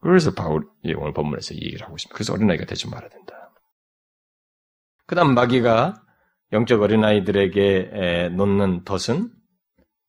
그래서 0.00 0.34
바울이 0.34 0.94
오늘 0.96 1.12
본문에서 1.12 1.54
이 1.54 1.58
얘기를 1.58 1.82
하고 1.86 1.96
있습니다. 1.96 2.14
그래서 2.14 2.32
어린아이가 2.32 2.64
되지 2.66 2.88
말아야 2.88 3.08
된다. 3.08 3.52
그 5.06 5.14
다음 5.14 5.34
마귀가 5.34 6.02
영적 6.52 6.82
어린아이들에게 6.82 8.30
놓는 8.36 8.84
덫은 8.84 9.32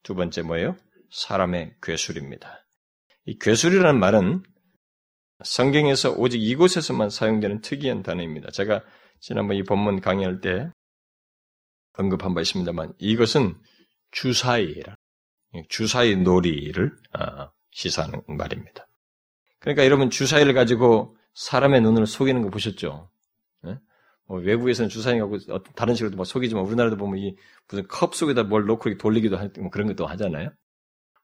두 0.04 0.16
번째 0.16 0.42
뭐예요? 0.42 0.78
사람의 1.12 1.76
괴술입니다. 1.82 2.66
이 3.26 3.38
괴술이라는 3.40 4.00
말은 4.00 4.44
성경에서 5.44 6.14
오직 6.14 6.42
이곳에서만 6.42 7.10
사용되는 7.10 7.62
특이한 7.62 8.04
단어입니다. 8.04 8.52
제가 8.52 8.84
지난번 9.20 9.58
이 9.58 9.64
본문 9.64 10.02
강의할 10.02 10.40
때 10.42 10.72
언급한 11.94 12.34
바 12.34 12.42
있습니다만 12.42 12.94
이것은 13.00 13.56
주사위라 14.12 14.96
주사위 15.70 16.18
놀이를 16.18 16.96
아, 17.14 17.52
시사하는 17.72 18.22
말입니다. 18.28 18.88
그러니까 19.60 19.86
여러분 19.86 20.10
주사위를 20.10 20.54
가지고 20.54 21.18
사람의 21.34 21.82
눈을 21.82 22.08
속이는 22.08 22.42
거 22.42 22.50
보셨죠? 22.50 23.10
네? 23.64 23.78
뭐 24.28 24.40
외국에서는 24.40 24.90
주사위 24.90 25.20
갖고 25.20 25.38
다른 25.76 25.96
식으로도 25.96 26.18
막 26.18 26.26
속이지만 26.26 26.64
우리나라도 26.64 26.98
보면 26.98 27.20
이 27.20 27.36
무슨 27.68 27.88
컵 27.88 28.16
속에다 28.16 28.44
뭘 28.44 28.64
이렇게 28.64 28.98
돌리기도 28.98 29.38
할뭐 29.38 29.70
그런 29.72 29.88
것도 29.88 30.06
하잖아요. 30.08 30.50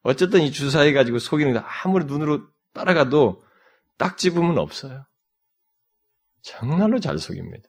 어쨌든 0.02 0.42
이 0.42 0.50
주사위 0.50 0.92
가지고 0.92 1.18
속이는 1.18 1.52
거 1.52 1.60
아무리 1.60 2.04
눈으로 2.04 2.48
따라가도 2.74 3.42
딱 4.02 4.18
집으면 4.18 4.58
없어요. 4.58 5.06
정말로 6.42 6.98
잘 6.98 7.18
속입니다. 7.18 7.68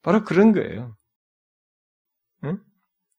바로 0.00 0.22
그런 0.22 0.52
거예요. 0.52 0.96
응? 2.44 2.60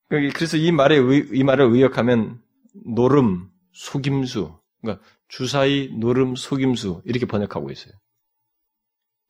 그래서 0.08 0.56
이 0.56 0.72
말에 0.72 0.95
이 1.34 1.43
말을 1.43 1.66
의역하면 1.66 2.41
노름, 2.86 3.52
속임수, 3.74 4.58
그러니까 4.80 5.06
주사위, 5.28 5.91
노름, 6.00 6.38
속임수 6.38 7.02
이렇게 7.04 7.26
번역하고 7.26 7.70
있어요. 7.70 7.93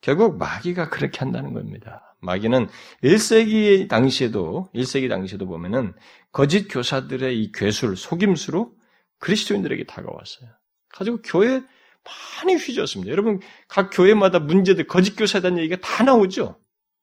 결국 0.00 0.38
마귀가 0.38 0.90
그렇게 0.90 1.18
한다는 1.18 1.52
겁니다. 1.52 2.16
마귀는 2.20 2.68
1세기 3.02 3.88
당시에도 3.88 4.70
1세기 4.76 5.08
당시에도 5.08 5.46
보면은 5.46 5.92
거짓 6.30 6.68
교사들의 6.68 7.36
이 7.36 7.50
괴술, 7.50 7.96
속임수로 7.96 8.72
그리스도인들에게 9.18 9.86
다가왔어요. 9.86 10.50
가지고 10.88 11.20
교회 11.22 11.62
많이 12.04 12.54
휘저었습니다. 12.54 13.10
여러분 13.10 13.40
각 13.68 13.90
교회마다 13.92 14.38
문제들 14.38 14.86
거짓 14.86 15.14
대한 15.16 15.58
얘기가 15.58 15.76
다 15.82 16.04
나오죠. 16.04 16.58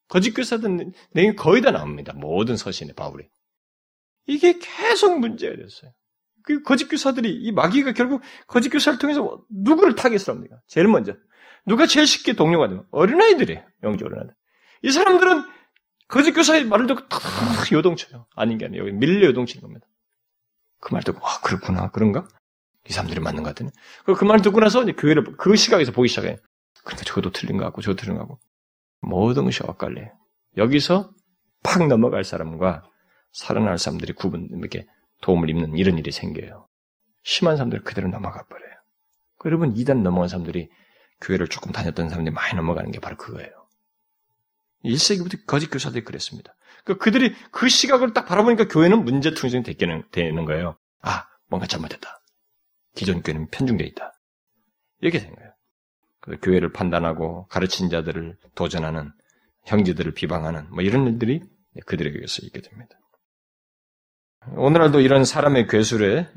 거짓 0.08 0.32
교사들 0.34 0.92
내용이 1.12 1.36
거의 1.36 1.62
다 1.62 1.72
나옵니다. 1.72 2.14
모든 2.16 2.56
서신에 2.58 2.94
바울이. 2.94 3.28
이게 4.26 4.58
계속 4.60 5.20
문제가 5.20 5.56
됐어요. 5.56 5.92
그 6.44 6.62
거짓 6.64 6.88
교사들이 6.88 7.30
이 7.30 7.52
마귀가 7.52 7.92
결국 7.92 8.22
거짓 8.48 8.70
교사를 8.70 8.98
통해서 9.00 9.42
누구를 9.50 9.96
타겟을 9.96 10.30
합니까? 10.30 10.58
제일 10.68 10.88
먼저 10.88 11.14
누가 11.66 11.86
제일 11.86 12.08
쉽게 12.08 12.34
동요가 12.34 12.70
되면 12.70 12.86
어린아이들이에요. 12.92 13.64
영적 13.84 14.06
어린아이들. 14.06 14.34
이 14.84 14.92
사람들은 14.92 15.44
거짓 16.08 16.32
교사의 16.32 16.64
말을 16.66 16.88
듣고 16.88 17.08
탁 17.10 17.22
요동쳐요. 17.72 18.28
아닌 18.36 18.58
게 18.58 18.66
아니에요. 18.66 18.84
여기 18.84 18.94
밀려 18.94 19.28
요동치는 19.28 19.62
겁니다. 19.62 19.86
그 20.80 20.94
말 20.94 21.04
듣고 21.04 21.20
와 21.26 21.40
그렇구나 21.42 21.90
그런가? 21.92 22.28
이 22.90 22.94
사람들이 22.94 23.20
맞는 23.20 23.44
것 23.44 23.50
같더니 23.50 23.72
그 24.06 24.26
말 24.26 24.42
듣고 24.42 24.60
나서 24.60 24.86
교회를 24.86 25.36
그 25.38 25.56
시각에서 25.56 25.92
보기 25.92 26.08
시작해요. 26.08 26.38
그러니까 26.84 27.04
저것도 27.06 27.32
틀린 27.32 27.58
것 27.58 27.64
같고 27.66 27.82
저것도 27.82 27.98
틀린 28.02 28.16
것 28.16 28.22
같고 28.22 28.40
모든 29.02 29.46
것이 29.46 29.62
엇갈려요. 29.64 30.10
여기서 30.58 31.12
팍 31.64 31.88
넘어갈 31.88 32.24
사람과 32.24 32.84
살아날 33.34 33.78
사람들이 33.78 34.14
구분 34.14 34.48
이렇게 34.52 34.88
도움을 35.22 35.50
입는 35.50 35.78
이런 35.78 35.98
일이 35.98 36.12
생겨요. 36.12 36.68
심한 37.24 37.58
사람들 37.58 37.84
그대로 37.84 38.08
넘어가 38.08 38.44
버려요. 38.46 38.72
여러분 39.46 39.76
이단 39.76 40.04
넘어간 40.04 40.28
사람들이 40.30 40.70
교회를 41.22 41.48
조금 41.48 41.72
다녔던 41.72 42.10
사람들이 42.10 42.34
많이 42.34 42.56
넘어가는 42.56 42.92
게 42.92 43.00
바로 43.00 43.18
그거예요. 43.18 43.52
1세기부터 44.86 45.46
거짓 45.46 45.70
교사들이 45.70 46.04
그랬습니다. 46.04 46.54
그 46.86 46.98
그들이 46.98 47.36
그 47.52 47.68
시각을 47.68 48.14
딱 48.14 48.26
바라보니까 48.26 48.68
교회는 48.68 49.04
문제투성이 49.04 49.64
되는 49.64 50.46
거예요. 50.46 50.78
아, 51.02 51.26
뭔가 51.48 51.68
잘못됐다. 51.68 52.22
기존 52.98 53.22
교회는 53.22 53.48
편중되어 53.52 53.88
있다. 53.88 54.12
이렇게 55.02 55.20
된 55.20 55.34
거예요. 55.34 55.52
그 56.20 56.38
교회를 56.42 56.74
판단하고 56.74 57.48
가르친 57.48 57.90
자들을 57.90 58.36
도전하는 58.56 59.12
형제들을 59.66 60.14
비방하는 60.14 60.70
뭐 60.72 60.82
이런 60.82 61.08
일들이 61.08 61.42
그들에게서 61.86 62.46
있게 62.48 62.62
됩니다. 62.62 62.98
오늘날도 64.56 65.00
이런 65.02 65.24
사람의 65.24 65.68
괴술에 65.68 66.28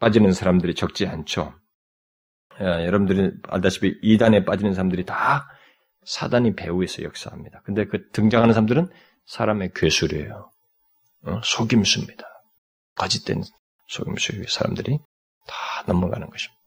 빠지는 0.00 0.32
사람들이 0.32 0.74
적지 0.74 1.06
않죠. 1.06 1.54
여러분들이 2.58 3.32
알다시피 3.48 3.98
이단에 4.02 4.44
빠지는 4.44 4.72
사람들이 4.72 5.04
다 5.04 5.46
사단이 6.04 6.54
배후에서 6.54 7.02
역사합니다. 7.02 7.60
근데 7.64 7.84
그 7.84 8.10
등장하는 8.12 8.54
사람들은 8.54 8.88
사람의 9.26 9.72
괴술이에요. 9.74 10.50
어? 11.26 11.40
속임수입니다. 11.42 12.24
거짓된 12.94 13.42
속임수의 13.88 14.46
사람들이 14.48 15.00
다 15.46 15.54
넘어가는 15.86 16.28
것입니다. 16.28 16.60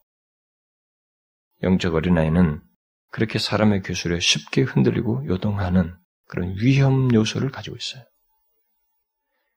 영적 1.64 1.94
어린아이는 1.96 2.62
그렇게 3.12 3.40
사람의 3.40 3.82
괴술에 3.82 4.20
쉽게 4.20 4.62
흔들리고 4.62 5.26
요동하는 5.28 5.96
그런 6.28 6.56
위험 6.62 7.14
요소를 7.14 7.50
가지고 7.50 7.76
있어요. 7.76 8.04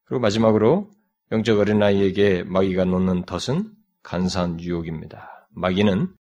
그리고 0.05 0.21
마지막으로 0.21 0.91
영적 1.31 1.59
어린아이에게 1.59 2.45
마귀가 2.45 2.85
놓는 2.85 3.25
덫은 3.25 3.73
간사한 4.03 4.61
유혹입니다. 4.61 5.49
마귀는 5.51 6.15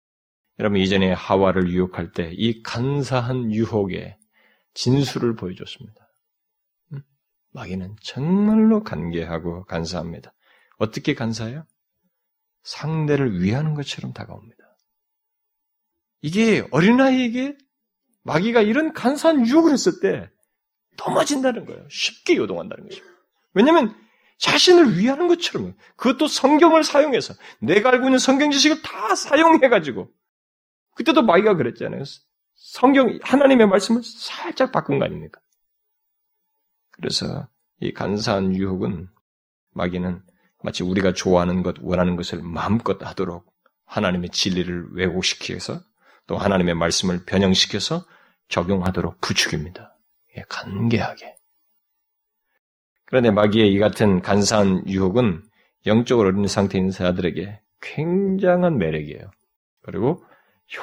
여러분 0.59 0.79
이전에 0.79 1.11
하와를 1.13 1.69
유혹할 1.69 2.11
때 2.11 2.31
이 2.33 2.61
간사한 2.61 3.51
유혹의 3.51 4.17
진수를 4.73 5.35
보여줬습니다. 5.35 6.07
음? 6.93 7.01
마귀는 7.53 7.95
정말로 8.01 8.83
간계하고 8.83 9.63
간사합니다. 9.65 10.33
어떻게 10.77 11.13
간사해요? 11.15 11.65
상대를 12.63 13.41
위하는 13.41 13.73
것처럼 13.73 14.13
다가옵니다. 14.13 14.57
이게 16.21 16.65
어린아이에게 16.71 17.57
마귀가 18.23 18.61
이런 18.61 18.93
간사한 18.93 19.47
유혹을 19.47 19.71
했을 19.73 19.99
때 20.01 20.29
넘어진다는 20.97 21.65
거예요. 21.65 21.87
쉽게 21.89 22.35
요동한다는 22.35 22.87
거죠. 22.87 23.03
왜냐하면 23.53 23.95
자신을 24.37 24.97
위하는 24.97 25.27
것처럼 25.27 25.75
그것도 25.95 26.27
성경을 26.27 26.83
사용해서 26.83 27.33
내가 27.59 27.89
알고 27.89 28.05
있는 28.05 28.19
성경 28.19 28.51
지식을 28.51 28.81
다 28.81 29.15
사용해가지고 29.15 30.11
그때도 30.95 31.23
마귀가 31.23 31.55
그랬잖아요. 31.55 32.03
성경 32.55 33.19
하나님의 33.23 33.67
말씀을 33.67 34.01
살짝 34.03 34.71
바꾼 34.71 34.99
거 34.99 35.05
아닙니까? 35.05 35.39
그래서 36.91 37.47
이 37.79 37.93
간사한 37.93 38.55
유혹은 38.55 39.09
마귀는 39.71 40.21
마치 40.63 40.83
우리가 40.83 41.13
좋아하는 41.13 41.63
것, 41.63 41.75
원하는 41.81 42.15
것을 42.15 42.41
마음껏 42.41 43.01
하도록 43.01 43.45
하나님의 43.85 44.29
진리를 44.29 44.89
왜곡시켜서 44.93 45.81
또 46.27 46.37
하나님의 46.37 46.75
말씀을 46.75 47.25
변형시켜서 47.25 48.05
적용하도록 48.47 49.19
부추깁니다. 49.21 49.97
예, 50.37 50.43
간계하게. 50.47 51.35
그런데 53.05 53.31
마귀의 53.31 53.73
이 53.73 53.79
같은 53.79 54.21
간사한 54.21 54.87
유혹은 54.87 55.43
영적으로 55.85 56.29
어린 56.29 56.47
상태인 56.47 56.91
사람들에게 56.91 57.59
굉장한 57.81 58.77
매력이에요. 58.77 59.31
그리고 59.81 60.23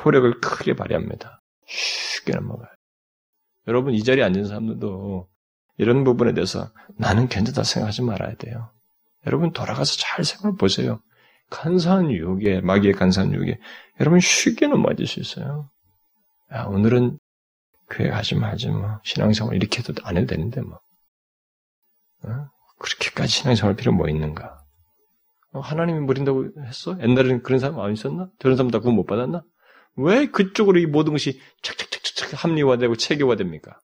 효력을 0.04 0.40
크게 0.40 0.74
발휘합니다. 0.74 1.40
쉽게 1.66 2.32
넘어가요. 2.32 2.68
여러분 3.66 3.94
이 3.94 4.02
자리에 4.02 4.24
앉은 4.24 4.46
사람들도 4.46 5.28
이런 5.78 6.04
부분에 6.04 6.34
대해서 6.34 6.70
나는 6.96 7.28
괜찮다 7.28 7.62
생각하지 7.62 8.02
말아야 8.02 8.34
돼요. 8.34 8.70
여러분 9.28 9.52
돌아가서 9.52 9.96
잘 9.98 10.24
생각해 10.24 10.56
보세요. 10.56 11.00
간사한 11.50 12.10
유혹에 12.10 12.60
마귀의 12.62 12.94
간사한 12.94 13.32
유혹에 13.34 13.58
여러분 14.00 14.20
쉽게 14.20 14.66
넘어질 14.66 15.06
수 15.06 15.20
있어요. 15.20 15.70
야, 16.52 16.64
오늘은 16.64 17.18
교회 17.90 18.08
가지 18.08 18.34
말지 18.34 18.70
뭐 18.70 19.00
신앙생활 19.04 19.54
이렇게 19.54 19.80
해도 19.80 19.92
안 20.02 20.16
해도 20.16 20.26
되는데 20.26 20.62
뭐 20.62 20.80
어? 22.24 22.48
그렇게까지 22.78 23.28
신앙생활 23.30 23.76
필요 23.76 23.92
뭐 23.92 24.08
있는가? 24.08 24.58
어, 25.52 25.60
하나님이 25.60 26.06
버린다고 26.06 26.62
했어? 26.66 26.98
옛날에는 27.00 27.42
그런 27.42 27.58
사람 27.60 27.80
안 27.80 27.92
있었나? 27.92 28.30
저런 28.38 28.56
사람 28.56 28.70
다 28.70 28.78
구원 28.78 28.96
못 28.96 29.04
받았나? 29.04 29.42
왜 29.96 30.26
그쪽으로 30.26 30.78
이 30.78 30.86
모든 30.86 31.12
것이 31.12 31.40
착착착착 31.62 32.44
합리화되고 32.44 32.96
체계화됩니까? 32.96 33.78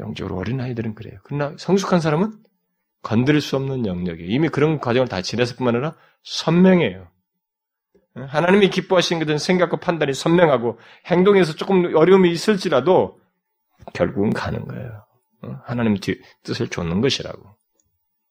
영적으로 0.00 0.36
어린 0.36 0.60
아이들은 0.60 0.94
그래요. 0.94 1.18
그러나 1.24 1.54
성숙한 1.58 2.00
사람은 2.00 2.32
건드릴 3.02 3.40
수 3.40 3.56
없는 3.56 3.86
영역이에요. 3.86 4.30
이미 4.30 4.48
그런 4.48 4.78
과정을 4.78 5.08
다 5.08 5.22
지냈을 5.22 5.56
뿐만 5.56 5.74
아니라 5.74 5.94
선명해요. 6.22 7.08
하나님이 8.14 8.70
기뻐하시는 8.70 9.24
것은 9.24 9.38
생각과 9.38 9.78
판단이 9.78 10.12
선명하고 10.12 10.78
행동에서 11.06 11.54
조금 11.54 11.96
어려움이 11.96 12.30
있을지라도 12.30 13.18
결국은 13.94 14.30
가는 14.30 14.66
거예요. 14.66 15.04
하나님 15.64 15.96
뜻을 16.44 16.68
좇는 16.68 17.00
것이라고. 17.00 17.42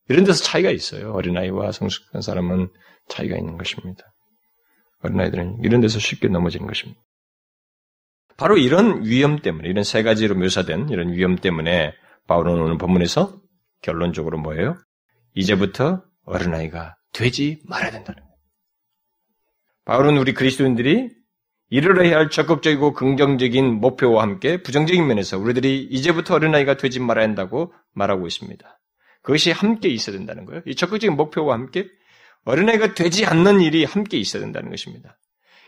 이런 0.08 0.24
데서 0.24 0.44
차이가 0.44 0.70
있어요. 0.70 1.14
어린아이와 1.14 1.72
성숙한 1.72 2.22
사람은 2.22 2.70
차이가 3.08 3.38
있는 3.38 3.58
것입니다. 3.58 4.14
어린아이들은 5.04 5.60
이런 5.64 5.82
데서 5.82 6.00
쉽게 6.00 6.28
넘어지는 6.28 6.68
것입니다. 6.68 7.02
바로 8.38 8.58
이런 8.58 9.04
위험 9.04 9.40
때문에, 9.40 9.68
이런 9.68 9.84
세 9.84 10.04
가지로 10.04 10.36
묘사된 10.36 10.90
이런 10.90 11.12
위험 11.12 11.36
때문에 11.36 11.94
바울은 12.28 12.54
오늘 12.54 12.78
본문에서 12.78 13.41
결론적으로 13.82 14.38
뭐예요? 14.40 14.78
이제부터 15.34 16.04
어린아이가 16.26 16.96
되지 17.14 17.62
말아야 17.66 17.92
된다는 17.92 18.22
거예요. 18.22 18.36
바울은 19.86 20.18
우리 20.18 20.34
그리스도인들이 20.34 21.10
이르러야 21.70 22.18
할 22.18 22.30
적극적이고 22.30 22.94
긍정적인 22.94 23.80
목표와 23.80 24.24
함께 24.24 24.62
부정적인 24.62 25.08
면에서 25.08 25.38
우리들이 25.38 25.88
이제부터 25.90 26.36
어린아이가 26.36 26.78
되지 26.78 27.00
말아야 27.00 27.26
한다고 27.26 27.74
말하고 27.94 28.28
있습니다. 28.28 28.80
그것이 29.22 29.52
함께 29.52 29.88
있어야 29.88 30.18
된다는 30.18 30.46
거예요. 30.46 30.62
이 30.66 30.76
적극적인 30.76 31.16
목표와 31.16 31.54
함께 31.56 31.88
어린아이가 32.44 32.94
되지 32.94 33.26
않는 33.26 33.62
일이 33.62 33.86
함께 33.86 34.18
있어야 34.18 34.42
된다는 34.42 34.70
것입니다. 34.70 35.18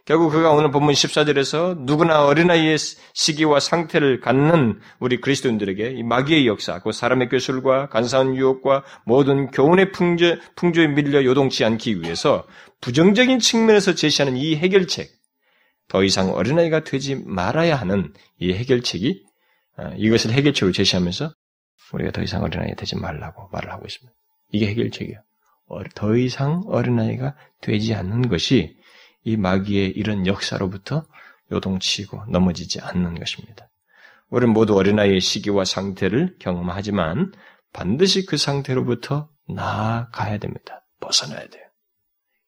결국 0.05 0.31
그가 0.31 0.51
오늘 0.51 0.69
본문 0.69 0.93
14절에서 0.93 1.77
누구나 1.79 2.25
어린아이의 2.25 2.77
시기와 3.13 3.61
상태를 3.61 4.19
갖는 4.19 4.81
우리 4.99 5.21
그리스도인들에게 5.21 5.91
이 5.91 6.03
마귀의 6.03 6.45
역사, 6.45 6.79
그 6.79 6.91
사람의 6.91 7.29
교술과 7.29 7.87
간사한 7.87 8.35
유혹과 8.35 8.83
모든 9.05 9.49
교훈의 9.49 9.93
풍조, 9.93 10.35
풍조에 10.57 10.87
밀려 10.87 11.23
요동치 11.23 11.63
않기 11.63 12.01
위해서 12.01 12.45
부정적인 12.81 13.39
측면에서 13.39 13.95
제시하는 13.95 14.35
이 14.35 14.57
해결책, 14.57 15.09
더 15.87 16.03
이상 16.03 16.31
어린아이가 16.33 16.83
되지 16.83 17.15
말아야 17.25 17.77
하는 17.77 18.13
이 18.39 18.51
해결책이 18.51 19.23
아, 19.77 19.93
이것을 19.95 20.31
해결책으로 20.31 20.73
제시하면서 20.73 21.33
우리가 21.93 22.11
더 22.11 22.21
이상 22.21 22.43
어린아이가 22.43 22.75
되지 22.75 22.97
말라고 22.97 23.47
말을 23.53 23.71
하고 23.71 23.85
있습니다. 23.85 24.13
이게 24.51 24.67
해결책이에요. 24.67 25.19
더 25.95 26.17
이상 26.17 26.61
어린아이가 26.67 27.35
되지 27.61 27.93
않는 27.95 28.27
것이 28.27 28.75
이 29.24 29.38
마귀의 29.38 29.91
이런 29.91 30.28
역사로부터 30.28 31.05
요동치고 31.51 32.26
넘어지지 32.30 32.82
않는 32.82 33.15
것입니다. 33.15 33.69
우리는 34.30 34.53
모두 34.53 34.76
어린아이의 34.76 35.21
시기와 35.21 35.65
상태를 35.65 36.38
경험하지만 36.39 37.32
반드시 37.71 38.26
그 38.26 38.38
상태로부터 38.38 39.30
나아가야 39.47 40.38
됩니다. 40.38 40.86
벗어나야 40.99 41.47
돼요. 41.47 41.63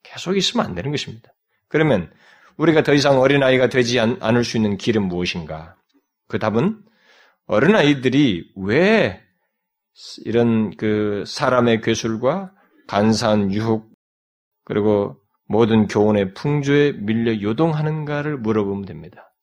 계속 0.04 0.38
있으면 0.38 0.66
안 0.66 0.76
되는 0.76 0.92
것입니다. 0.92 1.34
그러면 1.68 2.12
우리가 2.58 2.84
더 2.84 2.94
이상 2.94 3.20
어린아이가 3.20 3.70
되지 3.70 4.00
않을 4.00 4.44
수 4.44 4.58
있는 4.58 4.78
길은 4.78 5.04
무엇인가? 5.04 5.76
그 6.28 6.40
답은 6.40 6.82
어린아이들이 7.48 8.52
왜 8.56 9.22
이런 10.24 10.76
그 10.78 11.24
사람의 11.28 11.82
괴술과 11.82 12.54
간사한 12.88 13.54
유혹 13.54 13.92
그리고 14.64 15.18
모든 15.48 15.88
교훈의 15.88 16.34
풍조에 16.34 16.94
밀려 16.94 17.42
요동하는가를 17.42 18.38
물어보면 18.38 18.86
됩니다. 18.86 19.34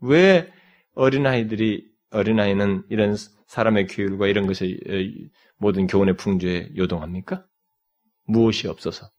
왜 0.00 0.50
어린아이들이 0.94 1.90
어린아이는 2.10 2.84
이런 2.88 3.16
사람의 3.46 3.86
교율과 3.86 4.26
이런 4.28 4.46
것에 4.46 4.78
모든 5.58 5.86
교훈의 5.86 6.16
풍조에 6.16 6.70
요동합니까? 6.76 7.46
무엇이 8.24 8.68
없어서 8.68 9.10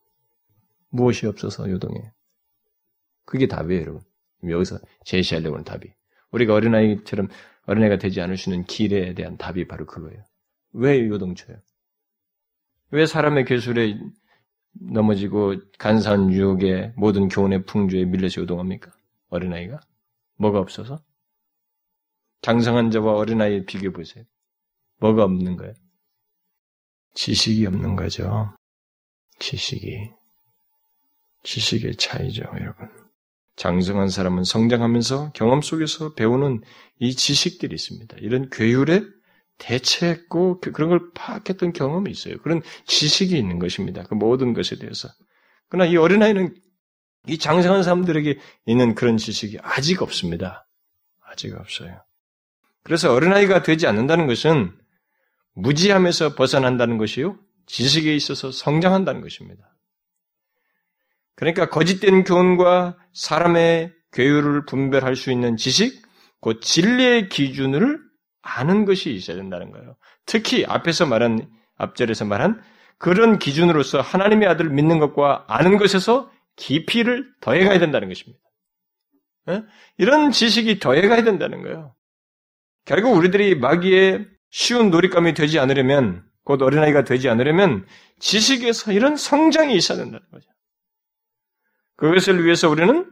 무엇이 0.89 1.27
없어서 1.27 1.69
요동해요? 1.69 2.11
그게 3.25 3.47
답이에요, 3.47 3.81
여러분. 3.81 4.01
여기서 4.49 4.79
제시하려고 5.05 5.55
하는 5.55 5.63
답이. 5.63 5.87
우리가 6.31 6.53
어린아이처럼 6.53 7.29
어린아이가 7.65 7.97
되지 7.97 8.21
않을 8.21 8.37
수 8.37 8.49
있는 8.49 8.65
길에 8.65 9.13
대한 9.13 9.37
답이 9.37 9.67
바로 9.67 9.85
그거예요. 9.85 10.23
왜 10.73 11.07
요동쳐요? 11.07 11.57
왜 12.91 13.05
사람의 13.05 13.45
괴술에 13.45 13.97
넘어지고 14.73 15.55
간사한 15.77 16.31
유혹에 16.31 16.93
모든 16.95 17.27
교훈의 17.27 17.65
풍조에 17.65 18.05
밀려서 18.05 18.41
요동합니까? 18.41 18.91
어린아이가? 19.29 19.79
뭐가 20.37 20.59
없어서? 20.59 21.03
장성한 22.41 22.91
자와 22.91 23.13
어린아이 23.13 23.65
비교해 23.65 23.91
보세요. 23.91 24.23
뭐가 24.99 25.23
없는 25.23 25.57
거예요? 25.57 25.73
지식이 27.13 27.65
없는 27.65 27.95
거죠. 27.95 28.55
지식이. 29.39 30.11
지식의 31.43 31.95
차이죠, 31.97 32.43
여러분. 32.59 32.89
장성한 33.55 34.09
사람은 34.09 34.43
성장하면서 34.43 35.33
경험 35.33 35.61
속에서 35.61 36.13
배우는 36.13 36.61
이 36.99 37.13
지식들이 37.13 37.75
있습니다. 37.75 38.17
이런 38.19 38.49
괴율에 38.49 39.03
대체했고 39.61 40.59
그, 40.59 40.71
그런 40.71 40.89
걸 40.89 41.11
파악했던 41.13 41.73
경험이 41.73 42.09
있어요. 42.11 42.37
그런 42.41 42.61
지식이 42.85 43.37
있는 43.37 43.59
것입니다. 43.59 44.03
그 44.03 44.15
모든 44.15 44.53
것에 44.53 44.77
대해서. 44.77 45.07
그러나 45.69 45.89
이 45.89 45.95
어린아이는 45.95 46.55
이 47.27 47.37
장성한 47.37 47.83
사람들에게 47.83 48.39
있는 48.65 48.95
그런 48.95 49.17
지식이 49.17 49.59
아직 49.61 50.01
없습니다. 50.01 50.67
아직 51.23 51.55
없어요. 51.55 52.03
그래서 52.83 53.13
어린아이가 53.13 53.61
되지 53.61 53.85
않는다는 53.85 54.25
것은 54.25 54.75
무지함에서 55.53 56.33
벗어난다는 56.33 56.97
것이요. 56.97 57.37
지식에 57.67 58.15
있어서 58.15 58.51
성장한다는 58.51 59.21
것입니다. 59.21 59.77
그러니까 61.35 61.69
거짓된 61.69 62.23
교훈과 62.23 62.97
사람의 63.13 63.93
교율을 64.11 64.65
분별할 64.65 65.15
수 65.15 65.31
있는 65.31 65.55
지식, 65.55 66.01
그 66.41 66.59
진리의 66.59 67.29
기준을 67.29 68.10
아는 68.41 68.85
것이 68.85 69.11
있어야 69.11 69.37
된다는 69.37 69.71
거예요. 69.71 69.95
특히 70.25 70.65
앞에서 70.65 71.05
말한 71.05 71.49
앞절에서 71.77 72.25
말한 72.25 72.61
그런 72.97 73.39
기준으로서 73.39 74.01
하나님의 74.01 74.47
아들을 74.47 74.69
믿는 74.71 74.99
것과 74.99 75.45
아는 75.47 75.77
것에서 75.77 76.31
깊이를 76.55 77.27
더해가야 77.41 77.79
된다는 77.79 78.07
것입니다. 78.09 78.39
네? 79.47 79.63
이런 79.97 80.31
지식이 80.31 80.79
더해가야 80.79 81.23
된다는 81.23 81.63
거예요. 81.63 81.95
결국 82.85 83.15
우리들이 83.15 83.55
마귀의 83.55 84.27
쉬운 84.49 84.91
놀잇감이 84.91 85.33
되지 85.33 85.59
않으려면 85.59 86.23
곧 86.43 86.61
어린아이가 86.61 87.03
되지 87.03 87.29
않으려면 87.29 87.85
지식에서 88.19 88.91
이런 88.91 89.15
성장이 89.15 89.75
있어야 89.75 89.97
된다는 89.97 90.25
거죠. 90.31 90.47
그것을 91.95 92.43
위해서 92.43 92.69
우리는 92.69 93.11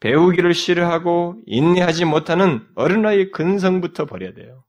배우기를 0.00 0.54
싫어하고 0.54 1.42
인내하지 1.46 2.04
못하는 2.04 2.66
어린아이의 2.74 3.30
근성부터 3.30 4.06
버려야 4.06 4.32
돼요. 4.34 4.64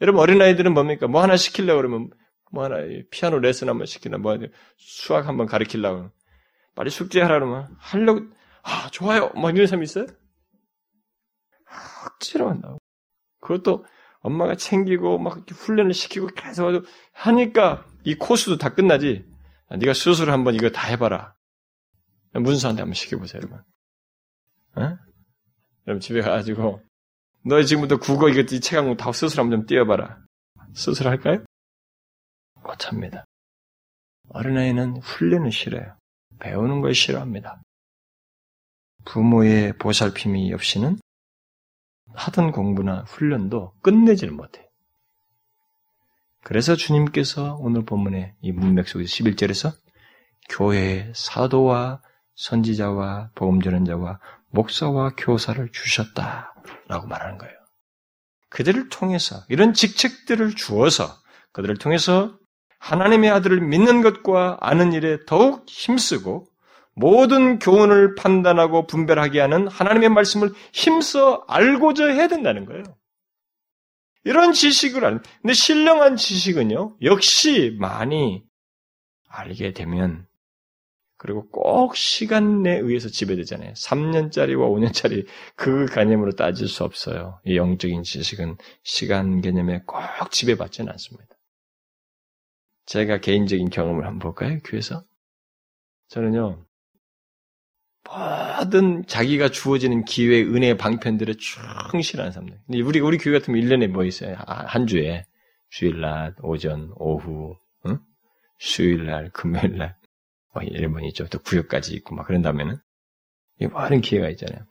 여러분 0.00 0.20
어린아이들은 0.20 0.72
뭡니까? 0.74 1.06
뭐 1.06 1.22
하나 1.22 1.36
시키려고 1.36 1.78
그러면 1.78 2.10
뭐 2.52 2.64
하나 2.64 2.76
피아노 3.10 3.38
레슨 3.38 3.68
한번 3.68 3.86
시키나 3.86 4.18
뭐 4.18 4.38
수학 4.76 5.28
한번 5.28 5.46
가르치려고 5.46 6.10
빨리 6.74 6.90
숙제하라 6.90 7.38
그러면 7.38 7.68
하려고 7.78 8.26
아 8.62 8.88
좋아요 8.90 9.30
막 9.34 9.54
이런 9.54 9.66
사람 9.66 9.82
있어요? 9.82 10.06
억지로 12.06 12.50
한다고. 12.50 12.78
그것도 13.40 13.84
엄마가 14.20 14.54
챙기고 14.56 15.18
막 15.18 15.48
훈련을 15.50 15.94
시키고 15.94 16.28
계속 16.28 16.84
하니까 17.12 17.86
이 18.04 18.16
코스도 18.16 18.58
다 18.58 18.74
끝나지. 18.74 19.24
네가 19.70 19.94
스스로 19.94 20.32
한번 20.32 20.54
이거 20.54 20.70
다 20.70 20.88
해봐라. 20.88 21.34
문수한테 22.32 22.82
한번 22.82 22.94
시켜보세요, 22.94 23.40
여러분. 23.40 23.62
어? 24.76 24.98
여러분 25.86 26.00
집에 26.00 26.20
가가지고 26.20 26.82
너 27.44 27.62
지금부터 27.62 27.98
국어 27.98 28.28
이거 28.28 28.40
이책 28.40 28.78
한 28.78 28.86
권 28.86 28.96
다 28.96 29.12
스스로 29.12 29.42
한번 29.42 29.60
좀 29.60 29.66
띄워봐라. 29.66 30.18
스스로 30.74 31.10
할까요? 31.10 31.44
못합니다. 32.62 33.24
어린아이는 34.28 34.98
훈련을 34.98 35.50
싫어요. 35.50 35.96
배우는 36.38 36.80
걸 36.82 36.94
싫어합니다. 36.94 37.62
부모의 39.06 39.72
보살핌이 39.78 40.52
없이는 40.54 40.98
하던 42.14 42.52
공부나 42.52 43.02
훈련도 43.08 43.74
끝내지를 43.82 44.32
못해요. 44.32 44.66
그래서 46.42 46.76
주님께서 46.76 47.56
오늘 47.60 47.84
본문의 47.84 48.34
이 48.40 48.52
문맥 48.52 48.88
속에서 48.88 49.08
11절에서 49.08 49.72
교회의 50.50 51.12
사도와 51.14 52.00
선지자와 52.36 53.30
복음 53.34 53.60
전환자와 53.60 54.20
목사와 54.50 55.14
교사를 55.16 55.70
주셨다라고 55.72 57.06
말하는 57.08 57.38
거예요. 57.38 57.54
그들을 58.48 58.88
통해서 58.88 59.44
이런 59.48 59.72
직책들을 59.72 60.56
주어서 60.56 61.16
그들을 61.52 61.76
통해서 61.78 62.36
하나님의 62.78 63.30
아들을 63.30 63.60
믿는 63.60 64.02
것과 64.02 64.58
아는 64.60 64.92
일에 64.92 65.18
더욱 65.26 65.64
힘쓰고 65.68 66.48
모든 66.94 67.58
교훈을 67.58 68.14
판단하고 68.14 68.86
분별하게 68.86 69.40
하는 69.40 69.68
하나님의 69.68 70.08
말씀을 70.08 70.52
힘써 70.72 71.44
알고자 71.46 72.06
해야 72.06 72.26
된다는 72.26 72.66
거예요. 72.66 72.82
이런 74.24 74.52
지식을 74.52 75.04
알, 75.04 75.22
근데 75.40 75.54
신령한 75.54 76.16
지식은요, 76.16 76.96
역시 77.02 77.76
많이 77.78 78.42
알게 79.28 79.72
되면 79.72 80.26
그리고 81.20 81.46
꼭 81.50 81.96
시간에 81.96 82.78
의해서 82.78 83.10
지배되잖아요. 83.10 83.74
3년짜리와 83.74 84.56
5년짜리 84.56 85.26
그 85.54 85.84
개념으로 85.84 86.32
따질 86.32 86.66
수 86.66 86.82
없어요. 86.82 87.38
이 87.44 87.58
영적인 87.58 88.04
지식은 88.04 88.56
시간 88.82 89.42
개념에 89.42 89.82
꼭 89.84 90.00
지배받지는 90.30 90.90
않습니다. 90.92 91.36
제가 92.86 93.18
개인적인 93.18 93.68
경험을 93.68 94.06
한번 94.06 94.18
볼까요? 94.18 94.60
교회에서? 94.64 95.04
저는요, 96.08 96.64
모든 98.08 99.04
자기가 99.06 99.50
주어지는 99.50 100.06
기회, 100.06 100.40
은혜, 100.42 100.74
방편들에 100.78 101.34
충실한 101.34 102.32
사람들. 102.32 102.60
우리, 102.82 102.98
우리 102.98 103.18
교회 103.18 103.38
같으면 103.38 103.60
1년에 103.60 103.88
뭐 103.88 104.04
있어요? 104.04 104.36
아, 104.46 104.64
한 104.64 104.86
주에. 104.86 105.26
주일날, 105.68 106.34
오전, 106.42 106.92
오후, 106.96 107.56
응? 107.86 108.00
수요일날, 108.58 109.30
금요일날, 109.32 109.99
뭐 110.52 110.62
이런 110.62 110.92
번 110.92 111.04
있죠. 111.04 111.26
또 111.28 111.38
구역까지 111.40 111.94
있고 111.94 112.14
막 112.14 112.26
그런 112.26 112.42
다음에는 112.42 112.78
많은 113.72 114.00
기회가 114.00 114.28
있잖아요. 114.30 114.66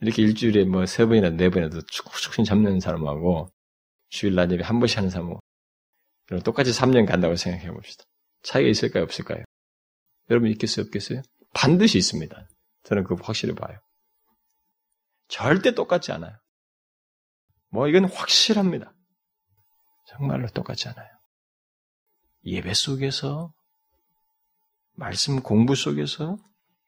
이렇게 0.00 0.22
일주일에 0.22 0.64
뭐 0.64 0.86
세 0.86 1.06
번이나 1.06 1.30
네 1.30 1.48
번이라도 1.50 1.82
축축 1.82 2.44
잡는 2.44 2.80
사람하고 2.80 3.50
주일 4.10 4.34
날 4.34 4.50
예배 4.52 4.62
한 4.62 4.78
번씩 4.80 4.98
하는 4.98 5.10
사람하고 5.10 5.40
그럼 6.26 6.42
똑같이 6.42 6.70
3년 6.70 7.06
간다고 7.06 7.36
생각해 7.36 7.70
봅시다. 7.70 8.04
차이가 8.42 8.68
있을까요? 8.68 9.02
없을까요? 9.04 9.44
여러분 10.30 10.50
있겠어요? 10.50 10.84
없겠어요? 10.86 11.22
반드시 11.54 11.98
있습니다. 11.98 12.48
저는 12.84 13.04
그거 13.04 13.22
확실히 13.24 13.54
봐요. 13.54 13.78
절대 15.28 15.74
똑같지 15.74 16.12
않아요. 16.12 16.36
뭐 17.70 17.88
이건 17.88 18.04
확실합니다. 18.04 18.94
정말로 20.06 20.48
똑같지 20.48 20.88
않아요. 20.88 21.08
예배 22.44 22.72
속에서, 22.72 23.52
말씀 24.98 25.40
공부 25.40 25.74
속에서, 25.74 26.36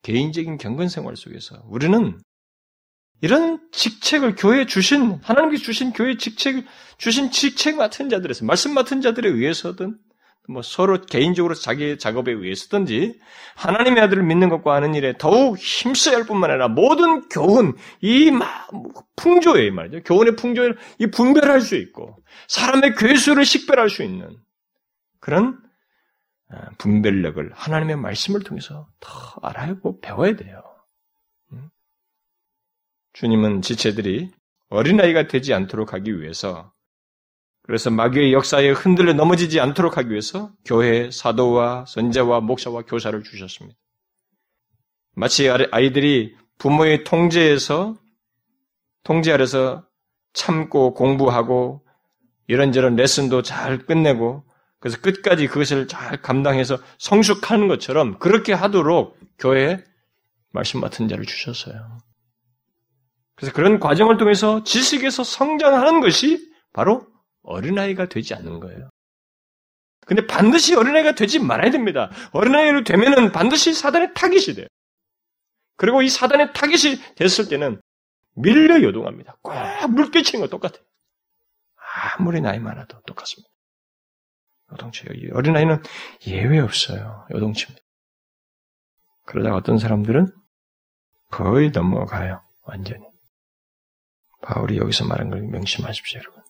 개인적인 0.02 0.58
경건 0.58 0.88
생활 0.88 1.16
속에서 1.16 1.62
우리는 1.66 2.18
이런 3.22 3.60
직책을 3.70 4.34
교회에 4.34 4.66
주신 4.66 5.20
하나님께서 5.22 5.62
주신 5.62 5.92
교회 5.92 6.16
직책을 6.16 6.66
주신 6.96 7.30
직책 7.30 7.76
맡은 7.76 8.08
자들에서 8.08 8.46
말씀 8.46 8.72
맡은 8.72 9.02
자들에 9.02 9.28
의해서든 9.28 9.98
뭐 10.48 10.62
서로 10.62 11.02
개인적으로 11.02 11.54
자기의 11.54 11.98
작업에 11.98 12.32
의해서든지 12.32 13.20
하나님의 13.56 14.02
아들을 14.04 14.22
믿는 14.24 14.48
것과 14.48 14.74
하는 14.74 14.94
일에 14.94 15.14
더욱 15.18 15.58
힘써야 15.58 16.16
할 16.16 16.24
뿐만 16.24 16.50
아니라 16.50 16.68
모든 16.68 17.28
교훈, 17.28 17.74
이 18.00 18.32
풍조에 19.16 19.70
말이죠. 19.70 20.02
교훈의 20.02 20.34
풍조를 20.36 20.76
이 20.98 21.06
분별할 21.06 21.60
수 21.60 21.76
있고 21.76 22.16
사람의 22.48 22.94
괴수를 22.96 23.44
식별할 23.44 23.90
수 23.90 24.02
있는 24.02 24.36
그런 25.20 25.58
아, 25.58 25.69
분별력을 26.78 27.52
하나님의 27.52 27.96
말씀을 27.96 28.42
통해서 28.42 28.88
더 28.98 29.10
알아야고 29.42 30.00
배워야 30.00 30.34
돼요. 30.34 30.62
음? 31.52 31.68
주님은 33.12 33.62
지체들이 33.62 34.32
어린아이가 34.68 35.26
되지 35.28 35.54
않도록 35.54 35.92
하기 35.92 36.20
위해서 36.20 36.72
그래서 37.62 37.90
마귀의 37.90 38.32
역사에 38.32 38.70
흔들려 38.70 39.12
넘어지지 39.12 39.60
않도록 39.60 39.96
하기 39.96 40.10
위해서 40.10 40.52
교회 40.64 41.10
사도와 41.10 41.84
선자와 41.86 42.40
목사와 42.40 42.82
교사를 42.82 43.22
주셨습니다. 43.22 43.78
마치 45.14 45.48
아이들이 45.48 46.34
부모의 46.58 47.04
통제에서 47.04 47.96
통제 49.04 49.32
아래서 49.32 49.86
참고 50.32 50.94
공부하고 50.94 51.84
이런저런 52.46 52.96
레슨도 52.96 53.42
잘 53.42 53.78
끝내고 53.86 54.44
그래서 54.80 54.98
끝까지 55.00 55.46
그것을 55.46 55.86
잘 55.86 56.20
감당해서 56.20 56.78
성숙하는 56.98 57.68
것처럼 57.68 58.18
그렇게 58.18 58.52
하도록 58.52 59.16
교회에 59.38 59.84
말씀 60.52 60.80
맡은 60.80 61.06
자를 61.06 61.24
주셨어요. 61.24 61.98
그래서 63.36 63.54
그런 63.54 63.78
과정을 63.78 64.16
통해서 64.16 64.64
지식에서 64.64 65.22
성장하는 65.22 66.00
것이 66.00 66.50
바로 66.72 67.06
어린아이가 67.42 68.06
되지 68.06 68.34
않는 68.34 68.60
거예요. 68.60 68.90
근데 70.06 70.26
반드시 70.26 70.74
어린아이가 70.74 71.14
되지 71.14 71.38
말아야 71.38 71.70
됩니다. 71.70 72.10
어린아이로 72.32 72.84
되면은 72.84 73.32
반드시 73.32 73.72
사단의 73.72 74.12
타깃이 74.14 74.56
돼요. 74.56 74.66
그리고 75.76 76.02
이 76.02 76.08
사단의 76.08 76.52
타깃이 76.52 77.14
됐을 77.16 77.48
때는 77.48 77.80
밀려 78.34 78.82
요동합니다. 78.82 79.36
꼭 79.42 79.54
물결치는 79.90 80.42
거 80.44 80.48
똑같아요. 80.48 80.84
아무리 82.18 82.40
나이 82.40 82.58
많아도 82.58 83.00
똑같습니다. 83.02 83.50
요동치 84.72 85.30
어린아이는 85.32 85.82
예외 86.26 86.58
없어요. 86.58 87.26
요동칩니다. 87.32 87.80
그러다가 89.26 89.56
어떤 89.56 89.78
사람들은 89.78 90.32
거의 91.30 91.70
넘어가요. 91.70 92.42
완전히. 92.62 93.04
바울이 94.42 94.78
여기서 94.78 95.06
말한 95.06 95.30
걸 95.30 95.42
명심하십시오, 95.42 96.20
여러분. 96.20 96.42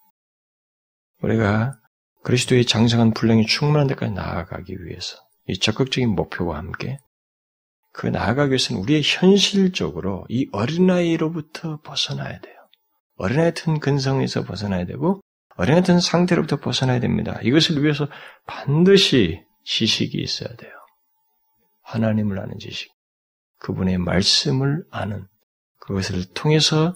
우리가 1.22 1.78
그리스도의 2.22 2.66
장성한 2.66 3.12
분량이 3.12 3.46
충분한 3.46 3.86
데까지 3.88 4.12
나아가기 4.12 4.84
위해서 4.84 5.16
이 5.46 5.58
적극적인 5.58 6.10
목표와 6.10 6.58
함께 6.58 6.98
그 7.92 8.06
나아가기 8.06 8.50
위해서는 8.50 8.82
우리의 8.82 9.02
현실적으로 9.04 10.24
이 10.28 10.48
어린아이로부터 10.52 11.80
벗어나야 11.80 12.40
돼요. 12.40 12.56
어린아이 13.16 13.52
같은 13.52 13.80
근성에서 13.80 14.44
벗어나야 14.44 14.86
되고 14.86 15.20
어린아이 15.56 15.80
같은 15.80 16.00
상태로부터 16.00 16.56
벗어나야 16.56 17.00
됩니다. 17.00 17.38
이것을 17.42 17.82
위해서 17.82 18.08
반드시 18.46 19.44
지식이 19.64 20.18
있어야 20.18 20.54
돼요. 20.56 20.72
하나님을 21.82 22.38
아는 22.40 22.58
지식. 22.58 22.90
그분의 23.58 23.98
말씀을 23.98 24.84
아는 24.90 25.26
그것을 25.80 26.32
통해서 26.32 26.94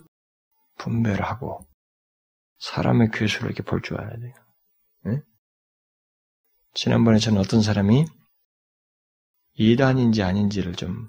분별하고 0.78 1.61
사람의 2.59 3.11
괴수를 3.12 3.48
이렇게 3.50 3.62
볼 3.62 3.82
줄 3.82 4.00
알아야 4.00 4.16
돼요. 4.16 4.34
네? 5.05 5.20
지난번에 6.72 7.18
저는 7.18 7.38
어떤 7.40 7.61
사람이 7.61 8.07
이단인지 9.55 10.22
아닌지를 10.22 10.74
좀 10.74 11.09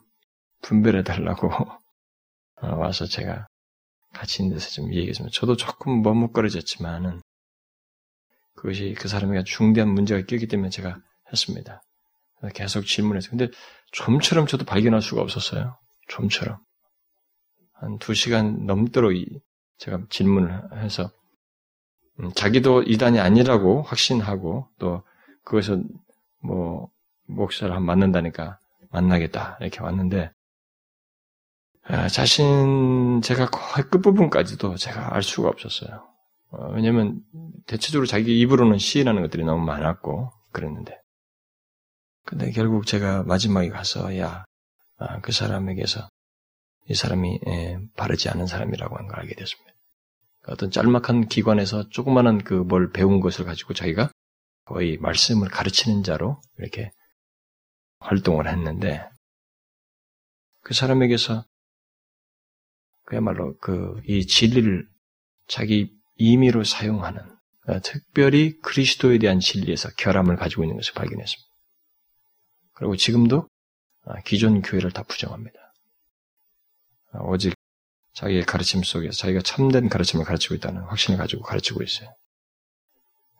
분별해 0.62 1.04
달라고 1.04 1.50
어, 2.62 2.76
와서 2.76 3.06
제가 3.06 3.48
같이 4.14 4.44
있는 4.44 4.56
데서 4.58 4.70
좀 4.72 4.94
얘기했습니다. 4.94 5.34
저도 5.34 5.56
조금 5.56 6.02
머뭇거려졌지만은 6.02 7.22
그것이 8.56 8.96
그 8.98 9.08
사람에게 9.08 9.44
중대한 9.44 9.90
문제가 9.90 10.26
끼기 10.26 10.48
때문에 10.48 10.70
제가 10.70 10.98
했습니다. 11.32 11.82
계속 12.54 12.86
질문했어요. 12.86 13.32
근데 13.32 13.48
좀처럼 13.92 14.48
저도 14.48 14.66
발견할 14.66 15.02
수가 15.02 15.22
없었어요. 15.22 15.78
좀처럼. 16.08 16.58
한 17.74 17.98
두 18.00 18.14
시간 18.14 18.66
넘도록 18.66 19.14
제가 19.78 20.00
질문을 20.10 20.84
해서 20.84 21.12
음, 22.20 22.32
자기도 22.34 22.82
이단이 22.84 23.20
아니라고 23.20 23.82
확신하고 23.84 24.70
또 24.80 25.04
그것을 25.44 25.84
뭐 26.42 26.90
목사를 27.28 27.74
한 27.74 27.84
만난다니까 27.84 28.60
만나겠다 28.92 29.58
이렇게 29.60 29.82
왔는데 29.82 30.32
아, 31.84 32.08
자신 32.08 33.22
제가 33.22 33.50
거의 33.50 33.88
끝부분까지도 33.90 34.76
제가 34.76 35.14
알 35.14 35.22
수가 35.22 35.50
없었어요. 35.50 36.08
어, 36.58 36.72
왜냐면 36.74 37.22
대체적으로 37.68 38.06
자기 38.08 38.40
입으로는 38.40 38.78
시인하는 38.78 39.22
것들이 39.22 39.44
너무 39.44 39.64
많았고 39.66 40.32
그랬는데 40.52 40.98
근데 42.26 42.52
결국 42.52 42.88
제가 42.88 43.24
마지막에 43.24 43.70
가서 43.70 44.18
야그 44.18 44.44
아, 44.98 45.20
사람에게서 45.32 46.08
이 46.90 46.94
사람이 46.96 47.40
예, 47.48 47.80
바르지 47.98 48.30
않은 48.30 48.48
사람이라고 48.48 48.96
한 48.98 49.08
걸 49.08 49.20
알게 49.20 49.36
됐습니다. 49.36 49.74
어떤 50.48 50.70
짤막한 50.72 51.28
기관에서 51.28 51.90
조그마한 51.90 52.44
그 52.44 52.64
뭘 52.64 52.92
배운 52.92 53.20
것을 53.20 53.46
가지고 53.46 53.74
자기가 53.74 54.12
거의 54.66 54.98
말씀을 54.98 55.50
가르치는 55.50 56.04
자로 56.04 56.42
이렇게 56.58 56.92
활동을 58.00 58.48
했는데 58.48 59.08
그 60.62 60.74
사람에게서 60.74 61.46
그야말로 63.06 63.58
그 63.58 64.02
이 64.08 64.26
진리를 64.26 64.88
자기 65.48 65.92
임의로 66.18 66.64
사용하는 66.64 67.22
어, 67.68 67.80
특별히 67.82 68.60
그리스도에 68.62 69.18
대한 69.18 69.40
진리에서 69.40 69.90
결함을 69.98 70.36
가지고 70.36 70.64
있는 70.64 70.76
것을 70.78 70.94
발견했습니다. 70.94 71.50
그리고 72.74 72.96
지금도 72.96 73.48
어, 74.06 74.14
기존 74.26 74.62
교회를 74.62 74.92
다 74.92 75.04
부정합니다. 75.04 75.58
어, 77.14 77.30
오직 77.30 77.54
자기의 78.14 78.46
가르침 78.46 78.84
속에서 78.84 79.18
자기가 79.18 79.42
참된 79.42 79.90
가르침을 79.90 80.26
가르치고 80.26 80.56
있다는 80.56 80.84
확신을 80.84 81.18
가지고 81.18 81.44
가르치고 81.44 81.84
있어요. 81.84 82.10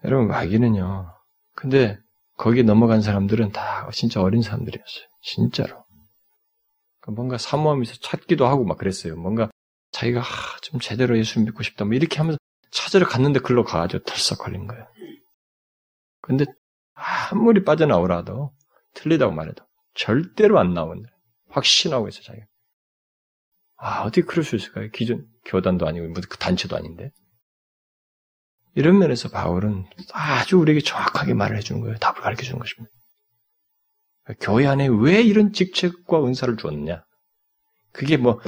여러분, 0.04 0.28
마귀는요. 0.28 1.14
근데 1.56 1.98
거기에 2.38 2.64
넘어간 2.64 3.02
사람들은 3.02 3.52
다 3.52 3.90
진짜 3.94 4.22
어린 4.22 4.42
사람들이었어요. 4.42 5.06
진짜로. 5.22 5.86
그러니까 7.00 7.12
뭔가 7.16 7.38
사모하면서 7.38 7.96
찾기도 8.02 8.46
하고 8.46 8.66
막 8.66 8.78
그랬어요. 8.78 9.16
뭔가 9.16 9.50
자기가 9.92 10.20
아, 10.22 10.58
좀 10.62 10.80
제대로 10.80 11.18
예수 11.18 11.40
믿고 11.40 11.64
싶다. 11.64 11.86
뭐 11.86 11.94
이렇게 11.94 12.18
하면서 12.18 12.38
찾으러 12.76 13.08
갔는데 13.08 13.40
글로 13.40 13.64
가가지고 13.64 14.04
털썩 14.04 14.40
걸린 14.40 14.68
거예요. 14.68 14.86
근데 16.22 16.46
아무리 16.94 17.64
빠져나오라도 17.64 18.54
틀리다고 18.94 19.34
말해도 19.34 19.66
절대로 19.94 20.60
안 20.60 20.74
나오는 20.74 21.04
확신하고 21.50 22.10
있어요, 22.10 22.24
자기가. 22.24 22.46
아, 23.78 24.02
어떻게 24.02 24.24
그럴 24.24 24.44
수 24.44 24.58
있을까요? 24.58 24.90
기존 24.92 25.26
교단도 25.46 25.88
아니고 25.88 26.08
뭐그 26.08 26.38
단체도 26.38 26.76
아닌데. 26.76 27.12
이런 28.74 29.00
면에서 29.00 29.30
바울은 29.30 29.86
아주 30.12 30.58
우리에게 30.58 30.82
정확하게 30.82 31.34
말을 31.34 31.56
해주는 31.58 31.80
거예요. 31.82 31.96
답을 31.98 32.22
가르쳐 32.22 32.44
주는 32.44 32.60
것입니다. 32.60 32.94
교회 34.42 34.68
안에 34.68 34.88
왜 34.88 35.22
이런 35.22 35.54
직책과 35.54 36.26
은사를 36.26 36.58
주었느냐? 36.58 37.06
그게 37.94 38.18
뭐 38.18 38.42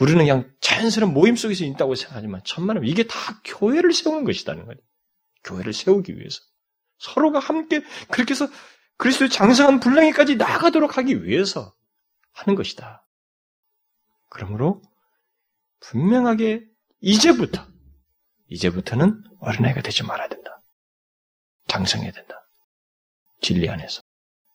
우리는 0.00 0.18
그냥 0.18 0.52
자연스러운 0.60 1.12
모임 1.12 1.36
속에서 1.36 1.64
있다고 1.64 1.94
생각하지만 1.94 2.42
천만은 2.44 2.84
이게 2.84 3.04
다 3.04 3.40
교회를 3.44 3.92
세우는 3.92 4.24
것이다는 4.24 4.64
거예요. 4.66 4.78
교회를 5.44 5.72
세우기 5.72 6.18
위해서 6.18 6.40
서로가 6.98 7.38
함께 7.38 7.82
그렇게 8.10 8.32
해서 8.32 8.48
그리스도의 8.96 9.30
장성한 9.30 9.80
분량에까지 9.80 10.36
나가도록 10.36 10.96
하기 10.98 11.24
위해서 11.24 11.74
하는 12.32 12.54
것이다. 12.54 13.04
그러므로 14.28 14.80
분명하게 15.80 16.64
이제부터 17.00 17.66
이제부터는 18.48 19.24
어린아이가 19.40 19.82
되지 19.82 20.04
말아야 20.04 20.28
된다. 20.28 20.60
장성해야 21.66 22.12
된다. 22.12 22.46
진리 23.40 23.68
안에서. 23.68 24.02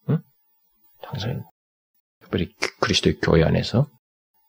응? 0.09 0.21
장성해. 1.03 1.41
특별히 2.21 2.53
그리스도의 2.79 3.19
교회 3.21 3.43
안에서 3.43 3.89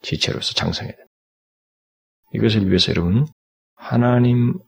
지체로서 0.03 0.55
장성해야 0.55 0.95
된다. 0.95 1.13
이것을 2.35 2.67
위해서 2.69 2.93
여러분 2.93 3.27
하나님 3.75 4.59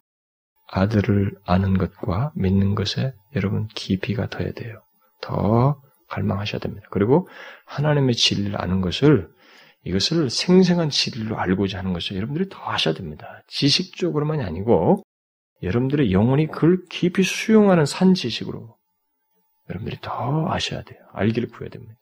아들을 0.69 1.35
아는 1.45 1.79
것과 1.79 2.33
믿는 2.35 2.75
것에 2.75 3.13
여러분 3.35 3.67
깊이가 3.75 4.29
더해야 4.29 4.53
돼요. 4.53 4.83
더 5.21 5.81
갈망하셔야 6.09 6.61
됩니다. 6.61 6.87
그리고 6.91 7.29
하나님의 7.67 8.15
진리를 8.15 8.61
아는 8.61 8.81
것을 8.81 9.29
이것을 9.85 10.31
생생한 10.31 10.91
진리로 10.91 11.39
알고자 11.39 11.79
하는 11.79 11.93
것을 11.93 12.17
여러분들이 12.17 12.49
더 12.51 12.59
하셔야 12.59 12.95
됩니다. 12.95 13.43
지식적으로만이 13.49 14.43
아니고 14.43 15.03
여러분들의 15.63 16.13
영혼이 16.13 16.49
그걸 16.49 16.83
깊이 16.89 17.23
수용하는 17.23 17.87
산 17.87 18.15
지식으로 18.15 18.77
여러분들이 19.69 19.99
더 20.01 20.47
아셔야 20.49 20.83
돼요. 20.83 21.01
알기를 21.13 21.49
구해야 21.51 21.71
됩니다. 21.71 21.95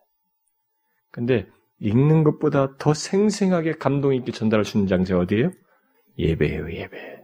근데 1.10 1.46
읽는 1.80 2.24
것보다 2.24 2.76
더 2.78 2.94
생생하게 2.94 3.74
감동 3.74 4.14
있게 4.14 4.32
전달할 4.32 4.64
수 4.64 4.78
있는 4.78 4.88
장소 4.88 5.18
어디예요? 5.18 5.52
예배예요, 6.18 6.72
예배. 6.72 7.22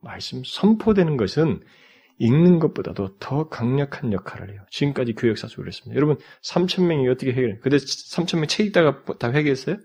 말씀 0.00 0.42
선포되는 0.44 1.16
것은 1.16 1.60
읽는 2.18 2.58
것보다도 2.58 3.18
더 3.18 3.48
강력한 3.48 4.12
역할을 4.12 4.50
해요. 4.50 4.62
지금까지 4.70 5.14
교역사 5.14 5.46
속으로 5.48 5.64
그랬습니다. 5.64 5.96
여러분, 5.96 6.18
3천 6.42 6.86
명이 6.86 7.08
어떻게 7.08 7.32
해결해? 7.32 7.58
근데 7.58 7.76
3천 7.76 8.36
명 8.36 8.46
책 8.46 8.66
읽다가 8.66 9.04
다 9.18 9.32
회개했어요? 9.32 9.76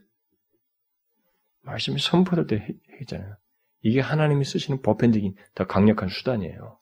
말씀이 1.62 2.00
선포될 2.00 2.48
때 2.48 2.68
했잖아요. 3.02 3.36
이게 3.82 4.00
하나님이 4.00 4.46
쓰시는 4.46 4.82
보편적인 4.82 5.36
더 5.56 5.66
강력한 5.68 6.10
수단이에요. 6.10 6.80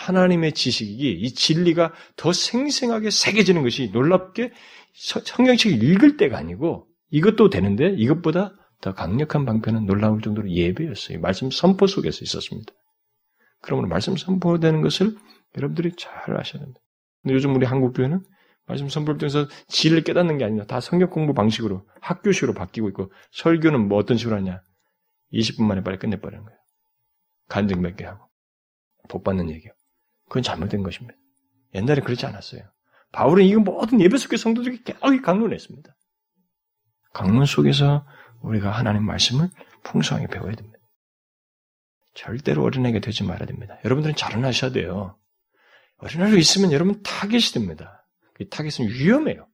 하나님의 0.00 0.52
지식이 0.52 1.12
이 1.12 1.34
진리가 1.34 1.92
더 2.16 2.32
생생하게 2.32 3.10
새겨지는 3.10 3.62
것이 3.62 3.90
놀랍게 3.92 4.52
성경책을 4.94 5.82
읽을 5.82 6.16
때가 6.16 6.38
아니고 6.38 6.88
이것도 7.10 7.50
되는데 7.50 7.94
이것보다 7.96 8.54
더 8.80 8.94
강력한 8.94 9.44
방편은 9.44 9.84
놀라울 9.84 10.22
정도로 10.22 10.50
예배였어요. 10.50 11.20
말씀 11.20 11.50
선포 11.50 11.86
속에서 11.86 12.20
있었습니다. 12.22 12.72
그러므로 13.60 13.88
말씀 13.88 14.16
선포되는 14.16 14.80
것을 14.80 15.16
여러분들이 15.56 15.92
잘 15.98 16.12
아셔야 16.38 16.62
됩니다. 16.62 16.80
근데 17.22 17.34
요즘 17.34 17.54
우리 17.54 17.66
한국 17.66 17.92
교회는 17.92 18.24
말씀 18.66 18.88
선포를 18.88 19.18
통해서 19.18 19.48
진리를 19.68 20.04
깨닫는 20.04 20.38
게 20.38 20.44
아니라 20.44 20.64
다 20.64 20.80
성경 20.80 21.10
공부 21.10 21.34
방식으로 21.34 21.86
학교식으로 22.00 22.54
바뀌고 22.54 22.88
있고 22.90 23.12
설교는 23.32 23.88
뭐 23.88 23.98
어떤 23.98 24.16
식으로 24.16 24.36
하냐? 24.36 24.62
20분 25.34 25.64
만에 25.64 25.82
빨리 25.82 25.98
끝내버리는 25.98 26.42
거예요. 26.42 26.58
간증 27.48 27.82
몇 27.82 27.96
개 27.96 28.04
하고 28.04 28.24
복 29.08 29.24
받는 29.24 29.50
얘기요. 29.50 29.72
그건 30.30 30.44
잘못된 30.44 30.84
것입니다. 30.84 31.18
옛날에 31.74 32.00
그렇지 32.00 32.24
않았어요. 32.24 32.62
바울은 33.12 33.44
이거 33.44 33.60
모든 33.60 34.00
에베소의 34.00 34.38
성도들에게 34.38 34.84
깨끗하게 34.84 35.20
강론했습니다. 35.20 35.94
강론 37.12 37.44
속에서 37.44 38.06
우리가 38.40 38.70
하나님 38.70 39.04
말씀을 39.04 39.50
풍성하게 39.82 40.28
배워야 40.28 40.54
됩니다. 40.54 40.78
절대로 42.14 42.62
어린애가 42.62 43.00
되지 43.00 43.24
말아야 43.24 43.46
됩니다. 43.46 43.78
여러분들은 43.84 44.14
자라나셔야 44.14 44.70
돼요. 44.70 45.18
어린애로 45.96 46.36
있으면 46.36 46.70
여러분 46.70 47.02
타겟이 47.02 47.52
됩니다. 47.52 48.06
이 48.38 48.48
타겟은 48.48 48.88
위험해요. 48.88 49.48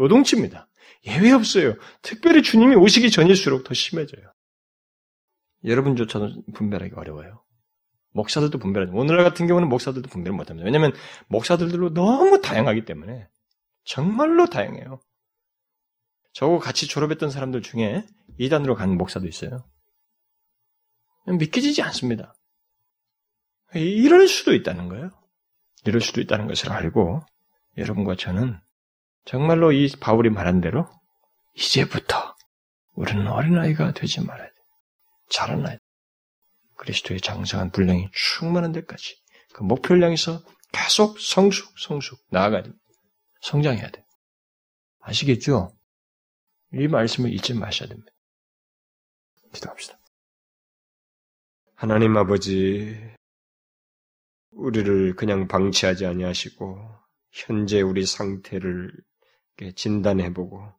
요동칩니다. 0.00 0.68
예외 1.06 1.30
없어요. 1.30 1.76
특별히 2.02 2.42
주님이 2.42 2.74
오시기 2.74 3.12
전일수록 3.12 3.62
더 3.62 3.72
심해져요. 3.72 4.32
여러분조차도 5.64 6.42
분별하기 6.54 6.94
어려워요. 6.96 7.44
목사들도 8.18 8.58
분별하죠. 8.58 8.92
오늘날 8.92 9.24
같은 9.24 9.46
경우는 9.46 9.68
목사들도 9.68 10.08
분별 10.08 10.32
못합니다. 10.34 10.64
왜냐하면 10.64 10.92
목사들도 11.28 11.94
너무 11.94 12.40
다양하기 12.40 12.84
때문에 12.84 13.28
정말로 13.84 14.46
다양해요. 14.46 15.00
저하고 16.32 16.58
같이 16.58 16.88
졸업했던 16.88 17.30
사람들 17.30 17.62
중에 17.62 18.04
이단으로 18.38 18.74
간 18.74 18.96
목사도 18.96 19.26
있어요. 19.26 19.64
믿기지 21.26 21.80
않습니다. 21.82 22.34
이럴 23.74 24.26
수도 24.28 24.54
있다는 24.54 24.88
거예요. 24.88 25.10
이럴 25.84 26.00
수도 26.00 26.20
있다는 26.20 26.48
것을 26.48 26.72
알고 26.72 27.22
여러분과 27.76 28.16
저는 28.16 28.58
정말로 29.24 29.72
이 29.72 29.90
바울이 30.00 30.30
말한 30.30 30.60
대로 30.60 30.88
이제부터 31.54 32.34
우리는 32.94 33.28
어린아이가 33.28 33.92
되지 33.92 34.24
말아야 34.24 34.48
돼. 34.48 34.54
자라나야 35.30 35.76
돼. 35.76 35.87
그리스도의 36.78 37.20
장성한 37.20 37.70
분량이 37.72 38.08
충만한 38.12 38.72
데까지 38.72 39.16
그 39.52 39.62
목표를 39.62 40.02
향해서 40.02 40.42
계속 40.72 41.18
성숙, 41.20 41.78
성숙 41.78 42.18
나아가야 42.30 42.62
됩니다. 42.62 42.84
성장해야 43.42 43.90
돼. 43.90 44.04
아시겠죠? 45.00 45.76
이 46.72 46.86
말씀을 46.88 47.32
잊지 47.32 47.54
마셔야 47.54 47.88
됩니다. 47.88 48.10
기도합시다. 49.52 49.98
하나님 51.74 52.16
아버지, 52.16 52.96
우리를 54.50 55.14
그냥 55.16 55.48
방치하지 55.48 56.06
아니하시고 56.06 56.98
현재 57.30 57.80
우리 57.80 58.04
상태를 58.04 58.92
진단해보고 59.74 60.78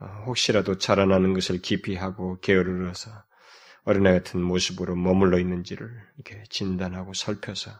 어, 0.00 0.06
혹시라도 0.26 0.78
자라나는 0.78 1.34
것을 1.34 1.60
깊이 1.60 1.94
하고 1.96 2.38
게으르러서 2.40 3.10
어린애 3.84 4.12
같은 4.12 4.42
모습으로 4.42 4.96
머물러 4.96 5.38
있는지를 5.38 5.90
이렇게 6.16 6.42
진단하고 6.48 7.14
살펴서 7.14 7.70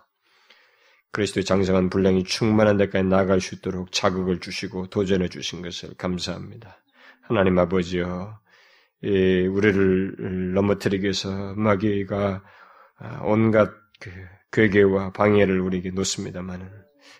그리스도의 1.12 1.44
장성한 1.44 1.90
분량이 1.90 2.24
충만한 2.24 2.76
데까지 2.76 3.04
나아갈 3.04 3.40
수 3.40 3.56
있도록 3.56 3.92
자극을 3.92 4.40
주시고 4.40 4.88
도전해 4.88 5.28
주신 5.28 5.60
것을 5.60 5.94
감사합니다. 5.94 6.82
하나님 7.22 7.58
아버지여, 7.58 8.38
예, 9.04 9.46
우리를 9.46 10.52
넘어뜨리기 10.54 11.04
위해서 11.04 11.54
마귀가 11.54 12.42
아, 12.98 13.20
온갖 13.22 13.70
그 13.98 14.10
괴계와 14.52 15.12
방해를 15.12 15.60
우리에게 15.60 15.90
놓습니다만은 15.90 16.68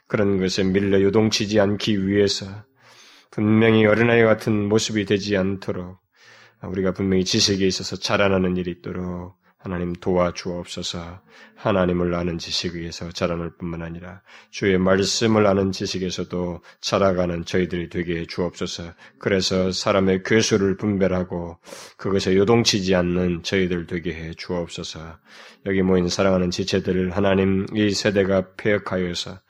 그런 0.07 0.39
것에 0.39 0.65
밀려 0.65 1.01
요동치지 1.01 1.59
않기 1.59 2.07
위해서 2.07 2.47
분명히 3.31 3.87
어린아이 3.87 4.23
같은 4.23 4.69
모습이 4.69 5.05
되지 5.05 5.37
않도록 5.37 5.99
우리가 6.63 6.93
분명히 6.93 7.25
지식에 7.25 7.67
있어서 7.67 7.97
자라나는 7.97 8.57
일이 8.57 8.71
있도록 8.71 9.41
하나님 9.61 9.93
도와주옵소서. 9.93 11.21
하나님을 11.55 12.15
아는 12.15 12.39
지식에 12.39 12.91
서 12.91 13.11
자라날 13.13 13.51
뿐만 13.59 13.83
아니라 13.83 14.23
주의 14.51 14.79
말씀을 14.79 15.47
아는 15.47 15.71
지식에서도 15.71 16.61
자라가는 16.81 17.45
저희들이 17.45 17.91
되게 17.91 18.21
해 18.21 18.27
주옵소서. 18.27 18.95
그래서 19.19 19.71
사람의 19.71 20.23
괴수를 20.25 20.79
분별하고 20.79 21.59
그것에 21.99 22.35
요동치지 22.37 22.95
않는 22.95 23.43
저희들 23.43 23.87
되게 23.87 24.15
해 24.15 24.33
주옵소서. 24.33 25.19
여기 25.67 25.83
모인 25.83 26.09
사랑하는 26.09 26.51
지체들을 26.51 27.15
하나님 27.15 27.67
이 27.75 27.91
세대가 27.91 28.55
폐역하여서 28.57 29.41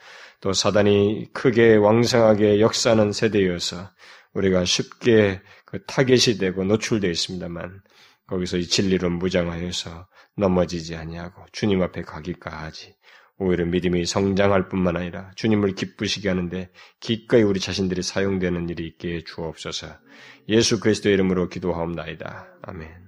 또 0.41 0.53
사단이 0.53 1.29
크게 1.33 1.77
왕성하게 1.77 2.61
역사하는 2.61 3.13
세대여서 3.13 3.91
우리가 4.35 4.65
쉽게 4.65 5.41
그 5.71 5.85
타겟이 5.85 6.39
되고 6.39 6.65
노출되어 6.65 7.11
있습니다만 7.11 7.81
거기서 8.27 8.59
이 8.59 8.67
진리로 8.67 9.11
무장하여서 9.11 10.09
넘어지지 10.37 10.97
아니하고 10.97 11.45
주님 11.53 11.83
앞에 11.83 12.03
가기까지 12.03 12.95
오히려 13.39 13.65
믿음이 13.65 14.05
성장할 14.05 14.69
뿐만 14.69 14.97
아니라 14.97 15.31
주님을 15.35 15.75
기쁘시게 15.75 16.29
하는데 16.29 16.71
기꺼이 17.01 17.43
우리 17.43 17.59
자신들이 17.59 18.03
사용되는 18.03 18.69
일이 18.69 18.87
있게 18.87 19.25
주옵소서. 19.25 19.89
예수 20.49 20.79
그리스도의 20.79 21.15
이름으로 21.15 21.49
기도하옵나이다. 21.49 22.49
아멘. 22.63 22.91